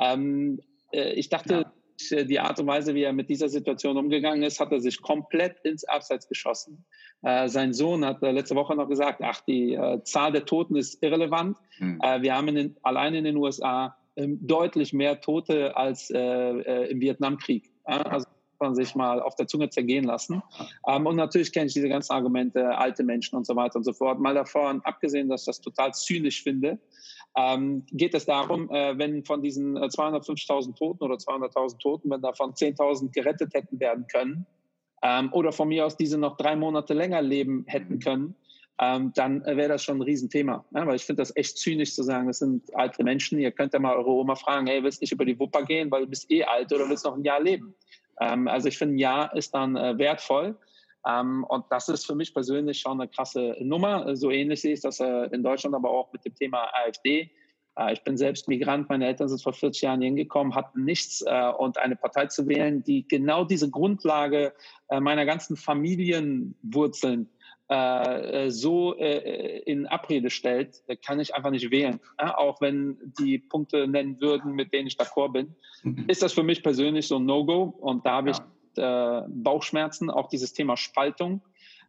Ähm, 0.00 0.60
ich 0.92 1.28
dachte, 1.28 1.54
ja. 1.54 1.72
Die 2.10 2.40
Art 2.40 2.58
und 2.58 2.66
Weise, 2.66 2.94
wie 2.94 3.02
er 3.02 3.12
mit 3.12 3.28
dieser 3.28 3.48
Situation 3.48 3.96
umgegangen 3.96 4.42
ist, 4.42 4.60
hat 4.60 4.72
er 4.72 4.80
sich 4.80 5.00
komplett 5.02 5.60
ins 5.60 5.84
Abseits 5.84 6.28
geschossen. 6.28 6.84
sein 7.22 7.72
Sohn 7.72 8.04
hat 8.04 8.22
letzte 8.22 8.54
Woche 8.54 8.74
noch 8.74 8.88
gesagt, 8.88 9.20
ach, 9.22 9.40
die 9.42 9.78
Zahl 10.04 10.32
der 10.32 10.44
Toten 10.44 10.76
ist 10.76 11.02
irrelevant. 11.02 11.58
Mhm. 11.78 12.00
wir 12.20 12.34
haben 12.34 12.48
in, 12.56 12.76
allein 12.82 13.14
in 13.14 13.24
den 13.24 13.36
USA 13.36 13.96
ähm, 14.20 14.38
deutlich 14.42 14.92
mehr 14.92 15.20
Tote 15.20 15.76
als 15.76 16.10
äh, 16.10 16.18
äh, 16.18 16.90
im 16.90 17.00
Vietnamkrieg. 17.00 17.70
Also 17.84 18.26
man 18.58 18.74
sich 18.74 18.94
mal 18.94 19.22
auf 19.22 19.36
der 19.36 19.46
Zunge 19.46 19.70
zergehen 19.70 20.04
lassen. 20.04 20.42
Ähm, 20.86 21.06
und 21.06 21.16
natürlich 21.16 21.50
kenne 21.52 21.66
ich 21.66 21.72
diese 21.72 21.88
ganzen 21.88 22.12
Argumente, 22.12 22.76
alte 22.76 23.02
Menschen 23.02 23.36
und 23.36 23.46
so 23.46 23.56
weiter 23.56 23.76
und 23.76 23.84
so 23.84 23.94
fort. 23.94 24.20
Mal 24.20 24.34
davon 24.34 24.82
abgesehen, 24.84 25.30
dass 25.30 25.42
ich 25.42 25.46
das 25.46 25.60
total 25.62 25.94
zynisch 25.94 26.42
finde, 26.42 26.78
ähm, 27.36 27.84
geht 27.90 28.14
es 28.14 28.26
darum, 28.26 28.70
äh, 28.70 28.98
wenn 28.98 29.24
von 29.24 29.42
diesen 29.42 29.78
250.000 29.78 30.74
Toten 30.76 31.04
oder 31.04 31.14
200.000 31.14 31.78
Toten, 31.78 32.10
wenn 32.10 32.22
davon 32.22 32.54
10.000 32.54 33.12
gerettet 33.12 33.54
hätten 33.54 33.78
werden 33.78 34.06
können, 34.08 34.46
ähm, 35.02 35.32
oder 35.32 35.52
von 35.52 35.68
mir 35.68 35.86
aus 35.86 35.96
diese 35.96 36.18
noch 36.18 36.36
drei 36.36 36.56
Monate 36.56 36.94
länger 36.94 37.22
leben 37.22 37.64
hätten 37.66 38.00
können, 38.00 38.34
ähm, 38.80 39.12
dann 39.14 39.44
wäre 39.44 39.68
das 39.68 39.84
schon 39.84 39.98
ein 39.98 40.02
Riesenthema. 40.02 40.64
Ja, 40.74 40.86
weil 40.86 40.96
ich 40.96 41.04
finde 41.04 41.20
das 41.20 41.36
echt 41.36 41.58
zynisch 41.58 41.94
zu 41.94 42.02
sagen, 42.02 42.26
das 42.26 42.38
sind 42.38 42.74
alte 42.74 43.04
Menschen. 43.04 43.38
Ihr 43.38 43.52
könnt 43.52 43.74
ja 43.74 43.78
mal 43.78 43.96
eure 43.96 44.10
Oma 44.10 44.34
fragen, 44.34 44.66
hey, 44.66 44.82
willst 44.82 45.00
du 45.00 45.04
nicht 45.04 45.12
über 45.12 45.24
die 45.24 45.38
Wupper 45.38 45.64
gehen, 45.64 45.90
weil 45.90 46.02
du 46.02 46.08
bist 46.08 46.30
eh 46.30 46.44
alt 46.44 46.72
oder 46.72 46.88
willst 46.88 47.04
noch 47.04 47.16
ein 47.16 47.24
Jahr 47.24 47.42
leben? 47.42 47.74
Ähm, 48.20 48.48
also 48.48 48.68
ich 48.68 48.78
finde, 48.78 48.94
ein 48.94 48.98
Jahr 48.98 49.36
ist 49.36 49.54
dann 49.54 49.76
äh, 49.76 49.98
wertvoll. 49.98 50.56
Ähm, 51.06 51.44
und 51.48 51.64
das 51.70 51.88
ist 51.88 52.06
für 52.06 52.14
mich 52.14 52.34
persönlich 52.34 52.80
schon 52.80 53.00
eine 53.00 53.08
krasse 53.08 53.56
Nummer. 53.60 54.16
So 54.16 54.30
ähnlich 54.30 54.60
sehe 54.60 54.74
ich 54.74 54.80
das 54.80 55.00
äh, 55.00 55.24
in 55.32 55.42
Deutschland, 55.42 55.74
aber 55.74 55.90
auch 55.90 56.12
mit 56.12 56.24
dem 56.24 56.34
Thema 56.34 56.68
AfD. 56.74 57.30
Äh, 57.76 57.92
ich 57.92 58.02
bin 58.02 58.16
selbst 58.16 58.48
Migrant, 58.48 58.88
meine 58.88 59.06
Eltern 59.06 59.28
sind 59.28 59.42
vor 59.42 59.52
40 59.52 59.82
Jahren 59.82 60.02
hingekommen, 60.02 60.54
hatten 60.54 60.84
nichts 60.84 61.22
äh, 61.22 61.52
und 61.58 61.78
eine 61.78 61.96
Partei 61.96 62.26
zu 62.26 62.46
wählen, 62.48 62.82
die 62.82 63.06
genau 63.06 63.44
diese 63.44 63.70
Grundlage 63.70 64.52
äh, 64.88 65.00
meiner 65.00 65.24
ganzen 65.24 65.56
Familienwurzeln 65.56 67.28
äh, 67.70 68.46
äh, 68.46 68.50
so 68.50 68.94
in 68.94 69.86
Abrede 69.86 70.28
stellt, 70.28 70.82
kann 71.06 71.20
ich 71.20 71.36
einfach 71.36 71.50
nicht 71.50 71.70
wählen. 71.70 72.00
Ja, 72.20 72.36
auch 72.36 72.60
wenn 72.60 72.98
die 73.18 73.38
Punkte 73.38 73.86
nennen 73.86 74.20
würden, 74.20 74.54
mit 74.54 74.72
denen 74.72 74.88
ich 74.88 74.96
d'accord 74.96 75.32
bin, 75.32 75.54
mhm. 75.84 76.04
ist 76.08 76.22
das 76.22 76.32
für 76.32 76.42
mich 76.42 76.64
persönlich 76.64 77.06
so 77.06 77.16
ein 77.16 77.26
No-Go. 77.26 77.62
Und 77.62 78.04
da 78.04 78.12
habe 78.12 78.30
ich 78.30 78.38
äh, 78.78 79.22
Bauchschmerzen. 79.28 80.10
Auch 80.10 80.28
dieses 80.28 80.52
Thema 80.52 80.76
Spaltung 80.76 81.42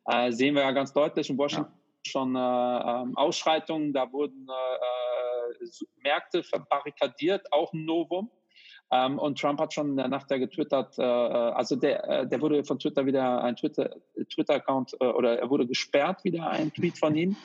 äh, 0.05 0.31
sehen 0.31 0.55
wir 0.55 0.63
ja 0.63 0.71
ganz 0.71 0.93
deutlich 0.93 1.29
in 1.29 1.37
Washington. 1.37 1.71
Ja. 1.71 1.77
Schon 2.03 2.35
äh, 2.35 2.39
ähm, 2.39 3.15
Ausschreitungen, 3.15 3.93
da 3.93 4.11
wurden 4.11 4.47
Märkte 6.01 6.43
verbarrikadiert, 6.43 7.51
auch 7.51 7.71
ein 7.73 7.85
Novum. 7.85 8.31
Ähm, 8.93 9.19
und 9.19 9.39
Trump 9.39 9.59
hat 9.59 9.73
schon 9.73 9.91
in 9.91 9.97
der 9.97 10.09
Nacht 10.09 10.29
ja 10.29 10.37
getwittert, 10.37 10.99
äh, 10.99 11.03
äh, 11.03 11.05
also 11.05 11.77
der, 11.77 12.09
äh, 12.09 12.27
der 12.27 12.41
wurde 12.41 12.63
von 12.65 12.77
Twitter 12.77 13.05
wieder 13.05 13.41
ein 13.41 13.55
Twitter-Account 13.55 14.89
Twitter 14.89 15.05
äh, 15.05 15.13
oder 15.13 15.39
er 15.39 15.49
wurde 15.49 15.65
gesperrt, 15.65 16.25
wieder 16.25 16.49
ein 16.49 16.73
Tweet 16.73 16.97
von 16.97 17.15
ihm. 17.15 17.37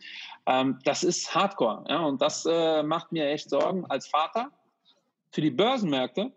Ähm, 0.47 0.81
das 0.85 1.05
ist 1.05 1.33
Hardcore. 1.35 1.85
Ja, 1.89 2.01
und 2.01 2.21
das 2.21 2.47
äh, 2.51 2.83
macht 2.83 3.13
mir 3.13 3.29
echt 3.29 3.49
Sorgen 3.49 3.87
als 3.87 4.09
Vater. 4.09 4.51
Für 5.31 5.41
die 5.41 5.53
Börsenmärkte 5.53 6.33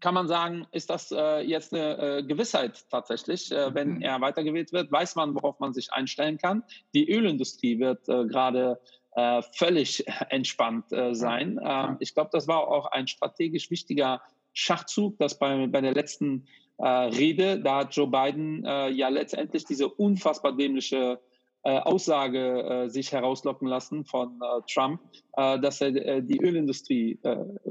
kann 0.00 0.14
man 0.14 0.28
sagen, 0.28 0.66
ist 0.72 0.90
das 0.90 1.12
äh, 1.12 1.40
jetzt 1.40 1.74
eine 1.74 2.24
Gewissheit 2.26 2.84
tatsächlich. 2.90 3.50
wenn 3.50 3.96
mhm. 3.96 4.02
er 4.02 4.20
weitergewählt 4.20 4.72
wird, 4.72 4.90
weiß 4.90 5.16
man, 5.16 5.34
worauf 5.34 5.60
man 5.60 5.72
sich 5.72 5.92
einstellen 5.92 6.38
kann. 6.38 6.62
Die 6.94 7.10
Ölindustrie 7.10 7.78
wird 7.78 8.06
gerade 8.06 8.78
äh, 9.16 9.42
völlig 9.52 10.04
entspannt 10.28 10.92
äh, 10.92 11.14
sein. 11.14 11.58
Ähm, 11.62 11.96
ich 12.00 12.14
glaube, 12.14 12.30
das 12.32 12.46
war 12.48 12.68
auch 12.68 12.86
ein 12.86 13.06
strategisch 13.06 13.70
wichtiger 13.70 14.22
Schachzug, 14.52 15.18
dass 15.18 15.38
bei, 15.38 15.66
bei 15.66 15.80
der 15.80 15.94
letzten 15.94 16.46
äh, 16.78 16.86
Rede, 16.86 17.60
da 17.60 17.78
hat 17.78 17.94
Joe 17.94 18.06
Biden 18.06 18.64
äh, 18.64 18.88
ja 18.90 19.08
letztendlich 19.08 19.64
diese 19.64 19.88
unfassbar 19.88 20.56
dämliche 20.56 21.20
äh, 21.62 21.78
Aussage 21.78 22.62
äh, 22.62 22.88
sich 22.88 23.12
herauslocken 23.12 23.68
lassen 23.68 24.04
von 24.04 24.40
Trump, 24.72 25.00
dass 25.36 25.80
er 25.80 26.20
die 26.22 26.40
Ölindustrie 26.40 27.18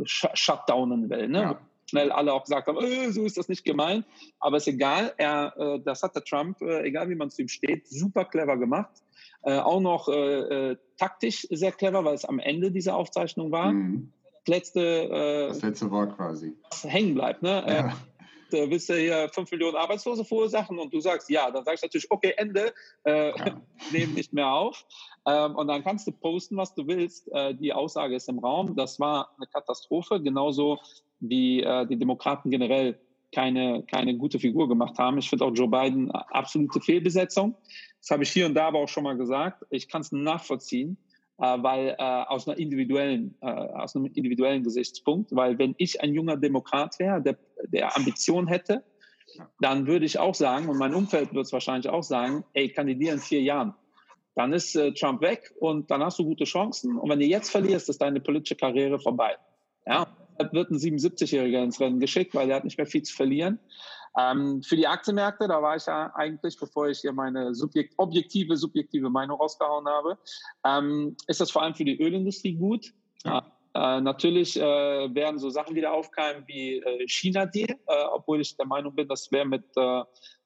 sh 0.03 0.27
shutdownen 0.33 1.09
will. 1.09 1.27
Ne? 1.27 1.41
Ja 1.41 1.68
schnell 1.89 2.11
alle 2.11 2.33
auch 2.33 2.43
gesagt 2.43 2.67
haben, 2.67 2.77
äh, 2.77 3.11
so 3.11 3.25
ist 3.25 3.37
das 3.37 3.49
nicht 3.49 3.65
gemeint. 3.65 4.05
Aber 4.39 4.57
ist 4.57 4.67
egal, 4.67 5.13
er, 5.17 5.53
äh, 5.57 5.79
das 5.83 6.03
hat 6.03 6.15
der 6.15 6.23
Trump, 6.23 6.61
äh, 6.61 6.83
egal 6.87 7.09
wie 7.09 7.15
man 7.15 7.29
zu 7.29 7.41
ihm 7.41 7.47
steht, 7.47 7.87
super 7.87 8.25
clever 8.25 8.57
gemacht. 8.57 9.03
Äh, 9.43 9.57
auch 9.57 9.79
noch 9.79 10.09
äh, 10.09 10.71
äh, 10.71 10.77
taktisch 10.97 11.47
sehr 11.49 11.71
clever, 11.71 12.03
weil 12.03 12.15
es 12.15 12.25
am 12.25 12.39
Ende 12.39 12.71
dieser 12.71 12.95
Aufzeichnung 12.95 13.51
war. 13.51 13.71
Mhm. 13.71 14.11
Das 14.45 14.55
letzte, 14.55 15.47
das 15.49 15.61
letzte 15.61 15.91
Wort 15.91 16.15
quasi. 16.15 16.55
Hängen 16.81 17.13
bleibt. 17.13 17.43
Ne? 17.43 17.63
Ja. 17.67 17.93
Willst 18.51 18.89
du 18.89 18.95
hier 18.95 19.29
5 19.29 19.51
Millionen 19.51 19.75
Arbeitslose 19.75 20.25
verursachen 20.25 20.79
und 20.79 20.93
du 20.93 20.99
sagst 20.99 21.29
ja, 21.29 21.51
dann 21.51 21.63
sagst 21.65 21.83
du 21.83 21.87
natürlich, 21.87 22.09
okay, 22.09 22.33
Ende, 22.37 22.73
äh, 23.03 23.29
ja. 23.29 23.61
nehmen 23.91 24.13
nicht 24.13 24.33
mehr 24.33 24.51
auf. 24.51 24.85
Ähm, 25.27 25.55
und 25.55 25.67
dann 25.67 25.83
kannst 25.83 26.07
du 26.07 26.11
posten, 26.11 26.57
was 26.57 26.73
du 26.73 26.87
willst. 26.87 27.31
Äh, 27.31 27.53
die 27.55 27.73
Aussage 27.73 28.15
ist 28.15 28.27
im 28.29 28.39
Raum. 28.39 28.75
Das 28.75 28.99
war 28.99 29.35
eine 29.37 29.47
Katastrophe, 29.47 30.21
genauso 30.21 30.79
wie 31.19 31.61
äh, 31.61 31.85
die 31.87 31.97
Demokraten 31.97 32.49
generell 32.49 32.99
keine, 33.33 33.83
keine 33.83 34.17
gute 34.17 34.39
Figur 34.39 34.67
gemacht 34.67 34.97
haben. 34.97 35.17
Ich 35.17 35.29
finde 35.29 35.45
auch 35.45 35.53
Joe 35.53 35.67
Biden 35.67 36.11
absolute 36.11 36.81
Fehlbesetzung. 36.81 37.55
Das 37.99 38.11
habe 38.11 38.23
ich 38.23 38.31
hier 38.31 38.45
und 38.45 38.55
da 38.55 38.67
aber 38.67 38.79
auch 38.79 38.87
schon 38.87 39.03
mal 39.03 39.17
gesagt. 39.17 39.63
Ich 39.69 39.87
kann 39.87 40.01
es 40.01 40.11
nachvollziehen, 40.11 40.97
äh, 41.37 41.43
weil 41.43 41.95
äh, 41.97 42.03
aus 42.03 42.47
einer 42.47 42.57
individuellen, 42.57 43.35
äh, 43.41 43.47
aus 43.47 43.95
einem 43.95 44.05
individuellen 44.05 44.63
Gesichtspunkt, 44.63 45.35
weil 45.35 45.57
wenn 45.59 45.75
ich 45.77 46.01
ein 46.01 46.13
junger 46.13 46.37
Demokrat 46.37 46.97
wäre, 46.99 47.21
der, 47.21 47.37
der 47.67 47.95
Ambition 47.95 48.47
hätte, 48.47 48.83
dann 49.59 49.85
würde 49.85 50.05
ich 50.05 50.17
auch 50.17 50.33
sagen, 50.33 50.69
und 50.69 50.77
mein 50.77 50.95
Umfeld 50.95 51.33
wird 51.33 51.45
es 51.45 51.53
wahrscheinlich 51.53 51.89
auch 51.89 52.03
sagen, 52.03 52.43
ey, 52.53 52.69
kandidiere 52.69 53.15
in 53.15 53.21
vier 53.21 53.41
Jahren. 53.41 53.75
Dann 54.35 54.53
ist 54.53 54.75
äh, 54.75 54.93
Trump 54.93 55.21
weg 55.21 55.53
und 55.59 55.91
dann 55.91 56.01
hast 56.01 56.17
du 56.17 56.23
gute 56.23 56.45
Chancen. 56.45 56.97
Und 56.97 57.09
wenn 57.09 57.19
du 57.19 57.25
jetzt 57.25 57.49
verlierst, 57.49 57.89
ist 57.89 58.01
deine 58.01 58.21
politische 58.21 58.55
Karriere 58.55 58.99
vorbei. 58.99 59.35
Ja, 59.85 60.07
wird 60.51 60.71
ein 60.71 60.77
77-Jähriger 60.77 61.63
ins 61.63 61.79
Rennen 61.79 61.99
geschickt, 61.99 62.33
weil 62.33 62.49
er 62.49 62.57
hat 62.57 62.63
nicht 62.63 62.77
mehr 62.77 62.87
viel 62.87 63.03
zu 63.03 63.15
verlieren. 63.15 63.59
Ähm, 64.17 64.61
für 64.63 64.75
die 64.75 64.87
Aktienmärkte, 64.87 65.47
da 65.47 65.61
war 65.61 65.75
ich 65.75 65.85
ja 65.85 66.11
eigentlich, 66.15 66.57
bevor 66.57 66.89
ich 66.89 66.99
hier 66.99 67.13
meine 67.13 67.53
subjekt 67.53 67.93
objektive, 67.97 68.57
subjektive 68.57 69.09
Meinung 69.09 69.39
rausgehauen 69.39 69.87
habe, 69.87 70.17
ähm, 70.65 71.15
ist 71.27 71.41
das 71.41 71.51
vor 71.51 71.61
allem 71.61 71.75
für 71.75 71.85
die 71.85 72.01
Ölindustrie 72.01 72.53
gut. 72.53 72.93
Ja. 73.23 73.45
Äh, 73.75 74.01
natürlich 74.01 74.59
äh, 74.59 74.63
werden 74.63 75.39
so 75.39 75.49
Sachen 75.49 75.75
wieder 75.75 75.93
aufkeimen 75.93 76.43
wie 76.47 76.77
äh, 76.77 77.07
China-Deal, 77.07 77.69
äh, 77.69 78.05
obwohl 78.11 78.41
ich 78.41 78.57
der 78.57 78.65
Meinung 78.65 78.95
bin, 78.95 79.07
das 79.07 79.31
wäre 79.31 79.45
mit 79.45 79.63
äh, 79.75 80.03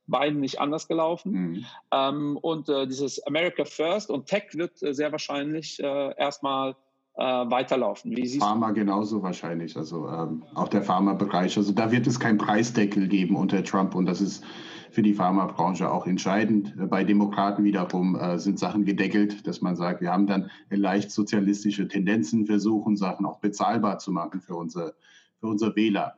Biden 0.07 0.41
nicht 0.41 0.59
anders 0.59 0.87
gelaufen. 0.89 1.31
Mhm. 1.31 1.65
Ähm, 1.91 2.37
und 2.41 2.67
äh, 2.67 2.85
dieses 2.85 3.25
America 3.25 3.63
First 3.63 4.09
und 4.09 4.27
Tech 4.27 4.49
wird 4.53 4.77
sehr 4.77 5.11
wahrscheinlich 5.11 5.79
erstmal 5.79 6.75
äh, 7.15 7.23
weiterlaufen. 7.23 8.15
Wie 8.15 8.39
Pharma 8.39 8.71
genauso 8.71 9.21
wahrscheinlich, 9.21 9.77
also 9.77 10.07
ähm, 10.07 10.43
auch 10.55 10.67
der 10.67 10.81
Pharmabereich. 10.81 11.57
Also 11.57 11.71
da 11.71 11.91
wird 11.91 12.07
es 12.07 12.19
keinen 12.19 12.37
Preisdeckel 12.37 13.07
geben 13.07 13.35
unter 13.35 13.63
Trump 13.63 13.95
und 13.95 14.05
das 14.05 14.21
ist 14.21 14.43
für 14.89 15.01
die 15.01 15.13
Pharmabranche 15.13 15.91
auch 15.91 16.05
entscheidend. 16.05 16.73
Bei 16.89 17.03
Demokraten 17.03 17.63
wiederum 17.63 18.15
äh, 18.15 18.37
sind 18.37 18.59
Sachen 18.59 18.85
gedeckelt, 18.85 19.45
dass 19.47 19.61
man 19.61 19.75
sagt, 19.75 20.01
wir 20.01 20.11
haben 20.11 20.27
dann 20.27 20.49
leicht 20.69 21.11
sozialistische 21.11 21.87
Tendenzen, 21.87 22.45
versuchen 22.45 22.95
Sachen 22.95 23.25
auch 23.25 23.39
bezahlbar 23.39 23.97
zu 23.97 24.11
machen 24.11 24.39
für 24.39 24.55
unsere, 24.55 24.93
für 25.39 25.47
unsere 25.47 25.75
Wähler. 25.75 26.13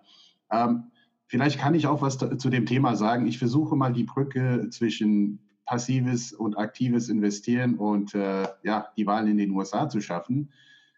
Ähm, 0.52 0.92
vielleicht 1.28 1.60
kann 1.60 1.74
ich 1.74 1.88
auch 1.88 2.02
was 2.02 2.18
zu 2.18 2.50
dem 2.50 2.66
Thema 2.66 2.96
sagen. 2.96 3.28
Ich 3.28 3.38
versuche 3.38 3.76
mal 3.76 3.94
die 3.94 4.04
Brücke 4.04 4.68
zwischen 4.70 5.40
passives 5.66 6.32
und 6.34 6.58
aktives 6.58 7.10
Investieren 7.10 7.76
und 7.76 8.14
äh, 8.14 8.48
ja, 8.64 8.88
die 8.98 9.08
Wahlen 9.08 9.28
in 9.28 9.38
den 9.38 9.52
USA 9.52 9.90
zu 9.90 10.00
schaffen. 10.00 10.52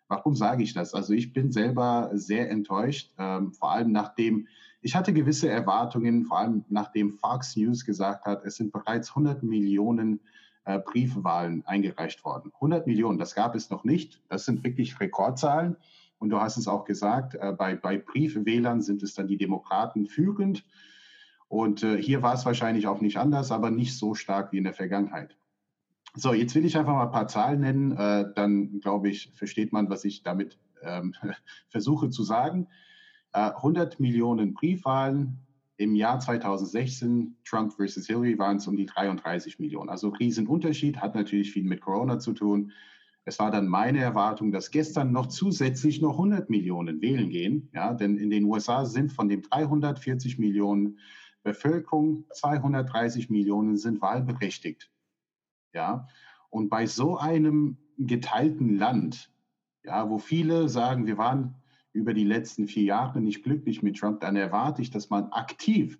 Warum 0.07 0.35
sage 0.35 0.63
ich 0.63 0.73
das? 0.73 0.93
Also 0.93 1.13
ich 1.13 1.33
bin 1.33 1.51
selber 1.51 2.09
sehr 2.13 2.49
enttäuscht, 2.49 3.11
ähm, 3.17 3.51
vor 3.51 3.71
allem 3.71 3.91
nachdem 3.91 4.47
ich 4.81 4.95
hatte 4.95 5.11
gewisse 5.11 5.49
Erwartungen, 5.49 6.25
vor 6.25 6.39
allem 6.39 6.63
nachdem 6.69 7.11
Fox 7.11 7.55
News 7.55 7.83
gesagt 7.83 8.25
hat, 8.25 8.45
es 8.45 8.55
sind 8.55 8.71
bereits 8.71 9.09
100 9.09 9.43
Millionen 9.43 10.21
äh, 10.65 10.79
Briefwahlen 10.79 11.65
eingereicht 11.65 12.23
worden. 12.23 12.51
100 12.55 12.87
Millionen, 12.87 13.17
das 13.17 13.35
gab 13.35 13.55
es 13.55 13.69
noch 13.69 13.83
nicht. 13.83 14.21
Das 14.29 14.45
sind 14.45 14.63
wirklich 14.63 14.99
Rekordzahlen. 14.99 15.75
Und 16.19 16.29
du 16.29 16.39
hast 16.39 16.57
es 16.57 16.67
auch 16.67 16.85
gesagt, 16.85 17.35
äh, 17.35 17.53
bei, 17.53 17.75
bei 17.75 17.97
Briefwählern 17.97 18.81
sind 18.81 19.03
es 19.03 19.13
dann 19.13 19.27
die 19.27 19.37
Demokraten 19.37 20.05
führend. 20.05 20.63
Und 21.47 21.83
äh, 21.83 22.01
hier 22.01 22.21
war 22.21 22.33
es 22.33 22.45
wahrscheinlich 22.45 22.87
auch 22.87 23.01
nicht 23.01 23.17
anders, 23.17 23.51
aber 23.51 23.71
nicht 23.71 23.97
so 23.97 24.13
stark 24.13 24.51
wie 24.51 24.57
in 24.57 24.63
der 24.63 24.73
Vergangenheit. 24.73 25.37
So, 26.19 26.34
jetzt 26.34 26.56
will 26.56 26.65
ich 26.65 26.75
einfach 26.75 26.93
mal 26.93 27.06
ein 27.06 27.12
paar 27.12 27.27
Zahlen 27.27 27.60
nennen. 27.60 27.91
Äh, 27.91 28.34
dann, 28.34 28.80
glaube 28.80 29.10
ich, 29.10 29.32
versteht 29.36 29.71
man, 29.71 29.88
was 29.89 30.03
ich 30.03 30.23
damit 30.23 30.58
ähm, 30.82 31.13
versuche 31.69 32.10
zu 32.10 32.23
sagen. 32.23 32.67
100 33.34 33.93
äh, 33.93 34.01
Millionen 34.01 34.56
Briefwahlen. 34.56 35.38
Im 35.80 35.93
Jahr 35.93 36.19
2016, 36.19 37.36
Trump 37.45 37.73
versus 37.73 38.08
Hillary, 38.08 38.39
waren 38.39 38.58
es 38.58 38.67
um 38.67 38.75
die 38.75 38.88
33 38.88 39.60
Millionen. 39.60 39.89
Also 39.89 40.10
Riesenunterschied, 40.10 40.97
hat 40.97 41.13
natürlich 41.13 41.51
viel 41.51 41.65
mit 41.65 41.82
Corona 41.82 42.17
zu 42.17 42.34
tun. 42.34 42.71
Es 43.25 43.38
war 43.38 43.51
dann 43.51 43.67
meine 43.67 43.99
Erwartung, 43.99 44.51
dass 44.51 44.71
gestern 44.71 45.12
noch 45.12 45.27
zusätzlich 45.27 46.01
noch 46.01 46.13
100 46.13 46.49
Millionen 46.49 46.99
wählen 46.99 47.30
gehen. 47.30 47.69
Ja, 47.75 47.93
denn 47.93 48.17
in 48.17 48.32
den 48.32 48.45
USA 48.45 48.86
sind 48.86 49.12
von 49.12 49.30
den 49.30 49.43
340 49.43 50.39
Millionen 50.39 50.97
Bevölkerung 51.43 52.25
230 52.34 53.30
Millionen 53.30 53.77
sind 53.77 54.01
wahlberechtigt. 54.01 54.89
Ja, 55.77 56.07
und 56.49 56.69
bei 56.69 56.87
so 56.87 57.17
einem 57.17 57.77
geteilten 57.99 58.79
Land, 58.79 59.31
ja, 59.83 60.09
wo 60.09 60.17
viele 60.17 60.69
sagen, 60.69 61.05
wir 61.05 61.19
waren 61.19 61.53
über 61.93 62.15
die 62.15 62.23
letzten 62.23 62.67
vier 62.67 62.83
Jahre 62.83 63.21
nicht 63.21 63.43
glücklich 63.43 63.83
mit 63.83 63.97
Trump, 63.97 64.19
dann 64.21 64.35
erwarte 64.35 64.81
ich, 64.81 64.89
dass 64.89 65.11
man 65.11 65.31
aktiv 65.31 65.99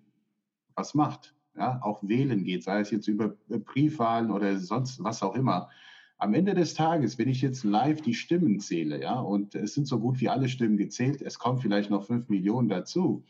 was 0.74 0.94
macht, 0.94 1.36
ja, 1.56 1.80
auch 1.82 2.02
wählen 2.02 2.42
geht, 2.42 2.64
sei 2.64 2.80
es 2.80 2.90
jetzt 2.90 3.06
über 3.06 3.36
Briefwahlen 3.48 4.32
oder 4.32 4.58
sonst 4.58 5.02
was 5.04 5.22
auch 5.22 5.36
immer. 5.36 5.70
Am 6.16 6.34
Ende 6.34 6.54
des 6.54 6.74
Tages, 6.74 7.16
wenn 7.16 7.28
ich 7.28 7.40
jetzt 7.40 7.62
live 7.62 8.00
die 8.00 8.14
Stimmen 8.14 8.58
zähle, 8.58 9.00
ja, 9.00 9.20
und 9.20 9.54
es 9.54 9.74
sind 9.74 9.86
so 9.86 10.00
gut 10.00 10.20
wie 10.20 10.28
alle 10.28 10.48
Stimmen 10.48 10.76
gezählt, 10.76 11.22
es 11.22 11.38
kommen 11.38 11.60
vielleicht 11.60 11.90
noch 11.90 12.04
fünf 12.04 12.28
Millionen 12.28 12.68
dazu. 12.68 13.24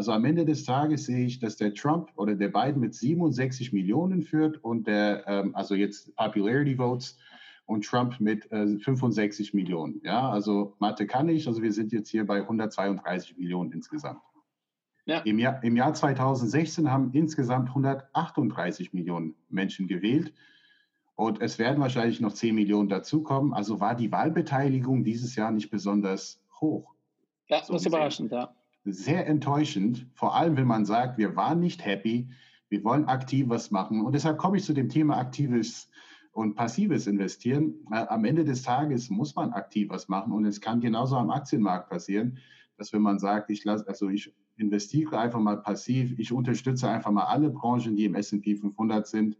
Also 0.00 0.12
am 0.12 0.24
Ende 0.24 0.46
des 0.46 0.64
Tages 0.64 1.04
sehe 1.04 1.26
ich, 1.26 1.40
dass 1.40 1.58
der 1.58 1.74
Trump 1.74 2.10
oder 2.16 2.34
der 2.34 2.48
Biden 2.48 2.80
mit 2.80 2.94
67 2.94 3.74
Millionen 3.74 4.22
führt 4.22 4.56
und 4.64 4.86
der, 4.86 5.24
ähm, 5.26 5.54
also 5.54 5.74
jetzt 5.74 6.16
Popularity 6.16 6.76
Votes, 6.76 7.18
und 7.66 7.84
Trump 7.84 8.18
mit 8.18 8.50
äh, 8.50 8.78
65 8.78 9.52
Millionen. 9.52 10.00
Ja, 10.02 10.30
also 10.30 10.74
Mathe 10.78 11.06
kann 11.06 11.28
ich, 11.28 11.46
also 11.46 11.60
wir 11.60 11.70
sind 11.74 11.92
jetzt 11.92 12.08
hier 12.08 12.26
bei 12.26 12.40
132 12.40 13.36
Millionen 13.36 13.72
insgesamt. 13.72 14.22
Ja. 15.04 15.18
Im, 15.18 15.38
Jahr, 15.38 15.62
Im 15.62 15.76
Jahr 15.76 15.92
2016 15.92 16.90
haben 16.90 17.10
insgesamt 17.12 17.68
138 17.68 18.94
Millionen 18.94 19.34
Menschen 19.50 19.86
gewählt 19.86 20.32
und 21.14 21.42
es 21.42 21.58
werden 21.58 21.78
wahrscheinlich 21.78 22.22
noch 22.22 22.32
10 22.32 22.54
Millionen 22.54 22.88
dazukommen. 22.88 23.52
Also 23.52 23.80
war 23.80 23.94
die 23.94 24.10
Wahlbeteiligung 24.10 25.04
dieses 25.04 25.36
Jahr 25.36 25.50
nicht 25.50 25.70
besonders 25.70 26.40
hoch. 26.58 26.94
Ja, 27.48 27.62
so 27.62 27.74
das 27.74 27.82
ist 27.82 27.88
überraschend, 27.88 28.32
ja. 28.32 28.54
Sehr 28.84 29.26
enttäuschend, 29.26 30.06
vor 30.14 30.34
allem 30.34 30.56
wenn 30.56 30.66
man 30.66 30.84
sagt, 30.84 31.18
wir 31.18 31.36
waren 31.36 31.60
nicht 31.60 31.84
happy, 31.84 32.30
wir 32.70 32.82
wollen 32.84 33.04
aktiv 33.06 33.48
was 33.48 33.70
machen. 33.70 34.00
Und 34.04 34.14
deshalb 34.14 34.38
komme 34.38 34.56
ich 34.56 34.64
zu 34.64 34.72
dem 34.72 34.88
Thema 34.88 35.18
aktives 35.18 35.90
und 36.32 36.54
passives 36.54 37.06
Investieren, 37.06 37.74
am 37.90 38.24
Ende 38.24 38.44
des 38.44 38.62
Tages 38.62 39.10
muss 39.10 39.34
man 39.34 39.52
aktiv 39.52 39.90
was 39.90 40.08
machen 40.08 40.32
und 40.32 40.44
es 40.44 40.60
kann 40.60 40.80
genauso 40.80 41.16
am 41.16 41.30
Aktienmarkt 41.30 41.90
passieren, 41.90 42.38
dass 42.78 42.92
wenn 42.92 43.02
man 43.02 43.18
sagt, 43.18 43.50
ich 43.50 43.64
lasse, 43.64 43.86
also 43.88 44.08
ich 44.08 44.34
investiere 44.56 45.18
einfach 45.18 45.40
mal 45.40 45.60
passiv, 45.60 46.18
ich 46.18 46.32
unterstütze 46.32 46.88
einfach 46.88 47.10
mal 47.10 47.24
alle 47.24 47.50
Branchen, 47.50 47.96
die 47.96 48.04
im 48.04 48.14
S&P 48.14 48.56
500 48.56 49.06
sind, 49.06 49.36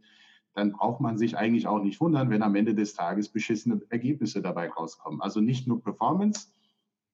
dann 0.53 0.73
braucht 0.73 0.99
man 0.99 1.17
sich 1.17 1.37
eigentlich 1.37 1.65
auch 1.65 1.81
nicht 1.81 2.01
wundern, 2.01 2.29
wenn 2.29 2.43
am 2.43 2.55
Ende 2.55 2.75
des 2.75 2.93
Tages 2.93 3.29
beschissene 3.29 3.81
Ergebnisse 3.89 4.41
dabei 4.41 4.69
rauskommen. 4.69 5.21
Also 5.21 5.39
nicht 5.39 5.65
nur 5.67 5.81
Performance, 5.81 6.49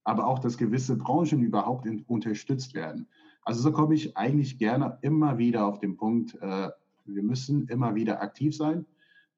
aber 0.07 0.25
auch, 0.25 0.39
dass 0.39 0.57
gewisse 0.57 0.95
Branchen 0.95 1.41
überhaupt 1.41 1.85
in, 1.85 2.03
unterstützt 2.07 2.73
werden. 2.73 3.07
Also 3.43 3.61
so 3.61 3.71
komme 3.71 3.95
ich 3.95 4.15
eigentlich 4.17 4.57
gerne 4.57 4.97
immer 5.01 5.37
wieder 5.37 5.65
auf 5.65 5.79
den 5.79 5.97
Punkt, 5.97 6.35
äh, 6.41 6.69
wir 7.05 7.23
müssen 7.23 7.67
immer 7.67 7.95
wieder 7.95 8.21
aktiv 8.21 8.55
sein 8.55 8.85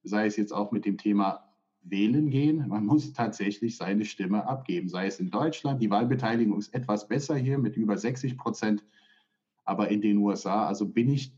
sei 0.04 0.26
es 0.26 0.38
jetzt 0.38 0.52
auch 0.52 0.72
mit 0.72 0.86
dem 0.86 0.98
Thema 0.98 1.46
wählen 1.82 2.30
gehen. 2.30 2.68
Man 2.68 2.86
muss 2.86 3.14
tatsächlich 3.14 3.78
seine 3.78 4.06
Stimme 4.06 4.46
abgeben, 4.48 4.90
sei 4.90 5.08
es 5.08 5.20
in 5.20 5.32
Deutschland. 5.32 5.82
Die 5.82 5.90
Wahlbeteiligung 5.90 6.58
ist 6.58 6.74
etwas 6.74 7.08
besser 7.08 7.36
hier 7.36 7.58
mit 7.58 7.78
über 7.78 7.98
60 7.98 8.38
Prozent, 8.38 8.84
aber 9.64 9.90
in 9.90 10.02
den 10.02 10.18
USA, 10.18 10.68
also 10.68 10.88
bin 10.88 11.10
ich 11.10 11.34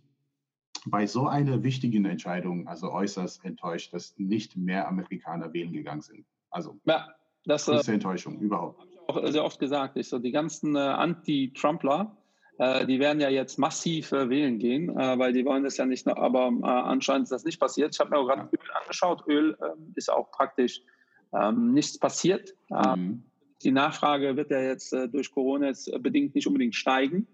bei 0.85 1.05
so 1.05 1.27
einer 1.27 1.63
wichtigen 1.63 2.05
Entscheidung 2.05 2.67
also 2.67 2.91
äußerst 2.91 3.45
enttäuscht, 3.45 3.93
dass 3.93 4.17
nicht 4.17 4.57
mehr 4.57 4.87
Amerikaner 4.87 5.53
wählen 5.53 5.73
gegangen 5.73 6.01
sind. 6.01 6.25
Also 6.49 6.79
ja, 6.85 7.07
das 7.45 7.67
ist 7.67 7.87
äh, 7.87 7.93
Enttäuschung 7.93 8.39
überhaupt. 8.39 8.87
Auch 9.07 9.27
sehr 9.27 9.43
oft 9.43 9.59
gesagt. 9.59 9.97
Ich 9.97 10.09
so 10.09 10.19
die 10.19 10.31
ganzen 10.31 10.75
äh, 10.75 10.79
Anti-Trumpler, 10.79 12.15
äh, 12.57 12.85
die 12.85 12.99
werden 12.99 13.19
ja 13.19 13.29
jetzt 13.29 13.57
massiv 13.57 14.11
äh, 14.11 14.29
wählen 14.29 14.59
gehen, 14.59 14.89
äh, 14.97 15.17
weil 15.17 15.33
die 15.33 15.45
wollen 15.45 15.63
das 15.63 15.77
ja 15.77 15.85
nicht, 15.85 16.07
aber 16.07 16.51
anscheinend 16.63 17.23
ist 17.23 17.31
das 17.31 17.43
nicht 17.43 17.59
passiert. 17.59 17.93
Ich 17.93 17.99
habe 17.99 18.11
mir 18.11 18.17
auch 18.17 18.27
gerade 18.27 18.43
Öl 18.43 18.59
angeschaut. 18.81 19.23
Öl 19.27 19.57
ähm, 19.61 19.93
ist 19.95 20.11
auch 20.11 20.31
praktisch 20.31 20.81
ähm, 21.33 21.73
nichts 21.73 21.97
passiert. 21.97 22.53
Mhm. 22.69 23.23
Die 23.63 23.71
Nachfrage 23.71 24.35
wird 24.37 24.49
ja 24.49 24.59
jetzt 24.59 24.91
durch 24.91 25.31
Corona 25.31 25.67
jetzt 25.67 25.91
bedingt 26.01 26.33
nicht 26.33 26.47
unbedingt 26.47 26.75
steigen. 26.75 27.27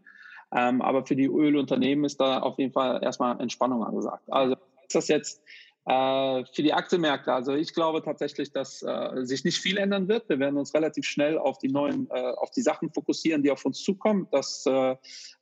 Ähm, 0.53 0.81
aber 0.81 1.05
für 1.05 1.15
die 1.15 1.25
Ölunternehmen 1.25 2.05
ist 2.05 2.19
da 2.19 2.39
auf 2.39 2.57
jeden 2.57 2.71
Fall 2.71 3.03
erstmal 3.03 3.39
Entspannung 3.41 3.83
angesagt. 3.83 4.23
Also 4.29 4.55
ist 4.87 4.95
das 4.95 5.07
jetzt 5.07 5.41
äh, 5.41 5.66
für 5.87 6.63
die 6.63 6.73
Aktienmärkte, 6.73 7.31
also 7.31 7.53
ich 7.53 7.73
glaube 7.73 8.01
tatsächlich, 8.01 8.51
dass 8.51 8.83
äh, 8.83 9.23
sich 9.23 9.45
nicht 9.45 9.57
viel 9.57 9.77
ändern 9.77 10.09
wird. 10.09 10.27
Wir 10.27 10.37
werden 10.37 10.57
uns 10.57 10.73
relativ 10.73 11.05
schnell 11.05 11.37
auf 11.37 11.59
die 11.59 11.69
neuen, 11.69 12.09
äh, 12.11 12.33
auf 12.33 12.51
die 12.51 12.61
Sachen 12.61 12.91
fokussieren, 12.91 13.41
die 13.41 13.51
auf 13.51 13.63
uns 13.63 13.81
zukommen. 13.81 14.27
Das 14.31 14.65
äh, 14.65 14.95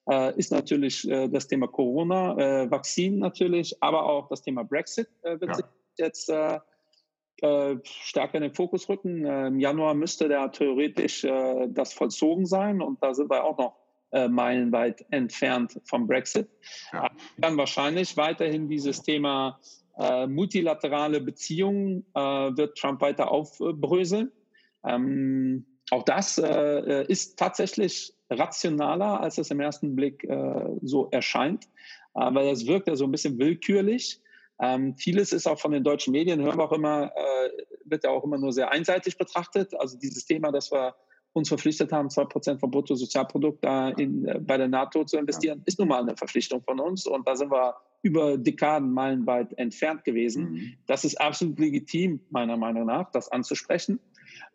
äh, 0.07 0.37
ist 0.37 0.51
natürlich 0.51 1.09
äh, 1.09 1.27
das 1.29 1.47
Thema 1.47 1.67
Corona, 1.67 2.37
äh, 2.37 2.69
Vakzin 2.69 3.17
natürlich, 3.17 3.75
aber 3.81 4.05
auch 4.05 4.27
das 4.27 4.43
Thema 4.43 4.63
Brexit 4.63 5.07
wird 5.23 5.49
ja. 5.49 5.53
sich 5.55 5.65
jetzt 5.97 6.31
stärker 7.83 8.35
in 8.35 8.43
den 8.43 8.53
Fokus 8.53 8.87
rücken. 8.87 9.25
Im 9.25 9.59
Januar 9.59 9.93
müsste 9.93 10.27
der 10.27 10.51
theoretisch 10.51 11.23
das 11.69 11.91
vollzogen 11.93 12.45
sein 12.45 12.81
und 12.81 13.03
da 13.03 13.13
sind 13.13 13.29
wir 13.29 13.43
auch 13.43 13.57
noch 13.57 13.75
meilenweit 14.29 15.05
entfernt 15.09 15.81
vom 15.83 16.07
Brexit. 16.07 16.47
Ja. 16.93 17.09
Dann 17.37 17.57
wahrscheinlich 17.57 18.15
weiterhin 18.15 18.69
dieses 18.69 19.03
Thema 19.03 19.59
äh, 19.97 20.27
multilaterale 20.27 21.21
Beziehungen 21.21 22.05
äh, 22.13 22.19
wird 22.19 22.77
Trump 22.77 23.01
weiter 23.01 23.31
aufbröseln. 23.31 24.31
Ähm, 24.83 25.65
auch 25.91 26.03
das 26.03 26.37
äh, 26.37 27.05
ist 27.07 27.37
tatsächlich 27.37 28.13
rationaler, 28.29 29.21
als 29.21 29.37
es 29.37 29.51
im 29.51 29.59
ersten 29.59 29.95
Blick 29.95 30.23
äh, 30.23 30.69
so 30.81 31.09
erscheint, 31.11 31.65
äh, 32.15 32.33
weil 32.33 32.49
das 32.49 32.65
wirkt 32.65 32.87
ja 32.87 32.95
so 32.95 33.05
ein 33.05 33.11
bisschen 33.11 33.37
willkürlich. 33.37 34.21
Ähm, 34.59 34.95
vieles 34.95 35.33
ist 35.33 35.47
auch 35.47 35.59
von 35.59 35.71
den 35.71 35.83
deutschen 35.83 36.11
Medien, 36.11 36.41
hören 36.41 36.57
wir 36.57 36.63
auch 36.63 36.71
immer, 36.71 37.11
äh, 37.15 37.49
wird 37.85 38.03
ja 38.03 38.09
auch 38.09 38.23
immer 38.23 38.37
nur 38.37 38.53
sehr 38.53 38.71
einseitig 38.71 39.17
betrachtet. 39.17 39.73
Also 39.79 39.97
dieses 39.97 40.25
Thema, 40.25 40.51
dass 40.51 40.71
wir 40.71 40.95
uns 41.35 41.49
verpflichtet 41.49 41.91
haben, 41.91 42.09
zwei 42.09 42.23
Prozent 42.23 42.61
vom 42.61 42.71
Bruttosozialprodukt 42.71 43.63
da 43.63 43.89
in, 43.89 44.23
bei 44.45 44.57
der 44.57 44.69
NATO 44.69 45.03
zu 45.03 45.17
investieren, 45.17 45.61
ist 45.65 45.77
nun 45.79 45.89
mal 45.89 46.01
eine 46.01 46.15
Verpflichtung 46.15 46.61
von 46.63 46.79
uns 46.79 47.05
und 47.05 47.27
da 47.27 47.35
sind 47.35 47.51
wir 47.51 47.75
über 48.01 48.37
Dekaden 48.37 48.91
meilenweit 48.91 49.51
entfernt 49.57 50.05
gewesen. 50.05 50.51
Mhm. 50.51 50.73
Das 50.87 51.03
ist 51.03 51.19
absolut 51.19 51.59
legitim, 51.59 52.21
meiner 52.29 52.55
Meinung 52.55 52.85
nach, 52.85 53.11
das 53.11 53.29
anzusprechen. 53.29 53.99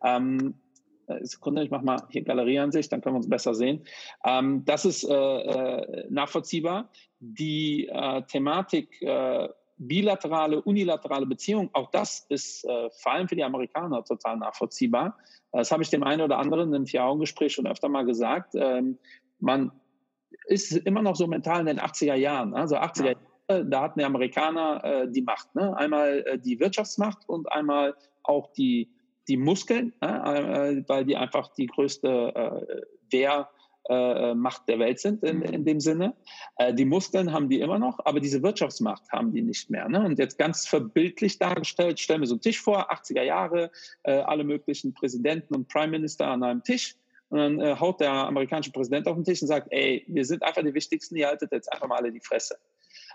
Ähm, 0.03 0.55
äh, 1.05 1.23
Sekunde, 1.23 1.63
ich 1.63 1.69
mache 1.69 1.85
mal 1.85 2.01
hier 2.09 2.23
Galerieansicht, 2.23 2.91
dann 2.91 3.01
können 3.01 3.15
wir 3.15 3.17
uns 3.17 3.29
besser 3.29 3.53
sehen. 3.53 3.83
Ähm, 4.25 4.65
das 4.65 4.85
ist 4.85 5.03
äh, 5.03 5.13
äh, 5.13 6.07
nachvollziehbar. 6.09 6.89
Die 7.19 7.87
äh, 7.87 8.23
Thematik 8.23 9.01
äh, 9.01 9.49
bilaterale, 9.87 10.61
unilaterale 10.61 11.25
Beziehung, 11.25 11.69
auch 11.73 11.89
das 11.89 12.25
ist 12.29 12.63
äh, 12.65 12.89
vor 12.91 13.13
allem 13.13 13.27
für 13.27 13.35
die 13.35 13.43
Amerikaner 13.43 14.03
total 14.03 14.37
nachvollziehbar. 14.37 15.17
Das 15.51 15.71
habe 15.71 15.81
ich 15.81 15.89
dem 15.89 16.03
einen 16.03 16.21
oder 16.21 16.37
anderen 16.37 16.73
im 16.73 16.85
Vier-Augen-Gespräch 16.85 17.53
schon 17.53 17.67
öfter 17.67 17.89
mal 17.89 18.05
gesagt. 18.05 18.53
Ähm, 18.55 18.97
man 19.39 19.71
ist 20.45 20.71
immer 20.71 21.01
noch 21.01 21.15
so 21.15 21.27
mental 21.27 21.61
in 21.61 21.65
den 21.65 21.79
80er 21.79 22.15
Jahren. 22.15 22.53
Also 22.53 22.75
80er 22.77 23.15
Jahre, 23.49 23.65
da 23.65 23.81
hatten 23.81 23.99
die 23.99 24.05
Amerikaner 24.05 24.83
äh, 24.83 25.11
die 25.11 25.23
Macht. 25.23 25.53
Ne? 25.55 25.75
Einmal 25.75 26.23
äh, 26.27 26.39
die 26.39 26.59
Wirtschaftsmacht 26.59 27.27
und 27.27 27.51
einmal 27.51 27.95
auch 28.23 28.53
die, 28.53 28.89
die 29.27 29.37
Muskeln, 29.37 29.93
äh, 30.01 30.83
weil 30.87 31.05
die 31.05 31.17
einfach 31.17 31.53
die 31.55 31.65
größte 31.65 32.07
äh, 32.35 32.81
Wehr 33.11 33.49
äh, 33.89 34.33
Macht 34.33 34.67
der 34.67 34.79
Welt 34.79 34.99
sind 34.99 35.23
in, 35.23 35.41
in 35.41 35.65
dem 35.65 35.79
Sinne. 35.79 36.13
Äh, 36.57 36.73
die 36.73 36.85
Muskeln 36.85 37.31
haben 37.31 37.49
die 37.49 37.59
immer 37.61 37.79
noch, 37.79 37.99
aber 38.05 38.19
diese 38.19 38.43
Wirtschaftsmacht 38.43 39.11
haben 39.11 39.33
die 39.33 39.41
nicht 39.41 39.69
mehr. 39.69 39.89
Ne? 39.89 40.05
Und 40.05 40.19
jetzt 40.19 40.37
ganz 40.37 40.67
verbildlich 40.67 41.39
dargestellt, 41.39 41.99
stellen 41.99 42.21
wir 42.21 42.27
so 42.27 42.35
einen 42.35 42.41
Tisch 42.41 42.61
vor, 42.61 42.91
80er 42.91 43.23
Jahre, 43.23 43.71
äh, 44.03 44.13
alle 44.13 44.43
möglichen 44.43 44.93
Präsidenten 44.93 45.55
und 45.55 45.67
Prime 45.67 45.91
Minister 45.91 46.27
an 46.27 46.43
einem 46.43 46.63
Tisch. 46.63 46.95
Und 47.29 47.37
dann 47.39 47.59
äh, 47.61 47.75
haut 47.79 48.01
der 48.01 48.11
amerikanische 48.11 48.71
Präsident 48.71 49.07
auf 49.07 49.15
den 49.15 49.23
Tisch 49.23 49.41
und 49.41 49.47
sagt, 49.47 49.67
ey, 49.71 50.03
wir 50.07 50.25
sind 50.25 50.43
einfach 50.43 50.63
die 50.63 50.73
Wichtigsten, 50.73 51.15
ihr 51.15 51.27
haltet 51.27 51.51
jetzt 51.51 51.71
einfach 51.71 51.87
mal 51.87 51.97
alle 51.97 52.11
die 52.11 52.19
Fresse. 52.19 52.57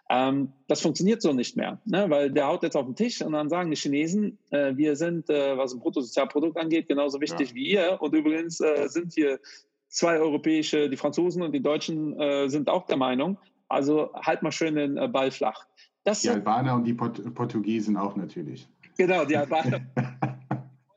Ähm, 0.09 0.53
das 0.69 0.81
funktioniert 0.81 1.21
so 1.21 1.33
nicht 1.33 1.57
mehr, 1.57 1.81
ne? 1.85 2.09
weil 2.09 2.31
der 2.31 2.47
haut 2.47 2.63
jetzt 2.63 2.77
auf 2.77 2.87
den 2.87 2.95
Tisch 2.95 3.23
und 3.23 3.33
dann 3.33 3.49
sagen 3.49 3.71
die 3.71 3.77
Chinesen, 3.77 4.39
äh, 4.51 4.77
wir 4.77 4.95
sind, 4.95 5.29
äh, 5.29 5.57
was 5.57 5.75
ein 5.75 5.81
Bruttosozialprodukt 5.81 6.57
angeht, 6.57 6.87
genauso 6.89 7.21
wichtig 7.21 7.51
ja. 7.51 7.55
wie 7.55 7.67
ihr. 7.71 7.99
Und 8.01 8.15
übrigens 8.15 8.61
äh, 8.61 8.89
sind 8.89 9.15
hier 9.15 9.41
zwei 9.89 10.19
europäische, 10.19 10.89
die 10.89 10.97
Franzosen 10.97 11.43
und 11.43 11.53
die 11.53 11.63
Deutschen 11.63 12.19
äh, 12.19 12.49
sind 12.49 12.69
auch 12.69 12.87
der 12.87 12.97
Meinung. 12.97 13.39
Also 13.69 14.13
halt 14.15 14.43
mal 14.43 14.53
schön 14.53 14.77
den 14.77 14.97
äh, 14.97 15.09
Ball 15.09 15.31
flach. 15.31 15.67
Das 16.05 16.23
die 16.23 16.31
Albaner 16.31 16.75
und 16.75 16.85
die 16.85 16.95
Port 16.95 17.35
Portugiesen 17.35 17.97
auch 17.97 18.15
natürlich. 18.15 18.69
Genau, 18.97 19.25
die 19.25 19.37
Albaner 19.37 19.81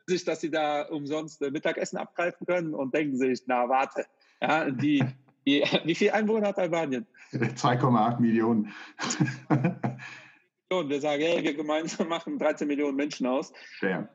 sich, 0.09 0.25
dass 0.25 0.41
sie 0.41 0.51
da 0.51 0.81
umsonst 0.83 1.41
äh, 1.41 1.51
Mittagessen 1.51 1.97
abgreifen 1.97 2.45
können 2.45 2.73
und 2.73 2.93
denken 2.93 3.15
sich, 3.17 3.43
na 3.47 3.69
warte, 3.69 4.05
ja, 4.41 4.69
die, 4.69 5.03
die, 5.45 5.63
wie 5.85 5.95
viele 5.95 6.13
Einwohner 6.13 6.49
hat 6.49 6.59
Albanien? 6.59 7.05
2,8 7.31 8.19
Millionen. 8.19 8.73
Wir 10.71 11.01
sagen, 11.01 11.23
hey, 11.23 11.43
wir 11.43 11.55
gemeinsam 11.55 12.07
machen 12.09 12.37
13 12.37 12.67
Millionen 12.67 12.95
Menschen 12.95 13.25
aus. 13.25 13.51
Ja, 13.81 14.07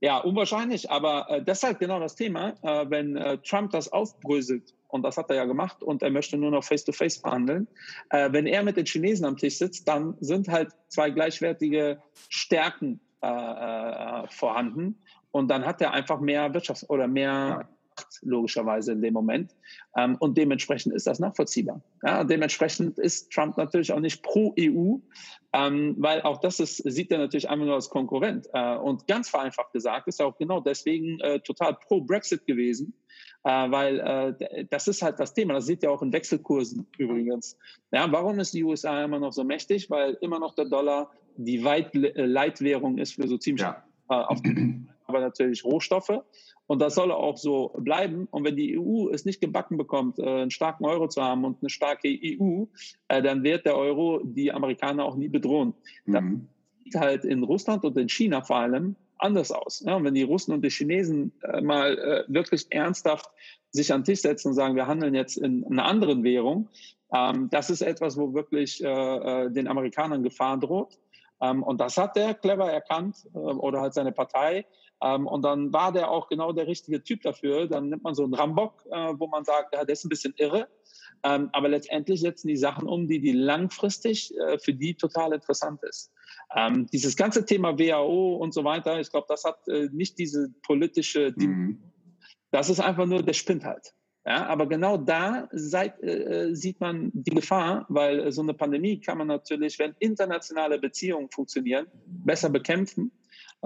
ja 0.00 0.18
unwahrscheinlich, 0.18 0.88
aber 0.88 1.28
äh, 1.28 1.42
deshalb 1.42 1.80
genau 1.80 1.98
das 1.98 2.14
Thema, 2.14 2.54
äh, 2.62 2.88
wenn 2.88 3.16
äh, 3.16 3.38
Trump 3.38 3.72
das 3.72 3.92
aufbröselt, 3.92 4.72
und 4.86 5.02
das 5.02 5.16
hat 5.16 5.30
er 5.30 5.36
ja 5.36 5.44
gemacht, 5.46 5.82
und 5.82 6.04
er 6.04 6.10
möchte 6.10 6.36
nur 6.36 6.52
noch 6.52 6.62
face-to-face 6.62 7.18
-face 7.18 7.20
verhandeln, 7.22 7.66
äh, 8.10 8.30
wenn 8.30 8.46
er 8.46 8.62
mit 8.62 8.76
den 8.76 8.86
Chinesen 8.86 9.26
am 9.26 9.36
Tisch 9.36 9.58
sitzt, 9.58 9.88
dann 9.88 10.16
sind 10.20 10.46
halt 10.46 10.70
zwei 10.88 11.10
gleichwertige 11.10 12.00
Stärken 12.28 13.00
äh, 13.20 13.26
äh, 13.26 14.28
vorhanden. 14.28 15.02
Und 15.32 15.48
dann 15.48 15.66
hat 15.66 15.80
er 15.82 15.92
einfach 15.92 16.20
mehr 16.20 16.52
Wirtschafts- 16.52 16.88
oder 16.88 17.08
mehr 17.08 17.68
Macht, 17.96 18.18
logischerweise 18.22 18.92
in 18.92 19.02
dem 19.02 19.14
Moment. 19.14 19.54
Ähm, 19.96 20.16
und 20.20 20.36
dementsprechend 20.36 20.94
ist 20.94 21.06
das 21.06 21.18
nachvollziehbar. 21.18 21.82
Ja, 22.02 22.24
dementsprechend 22.24 22.98
ist 22.98 23.32
Trump 23.32 23.56
natürlich 23.56 23.92
auch 23.92 24.00
nicht 24.00 24.22
pro 24.22 24.54
EU, 24.58 24.96
ähm, 25.52 25.96
weil 25.98 26.22
auch 26.22 26.40
das 26.40 26.60
ist, 26.60 26.76
sieht 26.76 27.10
er 27.10 27.18
natürlich 27.18 27.48
einfach 27.48 27.66
nur 27.66 27.74
als 27.74 27.88
Konkurrent. 27.88 28.48
Äh, 28.52 28.76
und 28.76 29.06
ganz 29.06 29.28
vereinfacht 29.28 29.72
gesagt 29.72 30.08
ist 30.08 30.20
er 30.20 30.26
auch 30.26 30.36
genau 30.36 30.60
deswegen 30.60 31.20
äh, 31.20 31.40
total 31.40 31.74
pro 31.74 32.00
Brexit 32.00 32.46
gewesen, 32.46 32.94
äh, 33.44 33.50
weil 33.70 34.00
äh, 34.40 34.64
das 34.70 34.88
ist 34.88 35.02
halt 35.02 35.18
das 35.18 35.32
Thema. 35.32 35.54
Das 35.54 35.66
sieht 35.66 35.82
ja 35.82 35.90
auch 35.90 36.02
in 36.02 36.12
Wechselkursen 36.12 36.86
übrigens. 36.98 37.56
Ja, 37.92 38.10
warum 38.10 38.38
ist 38.38 38.52
die 38.54 38.64
USA 38.64 39.04
immer 39.04 39.18
noch 39.18 39.32
so 39.32 39.44
mächtig? 39.44 39.90
Weil 39.90 40.18
immer 40.20 40.38
noch 40.38 40.54
der 40.54 40.66
Dollar 40.66 41.10
die 41.36 41.64
Weit 41.64 41.90
Leitwährung 41.94 42.98
ist 42.98 43.14
für 43.14 43.28
so 43.28 43.38
ziemlich 43.38 43.62
ja. 43.62 43.82
Äh, 44.08 44.14
auf 44.14 44.40
aber 45.06 45.20
natürlich 45.20 45.64
Rohstoffe. 45.64 46.22
Und 46.66 46.80
das 46.82 46.94
soll 46.94 47.12
auch 47.12 47.36
so 47.36 47.72
bleiben. 47.78 48.26
Und 48.30 48.44
wenn 48.44 48.56
die 48.56 48.78
EU 48.78 49.08
es 49.10 49.24
nicht 49.24 49.40
gebacken 49.40 49.76
bekommt, 49.76 50.18
äh, 50.18 50.22
einen 50.22 50.50
starken 50.50 50.84
Euro 50.84 51.08
zu 51.08 51.22
haben 51.22 51.44
und 51.44 51.58
eine 51.62 51.70
starke 51.70 52.08
EU, 52.08 52.64
äh, 53.08 53.22
dann 53.22 53.44
wird 53.44 53.66
der 53.66 53.76
Euro 53.76 54.20
die 54.24 54.52
Amerikaner 54.52 55.04
auch 55.04 55.16
nie 55.16 55.28
bedrohen. 55.28 55.74
Mhm. 56.06 56.12
Das 56.12 56.24
sieht 56.84 56.94
halt 56.96 57.24
in 57.24 57.44
Russland 57.44 57.84
und 57.84 57.96
in 57.96 58.08
China 58.08 58.42
vor 58.42 58.56
allem 58.56 58.96
anders 59.18 59.52
aus. 59.52 59.82
Ja, 59.86 59.96
und 59.96 60.04
wenn 60.04 60.14
die 60.14 60.24
Russen 60.24 60.52
und 60.52 60.62
die 60.62 60.70
Chinesen 60.70 61.32
äh, 61.42 61.60
mal 61.60 62.24
wirklich 62.28 62.66
ernsthaft 62.70 63.30
sich 63.70 63.92
an 63.92 64.00
den 64.00 64.06
Tisch 64.06 64.20
setzen 64.20 64.48
und 64.48 64.54
sagen, 64.54 64.76
wir 64.76 64.86
handeln 64.86 65.14
jetzt 65.14 65.36
in 65.38 65.64
einer 65.66 65.84
anderen 65.84 66.24
Währung, 66.24 66.68
ähm, 67.12 67.48
das 67.50 67.70
ist 67.70 67.80
etwas, 67.82 68.16
wo 68.16 68.34
wirklich 68.34 68.78
den 68.78 69.68
Amerikanern 69.68 70.22
Gefahr 70.22 70.58
droht. 70.58 70.98
Ähm, 71.40 71.62
und 71.62 71.80
das 71.80 71.96
hat 71.96 72.16
der 72.16 72.34
clever 72.34 72.70
erkannt 72.70 73.16
oder 73.32 73.80
halt 73.80 73.94
seine 73.94 74.12
Partei. 74.12 74.66
Ähm, 75.02 75.26
und 75.26 75.42
dann 75.42 75.72
war 75.72 75.92
der 75.92 76.10
auch 76.10 76.28
genau 76.28 76.52
der 76.52 76.66
richtige 76.66 77.02
Typ 77.02 77.22
dafür. 77.22 77.66
Dann 77.66 77.88
nimmt 77.88 78.02
man 78.02 78.14
so 78.14 78.24
einen 78.24 78.34
Rambock, 78.34 78.84
äh, 78.90 79.14
wo 79.18 79.26
man 79.26 79.44
sagt, 79.44 79.74
ja, 79.74 79.84
der 79.84 79.92
ist 79.92 80.04
ein 80.04 80.08
bisschen 80.08 80.34
irre. 80.38 80.68
Ähm, 81.22 81.50
aber 81.52 81.68
letztendlich 81.68 82.20
setzen 82.20 82.48
die 82.48 82.56
Sachen 82.56 82.88
um, 82.88 83.06
die, 83.06 83.20
die 83.20 83.32
langfristig 83.32 84.34
äh, 84.36 84.58
für 84.58 84.72
die 84.72 84.94
total 84.94 85.32
interessant 85.32 85.82
ist. 85.82 86.12
Ähm, 86.54 86.86
dieses 86.92 87.16
ganze 87.16 87.44
Thema 87.44 87.78
WHO 87.78 88.36
und 88.36 88.54
so 88.54 88.64
weiter, 88.64 89.00
ich 89.00 89.10
glaube, 89.10 89.26
das 89.28 89.44
hat 89.44 89.66
äh, 89.68 89.88
nicht 89.92 90.18
diese 90.18 90.50
politische, 90.62 91.34
mhm. 91.36 91.82
das 92.50 92.70
ist 92.70 92.80
einfach 92.80 93.06
nur, 93.06 93.22
der 93.22 93.32
spinnt 93.32 93.64
halt. 93.64 93.94
Ja, 94.24 94.46
aber 94.46 94.66
genau 94.66 94.96
da 94.96 95.48
seit, 95.52 96.02
äh, 96.02 96.48
sieht 96.52 96.80
man 96.80 97.10
die 97.14 97.30
Gefahr, 97.30 97.86
weil 97.88 98.32
so 98.32 98.42
eine 98.42 98.54
Pandemie 98.54 99.00
kann 99.00 99.18
man 99.18 99.28
natürlich, 99.28 99.78
wenn 99.78 99.94
internationale 100.00 100.80
Beziehungen 100.80 101.30
funktionieren, 101.30 101.86
besser 102.06 102.50
bekämpfen 102.50 103.12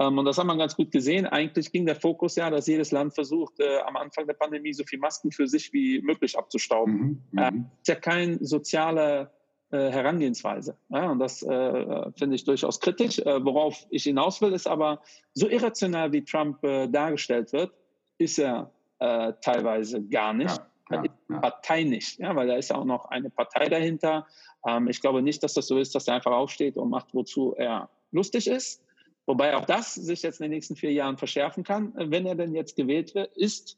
und 0.07 0.25
das 0.25 0.37
hat 0.37 0.45
man 0.45 0.57
ganz 0.57 0.75
gut 0.75 0.91
gesehen. 0.91 1.25
Eigentlich 1.25 1.71
ging 1.71 1.85
der 1.85 1.95
Fokus 1.95 2.35
ja, 2.35 2.49
dass 2.49 2.67
jedes 2.67 2.91
Land 2.91 3.13
versucht, 3.13 3.59
äh, 3.59 3.79
am 3.79 3.95
Anfang 3.97 4.27
der 4.27 4.33
Pandemie 4.33 4.73
so 4.73 4.83
viel 4.83 4.99
Masken 4.99 5.31
für 5.31 5.47
sich 5.47 5.71
wie 5.73 6.01
möglich 6.01 6.37
abzustauben. 6.37 7.23
Mhm, 7.31 7.37
äh, 7.37 7.51
ist 7.81 7.87
ja 7.87 7.95
keine 7.95 8.37
soziale 8.45 9.31
äh, 9.71 9.89
Herangehensweise. 9.89 10.77
Ja, 10.89 11.11
und 11.11 11.19
das 11.19 11.43
äh, 11.43 12.11
finde 12.17 12.35
ich 12.35 12.43
durchaus 12.43 12.79
kritisch. 12.79 13.19
Äh, 13.19 13.43
worauf 13.45 13.85
ich 13.89 14.03
hinaus 14.03 14.41
will, 14.41 14.53
ist 14.53 14.67
aber, 14.67 15.01
so 15.33 15.47
irrational 15.47 16.11
wie 16.11 16.23
Trump 16.23 16.63
äh, 16.63 16.87
dargestellt 16.87 17.53
wird, 17.53 17.71
ist 18.17 18.39
er 18.39 18.71
teilweise 19.41 19.99
gar 20.03 20.31
nicht. 20.31 20.55
Ja, 20.91 21.03
ja, 21.03 21.11
ja. 21.29 21.39
Partei 21.39 21.83
nicht, 21.83 22.19
ja, 22.19 22.35
weil 22.35 22.45
da 22.47 22.55
ist 22.55 22.69
ja 22.69 22.75
auch 22.75 22.85
noch 22.85 23.05
eine 23.05 23.31
Partei 23.31 23.67
dahinter. 23.67 24.27
Ähm, 24.67 24.87
ich 24.89 25.01
glaube 25.01 25.23
nicht, 25.23 25.41
dass 25.41 25.55
das 25.55 25.65
so 25.65 25.79
ist, 25.79 25.95
dass 25.95 26.07
er 26.07 26.15
einfach 26.15 26.31
aufsteht 26.31 26.77
und 26.77 26.91
macht, 26.91 27.07
wozu 27.13 27.55
er 27.55 27.89
lustig 28.11 28.47
ist. 28.47 28.80
Wobei 29.25 29.55
auch 29.55 29.65
das 29.65 29.95
sich 29.95 30.23
jetzt 30.23 30.39
in 30.39 30.45
den 30.45 30.51
nächsten 30.51 30.75
vier 30.75 30.91
Jahren 30.91 31.17
verschärfen 31.17 31.63
kann, 31.63 31.93
wenn 31.95 32.25
er 32.25 32.35
denn 32.35 32.53
jetzt 32.53 32.75
gewählt 32.75 33.11
ist. 33.35 33.77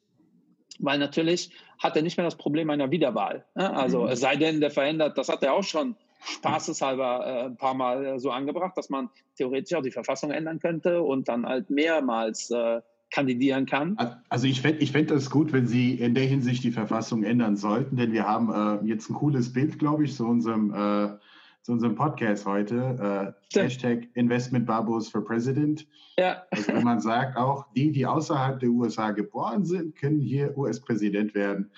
Weil 0.79 0.97
natürlich 0.97 1.51
hat 1.77 1.95
er 1.95 2.01
nicht 2.01 2.17
mehr 2.17 2.25
das 2.25 2.35
Problem 2.35 2.69
einer 2.69 2.89
Wiederwahl. 2.89 3.45
Also 3.53 4.03
mhm. 4.03 4.07
es 4.07 4.21
sei 4.21 4.37
denn, 4.37 4.59
der 4.59 4.71
verändert, 4.71 5.17
das 5.17 5.29
hat 5.29 5.43
er 5.43 5.53
auch 5.53 5.63
schon 5.63 5.95
spaßeshalber 6.25 7.25
äh, 7.25 7.45
ein 7.45 7.57
paar 7.57 7.73
Mal 7.73 8.05
äh, 8.05 8.19
so 8.19 8.31
angebracht, 8.31 8.77
dass 8.77 8.89
man 8.89 9.09
theoretisch 9.37 9.75
auch 9.77 9.83
die 9.83 9.91
Verfassung 9.91 10.31
ändern 10.31 10.59
könnte 10.59 11.01
und 11.01 11.27
dann 11.27 11.45
halt 11.45 11.69
mehrmals 11.69 12.49
äh, 12.51 12.81
kandidieren 13.11 13.65
kann. 13.65 13.95
Also 14.29 14.47
ich 14.47 14.61
fände 14.61 14.79
ich 14.79 14.91
fänd 14.91 15.11
das 15.11 15.29
gut, 15.29 15.53
wenn 15.53 15.67
Sie 15.67 15.93
in 15.93 16.15
der 16.15 16.23
Hinsicht 16.23 16.63
die 16.63 16.71
Verfassung 16.71 17.23
ändern 17.23 17.57
sollten, 17.57 17.95
denn 17.95 18.11
wir 18.11 18.27
haben 18.27 18.87
jetzt 18.87 19.07
ein 19.07 19.13
cooles 19.13 19.53
Bild, 19.53 19.77
glaube 19.77 20.05
ich, 20.05 20.15
zu 20.15 20.25
unserem 20.25 21.19
zu 21.63 21.71
unserem 21.71 21.95
Podcast 21.95 22.45
heute. 22.45 23.33
Äh, 23.53 23.59
Hashtag 23.59 24.09
Investment 24.15 24.65
Babos 24.65 25.07
for 25.07 25.23
President. 25.23 25.87
Ja. 26.17 26.43
Also 26.51 26.73
wenn 26.73 26.83
man 26.83 26.99
sagt, 26.99 27.37
auch 27.37 27.65
die, 27.73 27.91
die 27.91 28.05
außerhalb 28.05 28.59
der 28.59 28.69
USA 28.69 29.11
geboren 29.11 29.65
sind, 29.65 29.95
können 29.95 30.19
hier 30.19 30.57
US-Präsident 30.57 31.33
werden. 31.33 31.71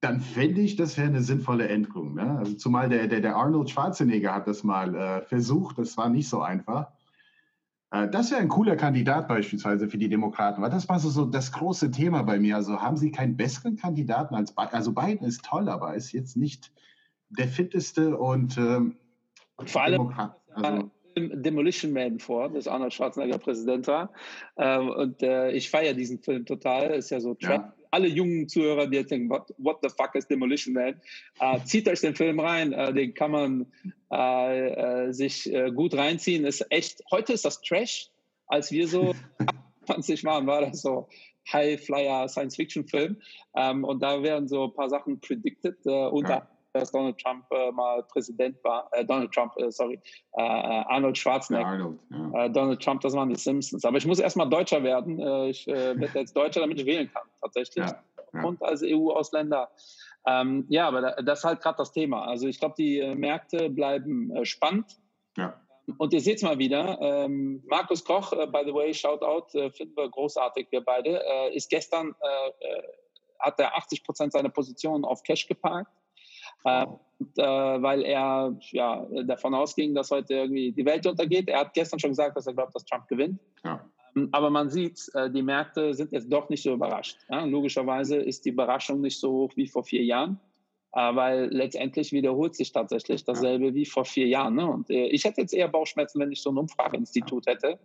Dann 0.00 0.20
fände 0.20 0.60
ich, 0.60 0.76
das 0.76 0.96
wäre 0.96 1.08
eine 1.08 1.22
sinnvolle 1.22 1.68
Änderung. 1.68 2.14
Ne? 2.14 2.38
Also 2.38 2.54
zumal 2.54 2.88
der, 2.88 3.08
der, 3.08 3.20
der 3.20 3.34
Arnold 3.34 3.68
Schwarzenegger 3.68 4.32
hat 4.32 4.46
das 4.46 4.62
mal 4.62 4.94
äh, 4.94 5.22
versucht, 5.22 5.78
das 5.78 5.96
war 5.96 6.08
nicht 6.08 6.28
so 6.28 6.40
einfach. 6.40 6.92
Äh, 7.90 8.08
das 8.08 8.30
wäre 8.30 8.40
ein 8.40 8.48
cooler 8.48 8.76
Kandidat 8.76 9.26
beispielsweise 9.26 9.88
für 9.88 9.98
die 9.98 10.08
Demokraten, 10.08 10.62
weil 10.62 10.70
das 10.70 10.88
war 10.88 11.00
so, 11.00 11.10
so 11.10 11.24
das 11.24 11.50
große 11.50 11.90
Thema 11.90 12.22
bei 12.22 12.38
mir. 12.38 12.54
Also 12.54 12.80
haben 12.80 12.96
Sie 12.96 13.10
keinen 13.10 13.36
besseren 13.36 13.74
Kandidaten 13.74 14.36
als 14.36 14.52
Biden? 14.52 14.74
Also 14.74 14.92
Biden 14.92 15.26
ist 15.26 15.44
toll, 15.44 15.68
aber 15.68 15.96
ist 15.96 16.12
jetzt 16.12 16.36
nicht 16.36 16.70
der 17.30 17.48
fitteste 17.48 18.16
und 18.16 18.56
ähm, 18.56 18.96
vor 19.66 19.82
allem 19.82 20.12
also, 20.54 20.90
Demolition 21.26 21.92
Man 21.92 22.18
vor, 22.18 22.48
das 22.48 22.68
Arnold 22.68 22.94
Schwarzenegger 22.94 23.38
Präsident 23.38 23.86
war. 23.86 24.12
Ähm, 24.56 24.90
und 24.90 25.22
äh, 25.22 25.50
ich 25.52 25.70
feiere 25.70 25.94
diesen 25.94 26.20
Film 26.20 26.46
total. 26.46 26.90
Ist 26.90 27.10
ja 27.10 27.20
so 27.20 27.36
ja. 27.40 27.72
Alle 27.90 28.08
jungen 28.08 28.48
Zuhörer, 28.48 28.86
die 28.86 28.98
jetzt 28.98 29.10
denken, 29.10 29.30
what, 29.30 29.52
what 29.56 29.78
the 29.82 29.88
fuck 29.88 30.14
is 30.14 30.26
Demolition 30.26 30.74
Man? 30.74 31.00
Äh, 31.40 31.64
zieht 31.64 31.88
euch 31.88 32.00
den 32.00 32.14
Film 32.14 32.38
rein, 32.38 32.72
äh, 32.72 32.92
den 32.92 33.14
kann 33.14 33.30
man 33.30 33.66
äh, 34.12 35.06
äh, 35.06 35.12
sich 35.12 35.52
äh, 35.52 35.70
gut 35.70 35.94
reinziehen. 35.94 36.44
Ist 36.44 36.66
echt, 36.70 37.02
heute 37.10 37.32
ist 37.32 37.44
das 37.44 37.60
Trash, 37.62 38.10
als 38.46 38.70
wir 38.70 38.86
so 38.88 39.14
20 39.86 40.22
waren, 40.24 40.46
war 40.46 40.60
das 40.62 40.82
so 40.82 41.08
High-Flyer 41.50 42.28
Science-Fiction-Film. 42.28 43.16
Ähm, 43.56 43.84
und 43.84 44.02
da 44.02 44.22
werden 44.22 44.48
so 44.48 44.64
ein 44.64 44.74
paar 44.74 44.90
Sachen 44.90 45.18
predicted, 45.20 45.84
unter 45.86 46.30
ja. 46.30 46.48
Dass 46.80 46.92
Donald 46.92 47.18
Trump 47.18 47.44
äh, 47.50 47.70
mal 47.72 48.02
Präsident 48.04 48.62
war, 48.64 48.88
äh, 48.92 49.04
Donald 49.04 49.32
Trump, 49.32 49.52
äh, 49.58 49.70
sorry, 49.70 50.00
äh, 50.36 50.42
äh, 50.42 50.44
Arnold 50.44 51.18
Schwarzenegger. 51.18 51.66
Ja, 51.66 51.72
Arnold, 51.72 51.98
ja. 52.34 52.48
Donald 52.48 52.82
Trump, 52.82 53.00
das 53.02 53.14
waren 53.14 53.28
die 53.28 53.36
Simpsons. 53.36 53.84
Aber 53.84 53.98
ich 53.98 54.06
muss 54.06 54.18
erstmal 54.18 54.48
Deutscher 54.48 54.82
werden. 54.82 55.18
ich 55.48 55.66
werde 55.66 56.10
jetzt 56.14 56.36
Deutscher, 56.36 56.60
damit 56.60 56.78
ich 56.78 56.86
wählen 56.86 57.10
kann, 57.12 57.22
tatsächlich. 57.40 57.84
Und 58.32 58.62
als 58.62 58.82
EU-Ausländer. 58.82 59.70
Ähm, 60.26 60.66
ja, 60.68 60.88
aber 60.88 61.12
das 61.22 61.40
ist 61.40 61.44
halt 61.44 61.60
gerade 61.60 61.78
das 61.78 61.92
Thema. 61.92 62.26
Also 62.26 62.46
ich 62.46 62.58
glaube, 62.58 62.74
die 62.76 63.14
Märkte 63.14 63.70
bleiben 63.70 64.44
spannend. 64.44 64.98
Ja. 65.36 65.54
Und 65.96 66.12
ihr 66.12 66.20
seht 66.20 66.36
es 66.36 66.42
mal 66.42 66.58
wieder, 66.58 66.98
ähm, 67.00 67.62
Markus 67.66 68.04
Koch, 68.04 68.32
äh, 68.32 68.46
by 68.46 68.62
the 68.66 68.74
way, 68.74 68.92
Shoutout, 68.92 69.56
äh, 69.56 69.70
finden 69.70 69.96
wir 69.96 70.08
großartig, 70.10 70.66
wir 70.70 70.82
beide, 70.82 71.22
äh, 71.24 71.56
ist 71.56 71.70
gestern, 71.70 72.14
äh, 72.20 72.66
äh 72.66 72.82
hat 73.40 73.60
er 73.60 73.76
80 73.76 74.02
Prozent 74.02 74.32
seiner 74.32 74.48
Position 74.48 75.04
auf 75.04 75.22
Cash 75.22 75.46
geparkt, 75.46 75.92
äh, 76.64 76.86
und, 77.20 77.36
weil 77.36 78.02
er 78.02 78.56
ja, 78.70 79.04
davon 79.24 79.52
ausging, 79.52 79.92
dass 79.92 80.12
heute 80.12 80.34
irgendwie 80.34 80.70
die 80.70 80.84
Welt 80.84 81.04
untergeht. 81.04 81.48
Er 81.48 81.60
hat 81.60 81.74
gestern 81.74 81.98
schon 81.98 82.10
gesagt, 82.10 82.36
dass 82.36 82.46
er 82.46 82.54
glaubt, 82.54 82.74
dass 82.76 82.84
Trump 82.84 83.08
gewinnt. 83.08 83.40
Ja. 83.64 83.84
Ähm, 84.14 84.28
aber 84.30 84.50
man 84.50 84.70
sieht, 84.70 85.10
die 85.34 85.42
Märkte 85.42 85.94
sind 85.94 86.12
jetzt 86.12 86.32
doch 86.32 86.48
nicht 86.48 86.62
so 86.62 86.72
überrascht. 86.72 87.18
Ja? 87.28 87.44
Logischerweise 87.44 88.16
ist 88.18 88.44
die 88.44 88.50
Überraschung 88.50 89.00
nicht 89.00 89.18
so 89.18 89.32
hoch 89.32 89.52
wie 89.56 89.66
vor 89.66 89.82
vier 89.82 90.04
Jahren. 90.04 90.38
Äh, 90.92 91.14
weil 91.14 91.48
letztendlich 91.52 92.12
wiederholt 92.12 92.54
sich 92.54 92.72
tatsächlich 92.72 93.22
dasselbe 93.22 93.74
wie 93.74 93.84
vor 93.84 94.06
vier 94.06 94.26
Jahren. 94.26 94.54
Ne? 94.54 94.66
Und 94.66 94.88
äh, 94.88 95.06
ich 95.08 95.24
hätte 95.24 95.42
jetzt 95.42 95.52
eher 95.52 95.68
Bauchschmerzen, 95.68 96.18
wenn 96.18 96.32
ich 96.32 96.40
so 96.40 96.50
ein 96.50 96.56
Umfrageinstitut 96.56 97.46
hätte. 97.46 97.78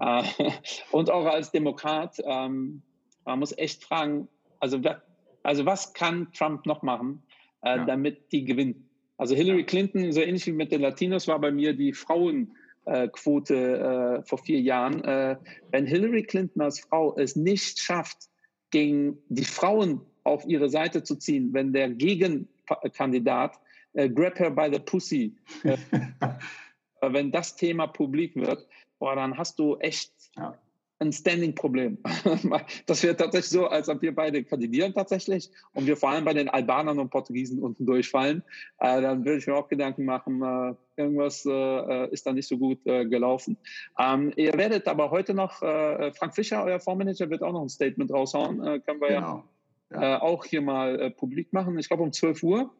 Äh, 0.00 0.22
und 0.90 1.10
auch 1.10 1.26
als 1.26 1.50
Demokrat, 1.50 2.16
ähm, 2.24 2.82
man 3.26 3.38
muss 3.38 3.56
echt 3.56 3.84
fragen, 3.84 4.28
also, 4.60 4.80
also 5.42 5.66
was 5.66 5.92
kann 5.92 6.32
Trump 6.32 6.64
noch 6.64 6.82
machen, 6.82 7.22
äh, 7.62 7.76
ja. 7.76 7.84
damit 7.84 8.32
die 8.32 8.44
gewinnen? 8.44 8.88
Also 9.16 9.34
Hillary 9.34 9.64
Clinton, 9.64 10.12
so 10.12 10.20
ähnlich 10.20 10.46
wie 10.46 10.52
mit 10.52 10.70
den 10.70 10.80
Latinos, 10.80 11.26
war 11.26 11.40
bei 11.40 11.50
mir 11.50 11.74
die 11.74 11.92
Frauenquote 11.92 13.54
äh, 13.54 14.22
vor 14.22 14.38
vier 14.38 14.60
Jahren. 14.60 15.02
Äh, 15.04 15.36
wenn 15.70 15.86
Hillary 15.86 16.22
Clinton 16.22 16.62
als 16.62 16.80
Frau 16.80 17.16
es 17.16 17.34
nicht 17.34 17.80
schafft, 17.80 18.28
gegen 18.70 19.18
die 19.28 19.44
Frauen 19.44 20.02
auf 20.24 20.44
ihre 20.46 20.68
Seite 20.68 21.02
zu 21.02 21.16
ziehen, 21.16 21.52
wenn 21.52 21.72
der 21.72 21.90
Gegenkandidat 21.90 23.58
äh, 23.94 24.08
Grab 24.08 24.38
her 24.38 24.50
by 24.50 24.68
the 24.72 24.78
pussy, 24.78 25.34
äh, 25.64 25.76
wenn 27.00 27.32
das 27.32 27.56
Thema 27.56 27.86
publik 27.86 28.36
wird, 28.36 28.66
boah, 28.98 29.16
dann 29.16 29.36
hast 29.36 29.58
du 29.58 29.76
echt 29.78 30.12
ja. 30.36 30.56
Ein 31.00 31.12
Standing-Problem. 31.12 31.98
das 32.86 33.02
wäre 33.02 33.16
tatsächlich 33.16 33.50
so, 33.50 33.66
als 33.66 33.88
ob 33.88 34.02
wir 34.02 34.14
beide 34.14 34.42
kandidieren 34.44 34.92
tatsächlich 34.94 35.50
und 35.72 35.86
wir 35.86 35.96
vor 35.96 36.10
allem 36.10 36.24
bei 36.24 36.34
den 36.34 36.48
Albanern 36.48 36.98
und 36.98 37.10
Portugiesen 37.10 37.62
unten 37.62 37.86
durchfallen. 37.86 38.42
Äh, 38.78 39.00
dann 39.00 39.24
würde 39.24 39.38
ich 39.38 39.46
mir 39.46 39.54
auch 39.54 39.68
Gedanken 39.68 40.04
machen, 40.04 40.42
äh, 40.42 40.74
irgendwas 40.96 41.46
äh, 41.46 42.10
ist 42.10 42.26
da 42.26 42.32
nicht 42.32 42.48
so 42.48 42.58
gut 42.58 42.84
gelaufen. 42.84 43.56
Ähm, 43.98 44.32
ihr 44.36 44.52
werdet 44.54 44.88
aber 44.88 45.10
heute 45.10 45.34
noch, 45.34 45.58
Frank 45.58 46.34
Fischer, 46.34 46.64
euer 46.64 46.80
Fondsmanager, 46.80 47.30
wird 47.30 47.42
auch 47.42 47.52
noch 47.52 47.62
ein 47.62 47.68
Statement 47.68 48.12
raushauen. 48.12 48.58
können 48.58 49.00
wir 49.00 49.08
genau. 49.08 49.20
ja 49.20 49.44
ja. 49.90 50.20
auch 50.20 50.44
hier 50.44 50.60
mal 50.60 51.10
publik 51.10 51.52
machen. 51.52 51.78
Ich 51.78 51.88
glaube 51.88 52.02
um 52.02 52.12
12 52.12 52.42
Uhr. 52.42 52.70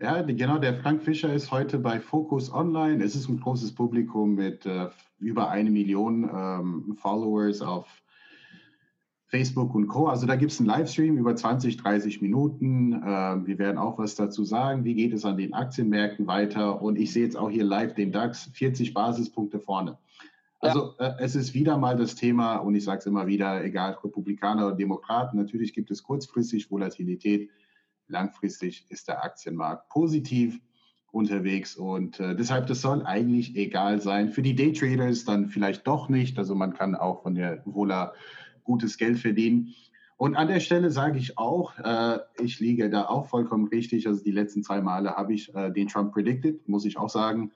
Ja, 0.00 0.20
genau. 0.20 0.58
Der 0.58 0.74
Frank 0.74 1.02
Fischer 1.02 1.32
ist 1.32 1.50
heute 1.50 1.78
bei 1.78 2.00
Focus 2.00 2.52
Online. 2.52 3.02
Es 3.02 3.16
ist 3.16 3.30
ein 3.30 3.40
großes 3.40 3.74
Publikum 3.74 4.34
mit 4.34 4.66
äh, 4.66 4.88
über 5.18 5.48
eine 5.48 5.70
Million 5.70 6.24
ähm, 6.24 6.96
Followers 7.00 7.62
auf 7.62 7.88
Facebook 9.28 9.74
und 9.74 9.88
Co. 9.88 10.06
Also 10.06 10.26
da 10.26 10.36
gibt 10.36 10.52
es 10.52 10.60
einen 10.60 10.68
Livestream 10.68 11.16
über 11.16 11.34
20, 11.34 11.78
30 11.78 12.20
Minuten. 12.20 12.92
Ähm, 12.92 13.46
wir 13.46 13.58
werden 13.58 13.78
auch 13.78 13.98
was 13.98 14.14
dazu 14.14 14.44
sagen. 14.44 14.84
Wie 14.84 14.94
geht 14.94 15.14
es 15.14 15.24
an 15.24 15.38
den 15.38 15.54
Aktienmärkten 15.54 16.26
weiter? 16.26 16.82
Und 16.82 16.96
ich 16.98 17.14
sehe 17.14 17.24
jetzt 17.24 17.36
auch 17.36 17.48
hier 17.48 17.64
live 17.64 17.94
den 17.94 18.12
DAX 18.12 18.50
40 18.52 18.92
Basispunkte 18.92 19.60
vorne. 19.60 19.96
Also 20.60 20.92
ja. 21.00 21.06
äh, 21.06 21.14
es 21.20 21.34
ist 21.34 21.54
wieder 21.54 21.78
mal 21.78 21.96
das 21.96 22.14
Thema, 22.16 22.56
und 22.56 22.74
ich 22.74 22.84
sage 22.84 22.98
es 22.98 23.06
immer 23.06 23.26
wieder, 23.26 23.64
egal 23.64 23.96
Republikaner 24.04 24.66
oder 24.66 24.76
Demokraten, 24.76 25.38
natürlich 25.38 25.72
gibt 25.72 25.90
es 25.90 26.02
kurzfristig 26.02 26.70
Volatilität, 26.70 27.50
langfristig 28.08 28.86
ist 28.90 29.08
der 29.08 29.24
Aktienmarkt 29.24 29.88
positiv 29.88 30.60
unterwegs 31.10 31.76
und 31.76 32.20
äh, 32.20 32.36
deshalb, 32.36 32.66
das 32.66 32.82
soll 32.82 33.04
eigentlich 33.06 33.56
egal 33.56 34.00
sein. 34.00 34.30
Für 34.30 34.42
die 34.42 34.54
Daytraders 34.54 35.24
dann 35.24 35.48
vielleicht 35.48 35.86
doch 35.86 36.08
nicht, 36.08 36.38
also 36.38 36.54
man 36.54 36.74
kann 36.74 36.94
auch 36.94 37.22
von 37.22 37.34
der 37.34 37.62
Vola 37.64 38.12
gutes 38.64 38.98
Geld 38.98 39.18
verdienen. 39.18 39.74
Und 40.18 40.34
an 40.34 40.48
der 40.48 40.60
Stelle 40.60 40.90
sage 40.90 41.18
ich 41.18 41.36
auch, 41.38 41.78
äh, 41.78 42.18
ich 42.42 42.58
liege 42.60 42.88
da 42.90 43.06
auch 43.06 43.26
vollkommen 43.26 43.68
richtig. 43.68 44.06
Also 44.06 44.22
die 44.22 44.30
letzten 44.30 44.62
zwei 44.62 44.80
Male 44.80 45.14
habe 45.14 45.34
ich 45.34 45.54
äh, 45.54 45.70
den 45.70 45.88
Trump 45.88 46.12
predicted, 46.12 46.68
muss 46.68 46.84
ich 46.84 46.96
auch 46.96 47.10
sagen. 47.10 47.52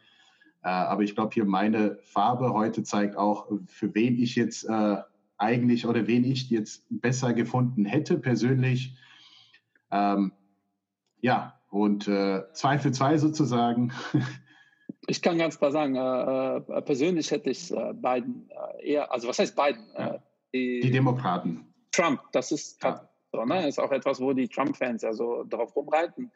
Äh, 0.62 0.68
aber 0.68 1.02
ich 1.02 1.14
glaube, 1.14 1.32
hier 1.32 1.46
meine 1.46 1.98
Farbe 2.02 2.52
heute 2.52 2.82
zeigt 2.82 3.16
auch, 3.16 3.50
für 3.66 3.94
wen 3.94 4.18
ich 4.18 4.36
jetzt 4.36 4.64
äh, 4.64 4.96
eigentlich 5.38 5.86
oder 5.86 6.06
wen 6.06 6.24
ich 6.24 6.50
jetzt 6.50 6.84
besser 6.90 7.32
gefunden 7.32 7.86
hätte 7.86 8.18
persönlich. 8.18 8.94
Ähm, 9.90 10.32
ja, 11.20 11.58
und 11.70 12.08
äh, 12.08 12.42
zwei 12.52 12.78
für 12.78 12.92
zwei 12.92 13.18
sozusagen. 13.18 13.92
Ich 15.06 15.22
kann 15.22 15.38
ganz 15.38 15.58
klar 15.58 15.72
sagen, 15.72 15.96
äh, 15.96 16.56
äh 16.56 16.82
persönlich 16.82 17.30
hätte 17.30 17.50
ich 17.50 17.72
äh, 17.72 17.92
Biden 17.94 18.48
eher, 18.82 19.10
also 19.12 19.28
was 19.28 19.38
heißt 19.38 19.56
Biden? 19.56 19.84
Ja. 19.98 20.22
Die, 20.52 20.80
die, 20.80 20.90
Demokraten. 20.90 21.72
Trump, 21.92 22.20
das 22.32 22.52
ist, 22.52 22.82
ja. 22.82 23.08
so, 23.32 23.44
ne? 23.44 23.66
ist 23.66 23.78
auch 23.78 23.92
etwas, 23.92 24.20
wo 24.20 24.32
die 24.32 24.48
Trump-Fans 24.48 25.02
ja 25.02 25.12
so 25.12 25.44
drauf 25.48 25.74
rumreiten. 25.74 26.30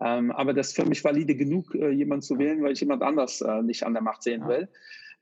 Ähm, 0.00 0.30
aber 0.32 0.54
das 0.54 0.68
ist 0.68 0.76
für 0.76 0.84
mich 0.84 1.02
valide 1.02 1.34
genug, 1.34 1.74
äh, 1.74 1.90
jemanden 1.90 2.22
zu 2.22 2.38
wählen, 2.38 2.62
weil 2.62 2.72
ich 2.72 2.80
jemand 2.80 3.02
anders 3.02 3.40
äh, 3.40 3.62
nicht 3.62 3.84
an 3.84 3.94
der 3.94 4.02
Macht 4.02 4.22
sehen 4.22 4.46
will. 4.46 4.68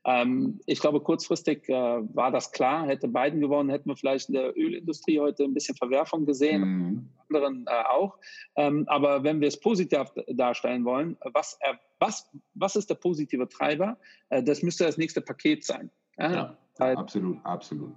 Ähm, 0.07 0.61
ich 0.65 0.79
glaube, 0.79 1.01
kurzfristig 1.01 1.67
äh, 1.67 1.73
war 1.73 2.31
das 2.31 2.53
klar. 2.53 2.87
Hätte 2.87 3.09
Biden 3.09 3.41
gewonnen, 3.41 3.69
hätten 3.69 3.89
wir 3.89 3.97
vielleicht 3.97 4.29
in 4.29 4.35
der 4.35 4.57
Ölindustrie 4.57 5.19
heute 5.19 5.43
ein 5.43 5.53
bisschen 5.53 5.75
Verwerfung 5.75 6.25
gesehen, 6.25 6.61
mhm. 6.61 7.09
anderen 7.27 7.65
äh, 7.67 7.83
auch. 7.89 8.17
Ähm, 8.55 8.85
aber 8.87 9.23
wenn 9.23 9.41
wir 9.41 9.49
es 9.49 9.59
positiv 9.59 10.05
darstellen 10.29 10.85
wollen, 10.85 11.17
was, 11.33 11.59
was, 11.99 12.31
was 12.53 12.77
ist 12.77 12.89
der 12.89 12.95
positive 12.95 13.49
Treiber? 13.49 13.97
Äh, 14.29 14.41
das 14.41 14.63
müsste 14.63 14.85
das 14.85 14.97
nächste 14.97 15.19
Paket 15.19 15.65
sein. 15.65 15.91
Ja, 16.17 16.57
ja 16.79 16.93
absolut, 16.93 17.37
absolut 17.43 17.93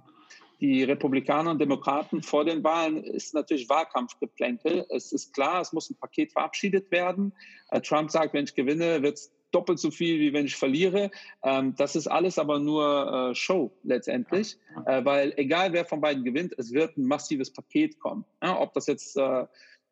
die 0.61 0.83
Republikaner 0.83 1.51
und 1.51 1.59
Demokraten 1.59 2.21
vor 2.21 2.45
den 2.45 2.63
Wahlen 2.63 3.03
ist 3.03 3.33
natürlich 3.33 3.67
Wahlkampfgeplänkel. 3.67 4.85
Es 4.89 5.11
ist 5.11 5.33
klar, 5.33 5.61
es 5.61 5.73
muss 5.73 5.89
ein 5.89 5.97
Paket 5.97 6.31
verabschiedet 6.31 6.91
werden. 6.91 7.33
Äh, 7.71 7.81
Trump 7.81 8.11
sagt, 8.11 8.35
wenn 8.35 8.43
ich 8.43 8.53
gewinne, 8.53 9.01
wird 9.01 9.17
es 9.17 9.33
doppelt 9.51 9.79
so 9.79 9.91
viel, 9.91 10.19
wie 10.19 10.33
wenn 10.33 10.45
ich 10.45 10.55
verliere. 10.55 11.11
Ähm, 11.43 11.75
das 11.75 11.95
ist 11.95 12.07
alles 12.07 12.37
aber 12.39 12.59
nur 12.59 13.31
äh, 13.31 13.35
Show 13.35 13.71
letztendlich, 13.83 14.57
äh, 14.85 15.03
weil 15.03 15.33
egal 15.37 15.73
wer 15.73 15.85
von 15.85 16.01
beiden 16.01 16.23
gewinnt, 16.23 16.53
es 16.57 16.73
wird 16.73 16.97
ein 16.97 17.05
massives 17.05 17.51
Paket 17.51 17.99
kommen. 17.99 18.25
ob 18.41 18.73
das 18.73 18.87
jetzt 18.87 19.17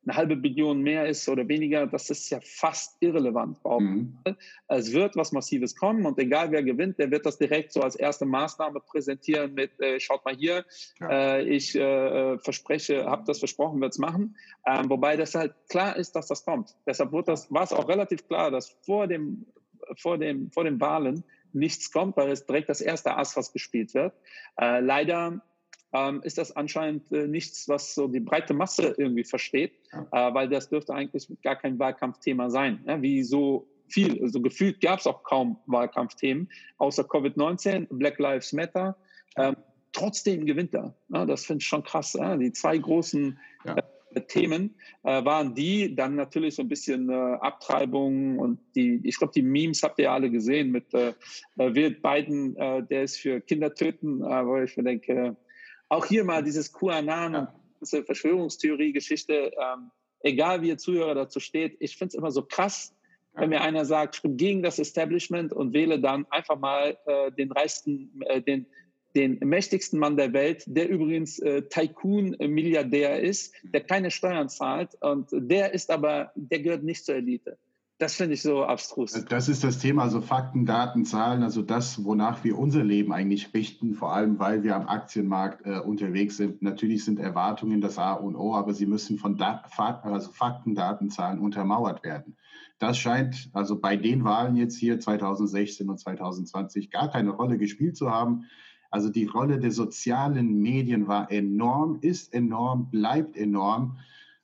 eine 0.06 0.16
halbe 0.16 0.36
Billion 0.36 0.82
mehr 0.82 1.08
ist 1.08 1.28
oder 1.28 1.48
weniger, 1.48 1.86
das 1.86 2.10
ist 2.10 2.30
ja 2.30 2.40
fast 2.42 2.98
irrelevant. 3.02 3.58
Mhm. 3.64 4.18
Es 4.68 4.94
wird 4.94 5.16
was 5.16 5.32
Massives 5.32 5.76
kommen 5.76 6.06
und 6.06 6.18
egal 6.20 6.52
wer 6.52 6.64
gewinnt, 6.64 7.00
der 7.00 7.12
wird 7.12 7.26
das 7.26 7.38
direkt 7.38 7.74
so 7.74 7.82
als 7.82 7.96
erste 7.96 8.26
Maßnahme 8.26 8.80
präsentieren 8.80 9.54
mit, 9.54 9.80
äh, 9.80 10.00
schaut 10.00 10.24
mal 10.24 10.36
hier, 10.36 10.66
ja. 11.00 11.10
äh, 11.10 11.44
ich 11.44 11.76
äh, 11.76 12.38
verspreche, 12.40 13.06
habe 13.06 13.24
das 13.26 13.40
versprochen, 13.40 13.82
wird 13.82 13.94
es 13.94 14.00
machen. 14.00 14.36
Ähm, 14.66 14.90
wobei 14.90 15.18
das 15.18 15.36
halt 15.36 15.54
klar 15.70 15.96
ist, 15.96 16.16
dass 16.16 16.28
das 16.28 16.46
kommt. 16.46 16.76
Deshalb 16.86 17.12
war 17.12 17.64
es 17.64 17.74
auch 17.74 17.88
relativ 17.88 18.28
klar, 18.28 18.52
dass 18.52 18.70
vor 18.86 19.08
dem, 19.08 19.46
vor 19.98 20.18
dem, 20.18 20.50
vor 20.52 20.64
den 20.64 20.80
Wahlen 20.80 21.24
nichts 21.52 21.92
kommt, 21.92 22.16
weil 22.18 22.30
es 22.30 22.46
direkt 22.46 22.70
das 22.70 22.82
erste 22.82 23.18
Ass, 23.18 23.36
was 23.36 23.52
gespielt 23.52 23.94
wird. 23.94 24.14
Äh, 24.60 24.80
leider 24.80 25.42
ähm, 25.94 26.22
ist 26.24 26.38
das 26.38 26.56
anscheinend 26.56 27.12
äh, 27.12 27.28
nichts, 27.28 27.68
was 27.68 27.96
so 27.96 28.08
die 28.08 28.20
breite 28.20 28.54
Masse 28.54 28.94
irgendwie 28.98 29.24
versteht, 29.24 29.74
äh, 29.92 30.34
weil 30.34 30.50
das 30.50 30.70
dürfte 30.70 30.94
eigentlich 30.94 31.28
gar 31.44 31.56
kein 31.56 31.80
Wahlkampfthema 31.80 32.50
sein. 32.50 32.82
Ne? 32.86 33.02
Wie 33.02 33.24
so 33.24 33.68
viel, 33.88 34.22
also 34.22 34.42
gefühlt 34.42 34.82
gab 34.82 35.00
es 35.00 35.08
auch 35.08 35.24
kaum 35.24 35.58
Wahlkampfthemen, 35.66 36.50
außer 36.78 37.04
Covid-19, 37.04 37.88
Black 37.90 38.20
Lives 38.20 38.54
Matter. 38.54 38.96
Ähm, 39.36 39.56
trotzdem 39.92 40.46
gewinnt 40.46 40.76
er. 40.76 40.94
Ne? 41.08 41.26
Das 41.26 41.46
finde 41.46 41.62
ich 41.62 41.68
schon 41.68 41.84
krass. 41.84 42.14
Ne? 42.14 42.38
Die 42.38 42.52
zwei 42.52 42.78
großen 42.78 43.40
ja. 43.66 43.76
äh, 44.14 44.22
Themen 44.22 44.76
äh, 45.04 45.26
waren 45.26 45.56
die, 45.56 45.96
dann 45.96 46.16
natürlich 46.16 46.54
so 46.54 46.62
ein 46.62 46.70
bisschen 46.70 47.10
äh, 47.10 47.14
Abtreibung 47.14 48.38
und 48.38 48.60
die, 48.76 49.02
ich 49.04 49.18
glaube, 49.18 49.34
die 49.34 49.42
Memes 49.42 49.82
habt 49.82 49.98
ihr 49.98 50.12
alle 50.12 50.30
gesehen 50.30 50.70
mit 50.70 50.94
äh, 50.94 51.14
äh 51.58 51.74
Will 51.74 51.92
Biden, 51.92 52.54
der 52.56 53.04
ist 53.04 53.18
für 53.18 53.42
Kinder 53.42 53.74
töten, 53.74 54.22
wo 54.22 54.58
ich 54.58 54.78
mir 54.78 54.84
denke, 54.84 55.36
auch 55.90 56.06
hier 56.06 56.24
mal 56.24 56.44
dieses 56.44 56.72
QAnon 56.72 57.34
ja. 57.34 57.40
und 57.40 57.50
diese 57.82 58.04
Verschwörungstheorie-Geschichte, 58.04 59.52
ähm, 59.58 59.92
egal 60.22 60.62
wie 60.62 60.70
ihr 60.70 60.78
Zuhörer 60.78 61.16
dazu 61.16 61.40
steht, 61.40 61.78
ich 61.80 61.98
finde 61.98 62.10
es 62.10 62.16
immer 62.16 62.32
so 62.32 62.44
krass, 62.44 62.94
wenn 63.34 63.50
mir 63.50 63.62
einer 63.62 63.86
sagt, 63.86 64.16
ich 64.16 64.22
bin 64.22 64.38
gegen 64.38 64.64
das 64.64 64.80
Establishment 64.80 65.54
und 65.54 65.74
wähle 65.74 66.00
dann 66.00 66.26
einfach 66.30 66.60
mal 66.60 66.98
äh, 67.06 67.32
den 67.32 67.52
reichsten, 67.52 68.22
äh, 68.26 68.42
den 68.42 68.66
den 69.16 69.40
mächtigsten 69.40 70.00
Mann 70.00 70.18
der 70.18 70.34
Welt, 70.34 70.64
der 70.68 70.88
übrigens 70.88 71.40
äh, 71.40 71.64
Tycoon-Milliardär 71.64 73.20
ist, 73.20 73.54
der 73.64 73.82
keine 73.82 74.12
Steuern 74.12 74.50
zahlt 74.50 74.96
und 75.02 75.30
der 75.32 75.74
ist 75.74 75.90
aber, 75.90 76.32
der 76.36 76.60
gehört 76.60 76.84
nicht 76.84 77.06
zur 77.06 77.16
Elite. 77.16 77.58
Das 78.00 78.16
finde 78.16 78.36
ich 78.36 78.42
so 78.42 78.64
abstrus. 78.64 79.12
Das 79.26 79.50
ist 79.50 79.62
das 79.62 79.78
Thema, 79.78 80.04
also 80.04 80.22
Fakten, 80.22 80.66
Daten, 80.66 81.04
Zahlen, 81.04 81.44
also 81.44 81.62
das, 81.62 82.06
wonach 82.06 82.46
wir 82.46 82.58
unser 82.58 82.82
Leben 82.82 83.12
eigentlich 83.12 83.54
richten, 83.54 83.94
vor 83.94 84.14
allem 84.14 84.40
weil 84.40 84.64
wir 84.64 84.78
am 84.78 84.88
Aktienmarkt 84.88 85.66
äh, 85.66 85.80
unterwegs 85.80 86.38
sind. 86.38 86.62
Natürlich 86.62 87.04
sind 87.04 87.20
Erwartungen 87.20 87.82
das 87.82 87.98
A 87.98 88.14
und 88.14 88.38
O, 88.38 88.56
aber 88.56 88.74
sie 88.74 88.86
müssen 88.86 89.18
von 89.18 89.36
da 89.36 89.66
also 90.04 90.32
Fakten, 90.32 90.76
Daten, 90.76 91.10
Zahlen 91.10 91.40
untermauert 91.40 92.06
werden. 92.06 92.38
Das 92.80 92.98
scheint 92.98 93.50
also 93.52 93.78
bei 93.78 93.98
den 93.98 94.24
Wahlen 94.24 94.56
jetzt 94.56 94.78
hier 94.78 95.02
2016 95.02 95.90
und 95.90 96.00
2020 96.00 96.92
gar 96.92 97.12
keine 97.12 97.32
Rolle 97.32 97.58
gespielt 97.58 97.98
zu 97.98 98.10
haben. 98.10 98.46
Also 98.92 99.10
die 99.10 99.26
Rolle 99.26 99.60
der 99.60 99.72
sozialen 99.72 100.62
Medien 100.62 101.10
war 101.10 101.30
enorm, 101.30 101.98
ist 102.00 102.34
enorm, 102.34 102.90
bleibt 102.90 103.36
enorm 103.36 103.98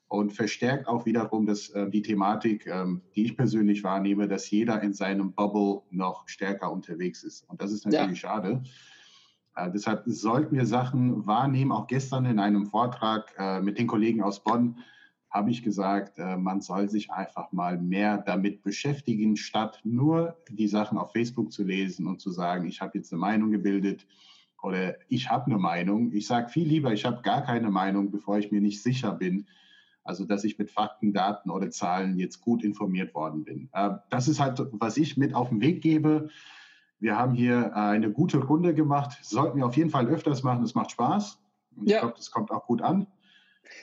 und 0.08 0.34
verstärkt 0.34 0.88
auch 0.88 1.06
wiederum 1.06 1.46
das, 1.46 1.70
äh, 1.70 1.90
die 1.90 2.02
Thematik, 2.02 2.68
ähm, 2.68 3.02
die 3.16 3.26
ich 3.26 3.38
persönlich 3.38 3.84
wahrnehme, 3.84 4.28
dass 4.28 4.50
jeder 4.50 4.82
in 4.82 4.94
seinem 4.94 5.34
Bubble 5.34 5.82
noch 5.90 6.28
stärker 6.28 6.72
unterwegs 6.72 7.24
ist. 7.24 7.50
Und 7.50 7.62
das 7.62 7.72
ist 7.72 7.86
natürlich 7.86 8.22
ja. 8.22 8.30
schade. 8.30 8.64
Äh, 9.56 9.72
deshalb 9.72 10.04
sollten 10.06 10.56
wir 10.56 10.66
Sachen 10.66 11.26
wahrnehmen. 11.26 11.72
Auch 11.72 11.88
gestern 11.88 12.26
in 12.26 12.40
einem 12.40 12.66
Vortrag 12.66 13.34
äh, 13.38 13.62
mit 13.62 13.80
den 13.80 13.88
Kollegen 13.88 14.22
aus 14.22 14.44
Bonn 14.44 14.78
habe 15.30 15.52
ich 15.52 15.64
gesagt, 15.64 16.18
äh, 16.18 16.38
man 16.38 16.62
soll 16.62 16.90
sich 16.90 17.12
einfach 17.12 17.52
mal 17.52 17.78
mehr 17.78 18.20
damit 18.20 18.64
beschäftigen, 18.64 19.36
statt 19.36 19.82
nur 19.84 20.38
die 20.50 20.68
Sachen 20.68 20.98
auf 20.98 21.12
Facebook 21.12 21.52
zu 21.52 21.64
lesen 21.64 22.08
und 22.08 22.22
zu 22.22 22.32
sagen, 22.32 22.68
ich 22.68 22.80
habe 22.80 22.98
jetzt 22.98 23.12
eine 23.12 23.20
Meinung 23.20 23.52
gebildet 23.52 24.06
oder 24.62 24.96
ich 25.10 25.30
habe 25.30 25.48
eine 25.48 25.58
Meinung. 25.58 26.12
Ich 26.14 26.28
sage 26.28 26.50
viel 26.50 26.68
lieber, 26.68 26.94
ich 26.94 27.06
habe 27.06 27.22
gar 27.22 27.44
keine 27.44 27.70
Meinung, 27.70 28.12
bevor 28.12 28.38
ich 28.38 28.52
mir 28.52 28.62
nicht 28.62 28.82
sicher 28.82 29.12
bin, 29.12 29.48
also 30.06 30.24
dass 30.24 30.44
ich 30.44 30.58
mit 30.58 30.72
Fakten, 30.72 31.12
Daten 31.12 31.50
oder 31.50 31.70
Zahlen 31.70 32.18
jetzt 32.18 32.40
gut 32.40 32.64
informiert 32.64 33.14
worden 33.14 33.44
bin. 33.44 33.70
Äh, 33.74 33.92
das 34.10 34.30
ist 34.30 34.40
halt, 34.40 34.62
was 34.72 34.96
ich 34.96 35.18
mit 35.18 35.34
auf 35.34 35.50
den 35.50 35.60
Weg 35.60 35.82
gebe. 35.82 36.30
Wir 37.00 37.18
haben 37.18 37.34
hier 37.34 37.76
eine 37.76 38.12
gute 38.12 38.38
Runde 38.38 38.74
gemacht. 38.74 39.18
Sollten 39.22 39.58
wir 39.58 39.66
auf 39.66 39.76
jeden 39.76 39.90
Fall 39.90 40.08
öfters 40.08 40.44
machen. 40.44 40.64
Es 40.64 40.76
macht 40.76 40.92
Spaß. 40.92 41.38
Und 41.76 41.90
ja. 41.90 41.98
Ich 41.98 42.02
glaube, 42.02 42.16
das 42.18 42.32
kommt 42.32 42.52
auch 42.52 42.66
gut 42.66 42.82
an. 42.82 43.08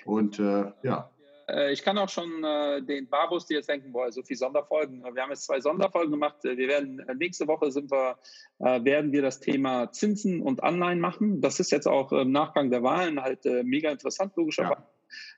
Und 0.05 0.39
äh, 0.39 0.73
ja. 0.83 1.11
Äh, 1.49 1.73
ich 1.73 1.83
kann 1.83 1.99
auch 1.99 2.09
schon 2.09 2.43
äh, 2.43 2.83
den 2.83 3.09
Barbus, 3.09 3.47
die 3.47 3.55
jetzt 3.55 3.69
denken, 3.69 3.93
boah, 3.93 4.11
so 4.11 4.23
viele 4.23 4.39
Sonderfolgen. 4.39 5.03
Wir 5.03 5.23
haben 5.23 5.31
jetzt 5.31 5.45
zwei 5.45 5.61
Sonderfolgen 5.61 6.11
gemacht. 6.11 6.37
Wir 6.43 6.57
werden 6.57 7.01
äh, 7.01 7.15
nächste 7.15 7.47
Woche 7.47 7.71
sind 7.71 7.91
wir, 7.91 8.17
äh, 8.61 8.83
werden 8.85 9.13
wir 9.13 9.23
das 9.23 9.41
Thema 9.41 9.91
Zinsen 9.93 10.41
und 10.41 10.63
Anleihen 10.63 11.01
machen. 11.01 11.41
Das 11.41 11.61
ist 11.61 11.71
jetzt 11.71 11.87
auch 11.87 12.13
im 12.13 12.33
Nachgang 12.33 12.71
der 12.71 12.83
Wahlen 12.83 13.21
halt 13.21 13.45
äh, 13.45 13.63
mega 13.63 13.91
interessant, 13.91 14.33
logischerweise. 14.37 14.81
Ja. 14.81 14.89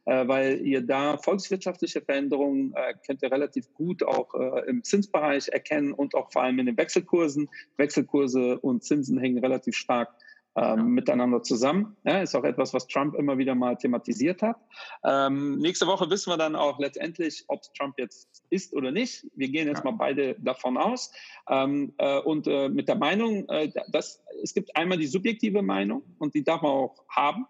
Äh, 0.05 0.27
weil 0.29 0.61
ihr 0.61 0.81
da 0.83 1.19
volkswirtschaftliche 1.19 2.01
Veränderungen 2.01 2.75
könnt 3.07 3.23
ihr 3.23 3.31
relativ 3.31 3.73
gut 3.75 4.03
auch 4.03 4.35
im 4.67 4.83
Zinsbereich 4.83 5.49
erkennen 5.49 5.93
und 5.93 6.15
auch 6.15 6.33
vor 6.33 6.43
allem 6.43 6.59
in 6.59 6.67
den 6.67 6.77
Wechselkursen. 6.77 7.49
Wechselkurse 7.77 8.59
und 8.59 8.85
Zinsen 8.85 9.19
hängen 9.19 9.39
relativ 9.39 9.77
stark 9.77 10.15
ähm, 10.57 10.95
miteinander 10.95 11.43
zusammen. 11.43 11.97
Ja, 12.05 12.23
ist 12.23 12.35
auch 12.35 12.45
etwas, 12.45 12.73
was 12.73 12.87
Trump 12.87 13.15
immer 13.17 13.39
wieder 13.39 13.55
mal 13.55 13.77
thematisiert 13.77 14.43
hat. 14.43 14.57
Ähm, 15.05 15.59
nächste 15.59 15.87
Woche 15.87 16.09
wissen 16.11 16.31
wir 16.31 16.37
dann 16.37 16.55
auch 16.55 16.79
letztendlich, 16.79 17.45
ob 17.49 17.63
Trump 17.75 17.99
jetzt 17.99 18.45
ist 18.51 18.73
oder 18.75 18.93
nicht. 18.93 19.27
Wir 19.35 19.49
gehen 19.49 19.67
jetzt 19.67 19.85
ja. 19.85 19.91
mal 19.91 19.97
beide 19.97 20.37
davon 20.39 20.77
aus. 20.77 21.13
Ähm, 21.49 21.93
äh, 21.99 22.21
und 22.21 22.47
äh, 22.47 22.69
mit 22.69 22.89
der 22.89 22.97
Meinung, 22.97 23.49
äh, 23.49 23.73
dass 23.89 24.23
es 24.43 24.55
gibt 24.55 24.77
einmal 24.77 24.99
die 24.99 25.07
subjektive 25.07 25.63
Meinung 25.63 26.03
und 26.19 26.35
die 26.35 26.45
darf 26.45 26.63
man 26.63 26.71
auch 26.71 27.05
haben. 27.09 27.47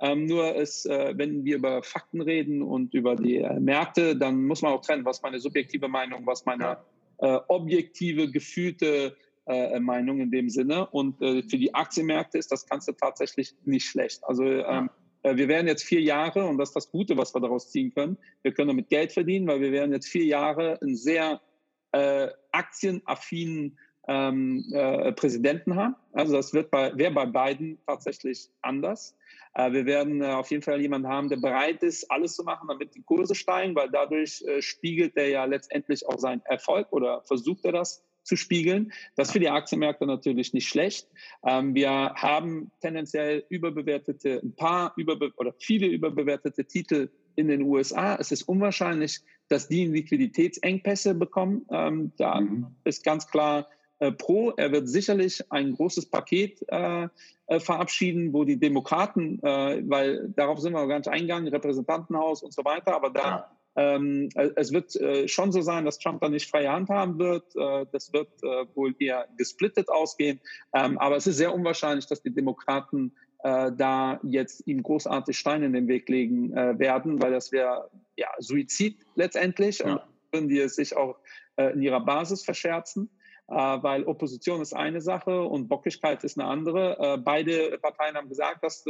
Ähm, 0.00 0.26
nur 0.26 0.54
ist, 0.54 0.86
äh, 0.86 1.14
wenn 1.16 1.44
wir 1.44 1.56
über 1.56 1.82
Fakten 1.82 2.20
reden 2.20 2.62
und 2.62 2.94
über 2.94 3.16
die 3.16 3.38
äh, 3.38 3.58
Märkte, 3.58 4.16
dann 4.16 4.44
muss 4.44 4.62
man 4.62 4.72
auch 4.72 4.80
trennen, 4.80 5.04
was 5.04 5.22
meine 5.22 5.40
subjektive 5.40 5.88
Meinung, 5.88 6.24
was 6.24 6.46
meine 6.46 6.78
äh, 7.18 7.38
objektive, 7.48 8.30
gefühlte 8.30 9.16
äh, 9.46 9.80
Meinung 9.80 10.20
in 10.20 10.30
dem 10.30 10.50
Sinne. 10.50 10.86
Und 10.86 11.20
äh, 11.20 11.42
für 11.42 11.58
die 11.58 11.74
Aktienmärkte 11.74 12.38
ist 12.38 12.52
das 12.52 12.66
Ganze 12.66 12.96
tatsächlich 12.96 13.54
nicht 13.64 13.86
schlecht. 13.86 14.22
Also 14.22 14.44
ähm, 14.44 14.88
äh, 15.22 15.36
wir 15.36 15.48
werden 15.48 15.66
jetzt 15.66 15.82
vier 15.82 16.00
Jahre, 16.00 16.46
und 16.46 16.58
das 16.58 16.68
ist 16.70 16.76
das 16.76 16.90
Gute, 16.90 17.16
was 17.16 17.34
wir 17.34 17.40
daraus 17.40 17.70
ziehen 17.70 17.92
können, 17.92 18.18
wir 18.42 18.52
können 18.52 18.68
damit 18.68 18.90
Geld 18.90 19.10
verdienen, 19.10 19.48
weil 19.48 19.60
wir 19.60 19.72
werden 19.72 19.92
jetzt 19.92 20.08
vier 20.08 20.24
Jahre 20.24 20.80
einen 20.80 20.96
sehr 20.96 21.40
aktienaffinen 22.52 23.78
ähm, 24.08 24.64
äh, 24.72 25.12
Präsidenten 25.12 25.76
haben. 25.76 25.94
Also 26.12 26.32
das 26.32 26.52
wird 26.54 26.70
bei, 26.70 26.96
wäre 26.96 27.12
bei 27.12 27.26
beiden 27.26 27.78
tatsächlich 27.86 28.48
anders. 28.62 29.16
Äh, 29.54 29.72
wir 29.72 29.86
werden 29.86 30.22
äh, 30.22 30.26
auf 30.26 30.50
jeden 30.50 30.62
Fall 30.62 30.80
jemanden 30.80 31.08
haben, 31.08 31.28
der 31.28 31.36
bereit 31.36 31.82
ist, 31.82 32.10
alles 32.10 32.34
zu 32.34 32.42
machen, 32.42 32.68
damit 32.68 32.94
die 32.94 33.02
Kurse 33.02 33.34
steigen, 33.34 33.74
weil 33.74 33.90
dadurch 33.90 34.42
äh, 34.46 34.62
spiegelt 34.62 35.16
er 35.16 35.28
ja 35.28 35.44
letztendlich 35.44 36.06
auch 36.06 36.18
seinen 36.18 36.40
Erfolg 36.46 36.90
oder 36.90 37.22
versucht 37.26 37.64
er 37.64 37.72
das 37.72 38.02
zu 38.22 38.36
spiegeln. 38.36 38.92
Das 39.16 39.28
ist 39.28 39.32
für 39.32 39.40
die 39.40 39.50
Aktienmärkte 39.50 40.06
natürlich 40.06 40.52
nicht 40.52 40.68
schlecht. 40.68 41.08
Ähm, 41.46 41.74
wir 41.74 41.90
haben 41.90 42.70
tendenziell 42.80 43.44
überbewertete, 43.48 44.40
ein 44.42 44.54
paar 44.54 44.92
überbe 44.96 45.32
oder 45.36 45.54
viele 45.58 45.86
überbewertete 45.86 46.64
Titel 46.64 47.10
in 47.36 47.48
den 47.48 47.62
USA. 47.62 48.16
Es 48.16 48.32
ist 48.32 48.42
unwahrscheinlich, 48.42 49.20
dass 49.48 49.68
die 49.68 49.86
Liquiditätsengpässe 49.86 51.14
bekommen. 51.14 51.66
Ähm, 51.70 52.12
da 52.16 52.40
mhm. 52.40 52.66
ist 52.84 53.04
ganz 53.04 53.28
klar 53.28 53.66
äh, 53.98 54.12
pro. 54.12 54.50
Er 54.56 54.72
wird 54.72 54.88
sicherlich 54.88 55.42
ein 55.50 55.74
großes 55.74 56.06
Paket 56.06 56.64
äh, 56.68 57.08
äh, 57.46 57.60
verabschieden, 57.60 58.32
wo 58.32 58.44
die 58.44 58.58
Demokraten, 58.58 59.40
äh, 59.42 59.82
weil 59.88 60.28
darauf 60.36 60.60
sind 60.60 60.72
wir 60.72 60.86
gar 60.86 60.98
nicht 60.98 61.08
eingegangen, 61.08 61.48
Repräsentantenhaus 61.48 62.42
und 62.42 62.52
so 62.52 62.64
weiter, 62.64 62.94
aber 62.94 63.10
da 63.10 63.22
ja 63.22 63.50
ähm, 63.78 64.28
es 64.56 64.72
wird 64.72 64.96
äh, 64.96 65.28
schon 65.28 65.52
so 65.52 65.62
sein, 65.62 65.84
dass 65.84 66.00
Trump 66.00 66.20
da 66.20 66.28
nicht 66.28 66.50
freie 66.50 66.72
Hand 66.72 66.88
haben 66.88 67.16
wird. 67.20 67.54
Äh, 67.54 67.86
das 67.92 68.12
wird 68.12 68.28
äh, 68.42 68.66
wohl 68.74 68.92
eher 68.98 69.28
gesplittet 69.36 69.88
ausgehen. 69.88 70.40
Ähm, 70.74 70.98
aber 70.98 71.16
es 71.16 71.28
ist 71.28 71.36
sehr 71.36 71.54
unwahrscheinlich, 71.54 72.06
dass 72.06 72.20
die 72.20 72.34
Demokraten 72.34 73.12
da 73.40 74.18
jetzt 74.24 74.66
ihm 74.66 74.82
großartig 74.82 75.38
Steine 75.38 75.66
in 75.66 75.72
den 75.72 75.86
Weg 75.86 76.08
legen 76.08 76.52
werden, 76.52 77.22
weil 77.22 77.30
das 77.30 77.52
wäre 77.52 77.88
ja 78.16 78.26
Suizid 78.40 79.06
letztendlich 79.14 79.78
ja. 79.78 79.92
und 79.92 80.00
würden 80.32 80.48
die 80.48 80.58
es 80.58 80.74
sich 80.74 80.96
auch 80.96 81.14
in 81.56 81.80
ihrer 81.80 82.00
Basis 82.00 82.44
verscherzen. 82.44 83.08
Weil 83.50 84.04
Opposition 84.04 84.60
ist 84.60 84.74
eine 84.74 85.00
Sache 85.00 85.42
und 85.42 85.68
Bockigkeit 85.68 86.22
ist 86.22 86.38
eine 86.38 86.46
andere. 86.46 87.18
beide 87.24 87.78
Parteien 87.78 88.14
haben 88.14 88.28
gesagt, 88.28 88.62
dass 88.62 88.84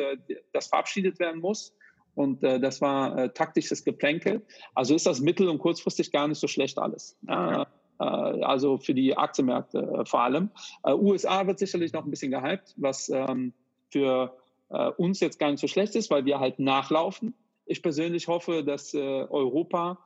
das 0.53 0.67
verabschiedet 0.67 1.21
werden 1.21 1.41
muss 1.41 1.73
und 2.19 2.43
äh, 2.43 2.59
das 2.59 2.81
war 2.81 3.17
äh, 3.17 3.29
taktisches 3.29 3.85
Geplänkel. 3.85 4.43
Also 4.75 4.97
ist 4.97 5.07
das 5.07 5.21
mittel- 5.21 5.49
und 5.49 5.59
kurzfristig 5.59 6.11
gar 6.11 6.27
nicht 6.27 6.41
so 6.41 6.49
schlecht 6.49 6.77
alles. 6.77 7.17
Ja. 7.29 7.69
Äh, 8.01 8.05
also 8.05 8.79
für 8.79 8.93
die 8.93 9.17
Aktienmärkte 9.17 9.79
äh, 9.79 10.05
vor 10.05 10.23
allem. 10.23 10.51
Äh, 10.83 10.95
USA 10.95 11.47
wird 11.47 11.61
sicherlich 11.61 11.93
noch 11.93 12.05
ein 12.05 12.11
bisschen 12.11 12.33
gehypt, 12.33 12.75
was 12.77 13.09
ähm, 13.09 13.53
für 13.91 14.37
äh, 14.71 14.89
uns 14.97 15.21
jetzt 15.21 15.39
gar 15.39 15.53
nicht 15.53 15.61
so 15.61 15.69
schlecht 15.69 15.95
ist, 15.95 16.11
weil 16.11 16.25
wir 16.25 16.41
halt 16.41 16.59
nachlaufen. 16.59 17.35
Ich 17.67 17.83
persönlich 17.83 18.27
hoffe, 18.27 18.65
dass 18.65 18.95
Europa 18.95 19.99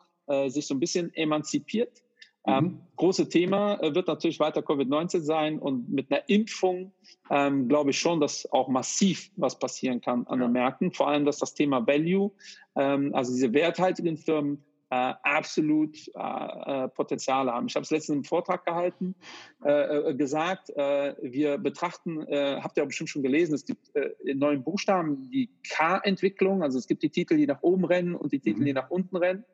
sich 0.49 0.67
so 0.67 0.75
ein 0.75 0.81
bisschen 0.81 1.15
emanzipiert 1.15 2.03
ähm, 2.45 2.65
mhm. 2.65 2.81
große 2.97 3.29
Thema 3.29 3.81
äh, 3.83 3.95
wird 3.95 4.09
natürlich 4.09 4.41
weiter 4.41 4.61
Covid-19 4.61 5.21
sein 5.21 5.59
und 5.59 5.89
mit 5.89 6.11
einer 6.11 6.29
Impfung 6.29 6.93
ähm, 7.31 7.69
glaube 7.69 7.91
ich 7.91 7.99
schon, 7.99 8.21
dass 8.21 8.51
auch 8.53 8.69
massiv 8.69 9.31
was 9.37 9.59
passieren 9.59 10.01
kann 10.01 10.27
an 10.27 10.41
ja. 10.41 10.47
den 10.47 10.53
Märkten. 10.53 10.93
Vor 10.93 11.09
allem, 11.09 11.25
dass 11.25 11.39
das 11.39 11.55
Thema 11.55 11.87
Value, 11.87 12.33
ähm, 12.77 13.15
also 13.15 13.33
diese 13.33 13.53
werthaltigen 13.53 14.17
Firmen, 14.17 14.65
äh, 14.93 15.15
absolut 15.23 15.97
äh, 16.15 16.85
äh 16.85 16.89
Potenzial 16.89 17.51
haben. 17.51 17.67
Ich 17.67 17.75
habe 17.77 17.85
es 17.85 17.91
letztens 17.91 18.17
im 18.17 18.25
Vortrag 18.25 18.67
gehalten, 18.67 19.15
äh, 19.65 19.71
äh, 20.11 20.15
gesagt, 20.15 20.69
wir 20.69 21.57
betrachten, 21.57 22.27
habt 22.29 22.77
ihr 22.77 22.85
bestimmt 22.85 23.09
schon 23.09 23.23
gelesen, 23.23 23.55
es 23.55 23.65
gibt 23.65 23.89
in 24.25 24.39
neuen 24.39 24.63
Buchstaben 24.63 25.31
die 25.31 25.49
K-Entwicklung, 25.69 26.63
also 26.63 26.79
es 26.79 26.87
gibt 26.87 27.03
die 27.03 27.11
Titel, 27.11 27.37
die 27.37 27.47
nach 27.47 27.63
oben 27.63 27.85
rennen 27.85 28.15
und 28.15 28.33
die 28.33 28.41
Titel, 28.41 28.61
mhm. 28.61 28.65
die 28.67 28.73
nach 28.73 28.91
unten 28.91 29.17
rennen. 29.17 29.45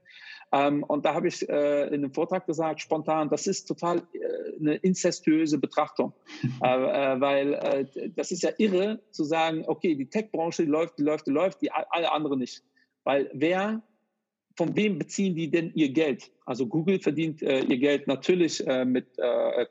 Ähm, 0.51 0.83
und 0.85 1.05
da 1.05 1.15
habe 1.15 1.29
ich 1.29 1.47
äh, 1.49 1.89
in 1.89 1.95
einem 1.95 2.13
Vortrag 2.13 2.47
gesagt, 2.47 2.81
spontan, 2.81 3.29
das 3.29 3.47
ist 3.47 3.67
total 3.67 3.99
äh, 3.99 4.59
eine 4.59 4.77
incestuöse 4.77 5.59
Betrachtung, 5.59 6.15
äh, 6.63 6.67
äh, 6.67 7.21
weil 7.21 7.55
äh, 7.55 8.11
das 8.17 8.31
ist 8.31 8.43
ja 8.43 8.51
irre 8.57 9.01
zu 9.11 9.25
sagen, 9.25 9.65
okay, 9.67 9.95
die 9.95 10.09
Tech-Branche 10.09 10.65
läuft, 10.65 10.99
die 10.99 11.03
läuft, 11.03 11.27
die 11.27 11.33
läuft, 11.33 11.63
die 11.63 11.71
alle 11.71 12.11
anderen 12.13 12.39
nicht. 12.39 12.63
Weil 13.05 13.31
wer, 13.35 13.83
von 14.57 14.75
wem 14.75 14.99
beziehen 14.99 15.35
die 15.35 15.51
denn 15.51 15.71
ihr 15.75 15.91
Geld? 15.91 16.31
Also 16.47 16.67
Google 16.67 16.99
verdient 16.99 17.43
äh, 17.43 17.61
ihr 17.61 17.79
Geld 17.79 18.07
natürlich 18.07 18.65
mit 18.87 19.07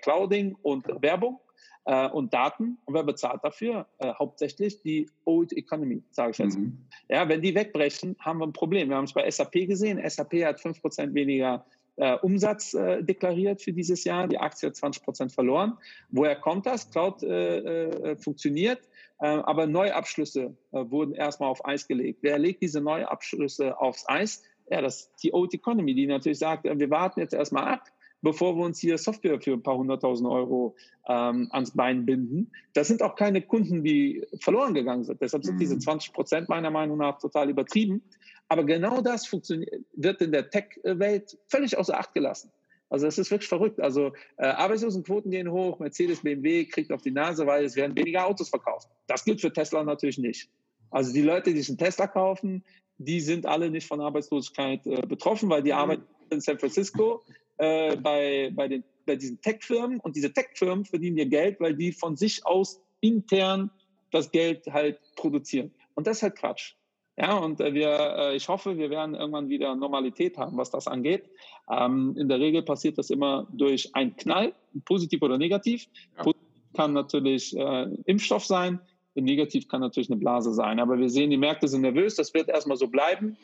Clouding 0.02 0.56
und 0.62 0.86
Werbung 1.02 1.40
äh, 1.88 2.10
und 2.10 2.34
Daten. 2.34 2.78
Und 2.86 2.94
wer 2.94 3.04
bezahlt 3.04 3.44
dafür? 3.44 3.88
Äh, 3.98 4.14
hauptsächlich 4.14 4.82
die 4.82 5.10
Old 5.26 5.54
Economy, 5.54 6.04
sage 6.12 6.32
ich 6.32 6.38
jetzt. 6.38 6.60
Mhm. 6.60 6.78
Ja, 7.10 7.28
wenn 7.28 7.42
die 7.42 7.56
wegbrechen, 7.56 8.16
haben 8.20 8.40
wir 8.40 8.46
ein 8.46 8.54
Problem. 8.54 8.90
Wir 8.90 8.98
haben 8.98 9.06
es 9.06 9.14
bei 9.14 9.30
SAP 9.30 9.54
gesehen. 9.68 10.00
SAP 10.08 10.44
hat 10.44 10.60
5% 10.60 11.14
weniger 11.14 11.66
äh, 11.96 12.16
Umsatz 12.18 12.74
äh, 12.74 13.02
deklariert 13.02 13.62
für 13.62 13.72
dieses 13.72 14.04
Jahr. 14.04 14.28
Die 14.28 14.38
Aktie 14.38 14.68
hat 14.68 14.76
20 14.76 15.02
Prozent 15.04 15.32
verloren. 15.32 15.78
Woher 16.10 16.36
kommt 16.36 16.66
das? 16.66 16.92
Cloud 16.92 17.24
äh, 17.24 17.58
äh 17.58 18.16
funktioniert, 18.18 18.82
äh, 19.20 19.28
aber 19.28 19.66
Neuabschlüsse 19.66 20.56
äh, 20.74 20.92
wurden 20.92 21.16
erstmal 21.16 21.50
auf 21.50 21.66
Eis 21.66 21.88
gelegt. 21.88 22.20
Wer 22.22 22.38
legt 22.38 22.62
diese 22.62 22.82
Neuabschlüsse 22.82 23.80
aufs 23.80 24.08
Eis? 24.08 24.44
Ja, 24.70 24.82
das 24.82 25.02
ist 25.02 25.24
die 25.24 25.34
Old 25.34 25.54
Economy, 25.54 25.96
die 25.96 26.06
natürlich 26.06 26.40
sagt, 26.40 26.66
wir 26.66 26.90
warten 26.90 27.22
jetzt 27.22 27.34
erstmal 27.34 27.64
ab, 27.64 27.86
bevor 28.22 28.56
wir 28.56 28.66
uns 28.66 28.80
hier 28.80 28.98
Software 28.98 29.40
für 29.42 29.54
ein 29.54 29.64
paar 29.64 29.78
hunderttausend 29.78 30.30
Euro 30.30 30.76
ähm, 31.08 31.48
ans 31.52 31.72
Bein 31.72 32.06
binden. 32.06 32.52
Das 32.74 32.88
sind 32.88 33.02
auch 33.02 33.16
keine 33.16 33.42
Kunden, 33.42 33.84
die 33.84 34.26
verloren 34.40 34.74
gegangen 34.74 35.04
sind. 35.04 35.22
Deshalb 35.22 35.44
sind 35.44 35.56
mhm. 35.56 35.60
diese 35.60 35.78
20 35.78 36.14
Prozent 36.14 36.50
meiner 36.50 36.72
Meinung 36.72 36.98
nach 36.98 37.20
total 37.20 37.50
übertrieben. 37.50 38.02
Aber 38.50 38.64
genau 38.64 39.02
das 39.02 39.32
wird 39.32 40.22
in 40.22 40.32
der 40.32 40.50
Tech-Welt 40.50 41.38
völlig 41.48 41.78
außer 41.78 42.00
Acht 42.00 42.14
gelassen. 42.14 42.52
Also 42.90 43.06
es 43.08 43.18
ist 43.18 43.32
wirklich 43.32 43.50
verrückt. 43.50 43.82
Also 43.82 44.14
äh, 44.38 44.46
Arbeitslosenquoten 44.46 45.32
gehen 45.32 45.52
hoch, 45.52 45.80
Mercedes, 45.80 46.22
BMW 46.22 46.66
kriegt 46.66 46.92
auf 46.92 47.02
die 47.02 47.12
Nase, 47.12 47.46
weil 47.46 47.66
es 47.66 47.76
werden 47.76 47.96
weniger 47.98 48.26
Autos 48.26 48.50
verkauft. 48.50 48.88
Das 49.08 49.26
gilt 49.26 49.42
für 49.42 49.52
Tesla 49.52 49.84
natürlich 49.84 50.18
nicht. 50.18 50.50
Also 50.90 51.12
die 51.12 51.22
Leute, 51.22 51.54
die 51.54 51.60
sich 51.60 51.70
einen 51.70 51.78
Tesla 51.78 52.08
kaufen, 52.08 52.64
die 52.98 53.20
sind 53.20 53.46
alle 53.46 53.70
nicht 53.70 53.88
von 53.88 54.00
Arbeitslosigkeit 54.00 54.86
äh, 54.88 55.02
betroffen, 55.06 55.50
weil 55.50 55.64
die 55.64 55.72
mhm. 55.72 55.78
arbeiten 55.78 56.04
in 56.30 56.42
San 56.42 56.60
Francisco 56.60 57.24
äh, 57.58 57.96
bei, 57.96 58.52
bei, 58.54 58.68
den, 58.68 58.84
bei 59.06 59.16
diesen 59.16 59.42
Tech-Firmen 59.42 60.00
und 60.00 60.16
diese 60.16 60.34
Tech-Firmen 60.34 60.86
verdienen 60.86 61.18
ihr 61.18 61.26
Geld, 61.26 61.60
weil 61.60 61.76
die 61.76 61.92
von 61.92 62.16
sich 62.16 62.46
aus 62.46 62.82
intern 63.02 63.70
das 64.12 64.32
Geld 64.32 64.66
halt 64.68 65.00
produzieren. 65.16 65.72
Und 65.96 66.08
das 66.08 66.18
ist 66.18 66.24
halt 66.24 66.36
Quatsch. 66.36 66.74
Ja, 67.20 67.36
und 67.38 67.60
äh, 67.60 67.74
wir, 67.74 67.90
äh, 67.90 68.36
ich 68.36 68.48
hoffe, 68.48 68.78
wir 68.78 68.92
werden 68.92 69.16
irgendwann 69.16 69.50
wieder 69.50 69.76
Normalität 69.76 70.38
haben, 70.38 70.56
was 70.56 70.70
das 70.70 70.88
angeht. 70.88 71.30
Ähm, 71.70 72.16
in 72.16 72.30
der 72.30 72.40
Regel 72.40 72.62
passiert 72.62 72.98
das 73.00 73.10
immer 73.10 73.48
durch 73.52 73.94
einen 73.96 74.16
Knall, 74.16 74.54
positiv 74.86 75.24
oder 75.24 75.40
negativ. 75.40 75.88
Ja. 76.16 76.24
Positiv 76.24 76.48
kann 76.76 76.94
natürlich 76.94 77.58
äh, 77.58 77.88
Impfstoff 78.06 78.46
sein, 78.46 78.80
negativ 79.16 79.68
kann 79.68 79.82
natürlich 79.82 80.12
eine 80.12 80.20
Blase 80.20 80.54
sein. 80.54 80.80
Aber 80.80 81.00
wir 81.00 81.10
sehen, 81.10 81.32
die 81.32 81.38
Märkte 81.38 81.68
sind 81.68 81.82
nervös, 81.82 82.16
das 82.16 82.36
wird 82.36 82.50
erstmal 82.50 82.78
so 82.78 82.88
bleiben. 82.88 83.36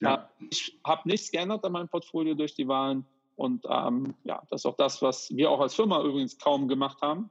Ja. 0.00 0.28
Äh, 0.38 0.44
ich 0.50 0.78
habe 0.84 1.08
nichts 1.08 1.30
geändert 1.30 1.64
an 1.64 1.72
meinem 1.72 1.88
Portfolio 1.88 2.34
durch 2.34 2.54
die 2.54 2.68
Wahlen. 2.68 3.06
Und 3.36 3.64
ähm, 3.68 4.14
ja, 4.24 4.42
das 4.50 4.62
ist 4.62 4.66
auch 4.66 4.76
das, 4.76 5.02
was 5.02 5.34
wir 5.34 5.50
auch 5.50 5.60
als 5.60 5.74
Firma 5.74 6.02
übrigens 6.02 6.38
kaum 6.38 6.68
gemacht 6.68 7.00
haben. 7.02 7.30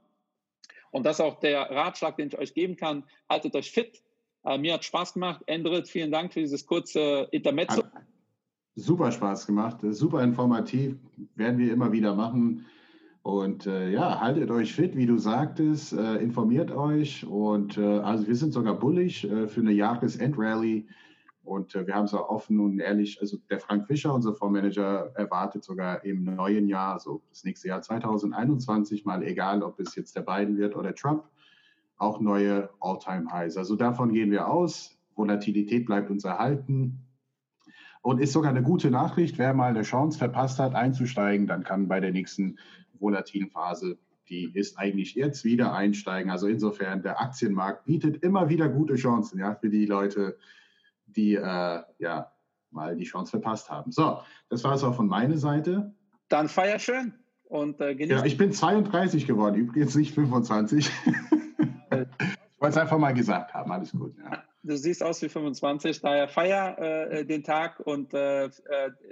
Und 0.90 1.06
das 1.06 1.18
ist 1.18 1.24
auch 1.24 1.40
der 1.40 1.70
Ratschlag, 1.70 2.16
den 2.16 2.28
ich 2.28 2.38
euch 2.38 2.54
geben 2.54 2.76
kann. 2.76 3.04
Haltet 3.28 3.54
euch 3.56 3.70
fit, 3.70 4.02
äh, 4.44 4.58
mir 4.58 4.74
hat 4.74 4.84
Spaß 4.84 5.14
gemacht. 5.14 5.42
Endrit, 5.46 5.88
vielen 5.88 6.10
Dank 6.10 6.32
für 6.32 6.40
dieses 6.40 6.66
kurze 6.66 7.28
Intermezzo. 7.30 7.82
Super 8.74 9.12
Spaß 9.12 9.46
gemacht, 9.46 9.78
super 9.90 10.22
informativ, 10.22 10.96
werden 11.34 11.58
wir 11.58 11.72
immer 11.72 11.92
wieder 11.92 12.14
machen. 12.14 12.66
Und 13.22 13.66
äh, 13.66 13.90
ja, 13.90 14.20
haltet 14.20 14.50
euch 14.50 14.72
fit, 14.72 14.96
wie 14.96 15.06
du 15.06 15.16
sagtest, 15.16 15.92
äh, 15.92 16.16
informiert 16.16 16.72
euch. 16.72 17.24
Und 17.24 17.78
äh, 17.78 17.98
also 18.00 18.26
wir 18.26 18.34
sind 18.34 18.52
sogar 18.52 18.74
bullig 18.74 19.24
äh, 19.24 19.46
für 19.46 19.60
eine 19.60 19.72
Jahresendrallye. 19.72 20.86
Und 21.44 21.74
äh, 21.74 21.86
wir 21.86 21.94
haben 21.94 22.04
es 22.04 22.14
auch 22.14 22.28
offen 22.28 22.60
und 22.60 22.78
ehrlich, 22.78 23.20
also 23.20 23.36
der 23.50 23.58
Frank 23.58 23.86
Fischer, 23.86 24.14
unser 24.14 24.34
Fondsmanager, 24.34 25.12
erwartet 25.14 25.64
sogar 25.64 26.04
im 26.04 26.24
neuen 26.24 26.68
Jahr, 26.68 27.00
so 27.00 27.22
das 27.30 27.44
nächste 27.44 27.68
Jahr 27.68 27.82
2021, 27.82 29.04
mal 29.04 29.22
egal, 29.22 29.62
ob 29.62 29.80
es 29.80 29.94
jetzt 29.96 30.14
der 30.14 30.22
Biden 30.22 30.56
wird 30.56 30.76
oder 30.76 30.94
Trump, 30.94 31.24
auch 31.96 32.20
neue 32.20 32.70
All-Time-Highs. 32.80 33.56
Also 33.56 33.76
davon 33.76 34.12
gehen 34.12 34.30
wir 34.30 34.48
aus. 34.48 34.96
Volatilität 35.14 35.86
bleibt 35.86 36.10
uns 36.10 36.24
erhalten. 36.24 37.00
Und 38.02 38.20
ist 38.20 38.32
sogar 38.32 38.50
eine 38.50 38.62
gute 38.62 38.90
Nachricht, 38.90 39.38
wer 39.38 39.54
mal 39.54 39.70
eine 39.70 39.82
Chance 39.82 40.18
verpasst 40.18 40.58
hat, 40.58 40.74
einzusteigen, 40.74 41.46
dann 41.46 41.62
kann 41.62 41.86
bei 41.86 42.00
der 42.00 42.10
nächsten 42.10 42.58
volatilen 42.98 43.48
Phase, 43.48 43.96
die 44.28 44.50
ist 44.54 44.76
eigentlich 44.78 45.14
jetzt 45.14 45.44
wieder 45.44 45.72
einsteigen. 45.72 46.30
Also 46.30 46.48
insofern, 46.48 47.02
der 47.02 47.20
Aktienmarkt 47.20 47.84
bietet 47.84 48.22
immer 48.24 48.48
wieder 48.48 48.68
gute 48.68 48.94
Chancen 48.94 49.38
ja, 49.38 49.54
für 49.54 49.68
die 49.68 49.86
Leute, 49.86 50.36
die 51.12 51.34
äh, 51.34 51.82
ja 51.98 52.32
mal 52.70 52.96
die 52.96 53.04
Chance 53.04 53.30
verpasst 53.30 53.70
haben. 53.70 53.92
So, 53.92 54.20
das 54.48 54.64
war 54.64 54.74
es 54.74 54.84
auch 54.84 54.94
von 54.94 55.06
meiner 55.06 55.38
Seite. 55.38 55.94
Dann 56.28 56.48
feier 56.48 56.78
schön 56.78 57.14
und 57.44 57.80
äh, 57.80 57.94
genieß. 57.94 58.20
Ja, 58.20 58.24
ich 58.24 58.38
bin 58.38 58.52
32 58.52 59.26
geworden, 59.26 59.56
übrigens 59.56 59.94
nicht 59.94 60.14
25. 60.14 60.90
ich 61.06 61.90
wollte 61.90 62.08
es 62.60 62.76
einfach 62.76 62.98
mal 62.98 63.12
gesagt 63.12 63.52
haben, 63.54 63.70
alles 63.70 63.92
gut. 63.92 64.16
Ja. 64.18 64.42
Du 64.64 64.76
siehst 64.76 65.02
aus 65.02 65.20
wie 65.20 65.28
25, 65.28 66.00
daher 66.02 66.28
feier 66.28 66.78
äh, 66.78 67.24
den 67.24 67.42
Tag 67.42 67.80
und 67.80 68.14
äh, 68.14 68.44
äh, 68.44 68.50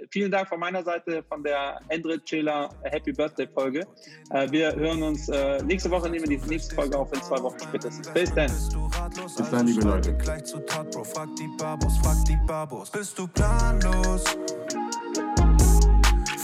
vielen 0.09 0.31
Dank 0.31 0.47
von 0.47 0.57
meiner 0.57 0.81
Seite 0.81 1.23
von 1.27 1.43
der 1.43 1.81
Endrit 1.89 2.23
Chela 2.23 2.69
Happy 2.83 3.11
Birthday 3.11 3.47
Folge. 3.47 3.85
Äh, 4.29 4.49
wir 4.49 4.73
hören 4.73 5.03
uns 5.03 5.27
äh, 5.27 5.61
nächste 5.63 5.91
Woche, 5.91 6.09
nehmen 6.09 6.29
wir 6.29 6.37
die 6.39 6.47
nächste 6.47 6.73
Folge 6.73 6.97
auf 6.97 7.11
in 7.11 7.21
zwei 7.21 7.43
Wochen 7.43 7.59
spätestens. 7.59 8.07
Bis 8.13 8.33
dann. 8.33 8.49
Bis 8.49 9.49
dann, 9.51 9.67
liebe 9.67 9.81
Leute. 9.81 10.17
Frag 10.23 11.35
die 11.35 11.49
Babos, 11.57 11.97
frag 11.97 12.25
die 12.25 12.37
Babos. 12.47 12.89
Bist 12.89 13.19
du 13.19 13.27
planlos? 13.27 14.23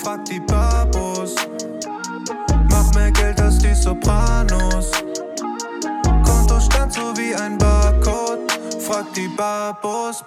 Frag 0.03 0.26
die 0.26 0.41
Babos. 0.41 1.34
Mach 2.70 2.93
mehr 2.93 3.12
Geld 3.12 3.39
als 3.39 3.58
die 3.60 3.74
Sopranos. 3.74 4.91
Kontostand 6.26 6.91
so 6.91 7.16
wie 7.16 7.34
ein 7.36 7.58
Barcode. 8.88 9.03
Frag 9.03 9.13
die 9.13 9.27
Babos. 9.27 10.23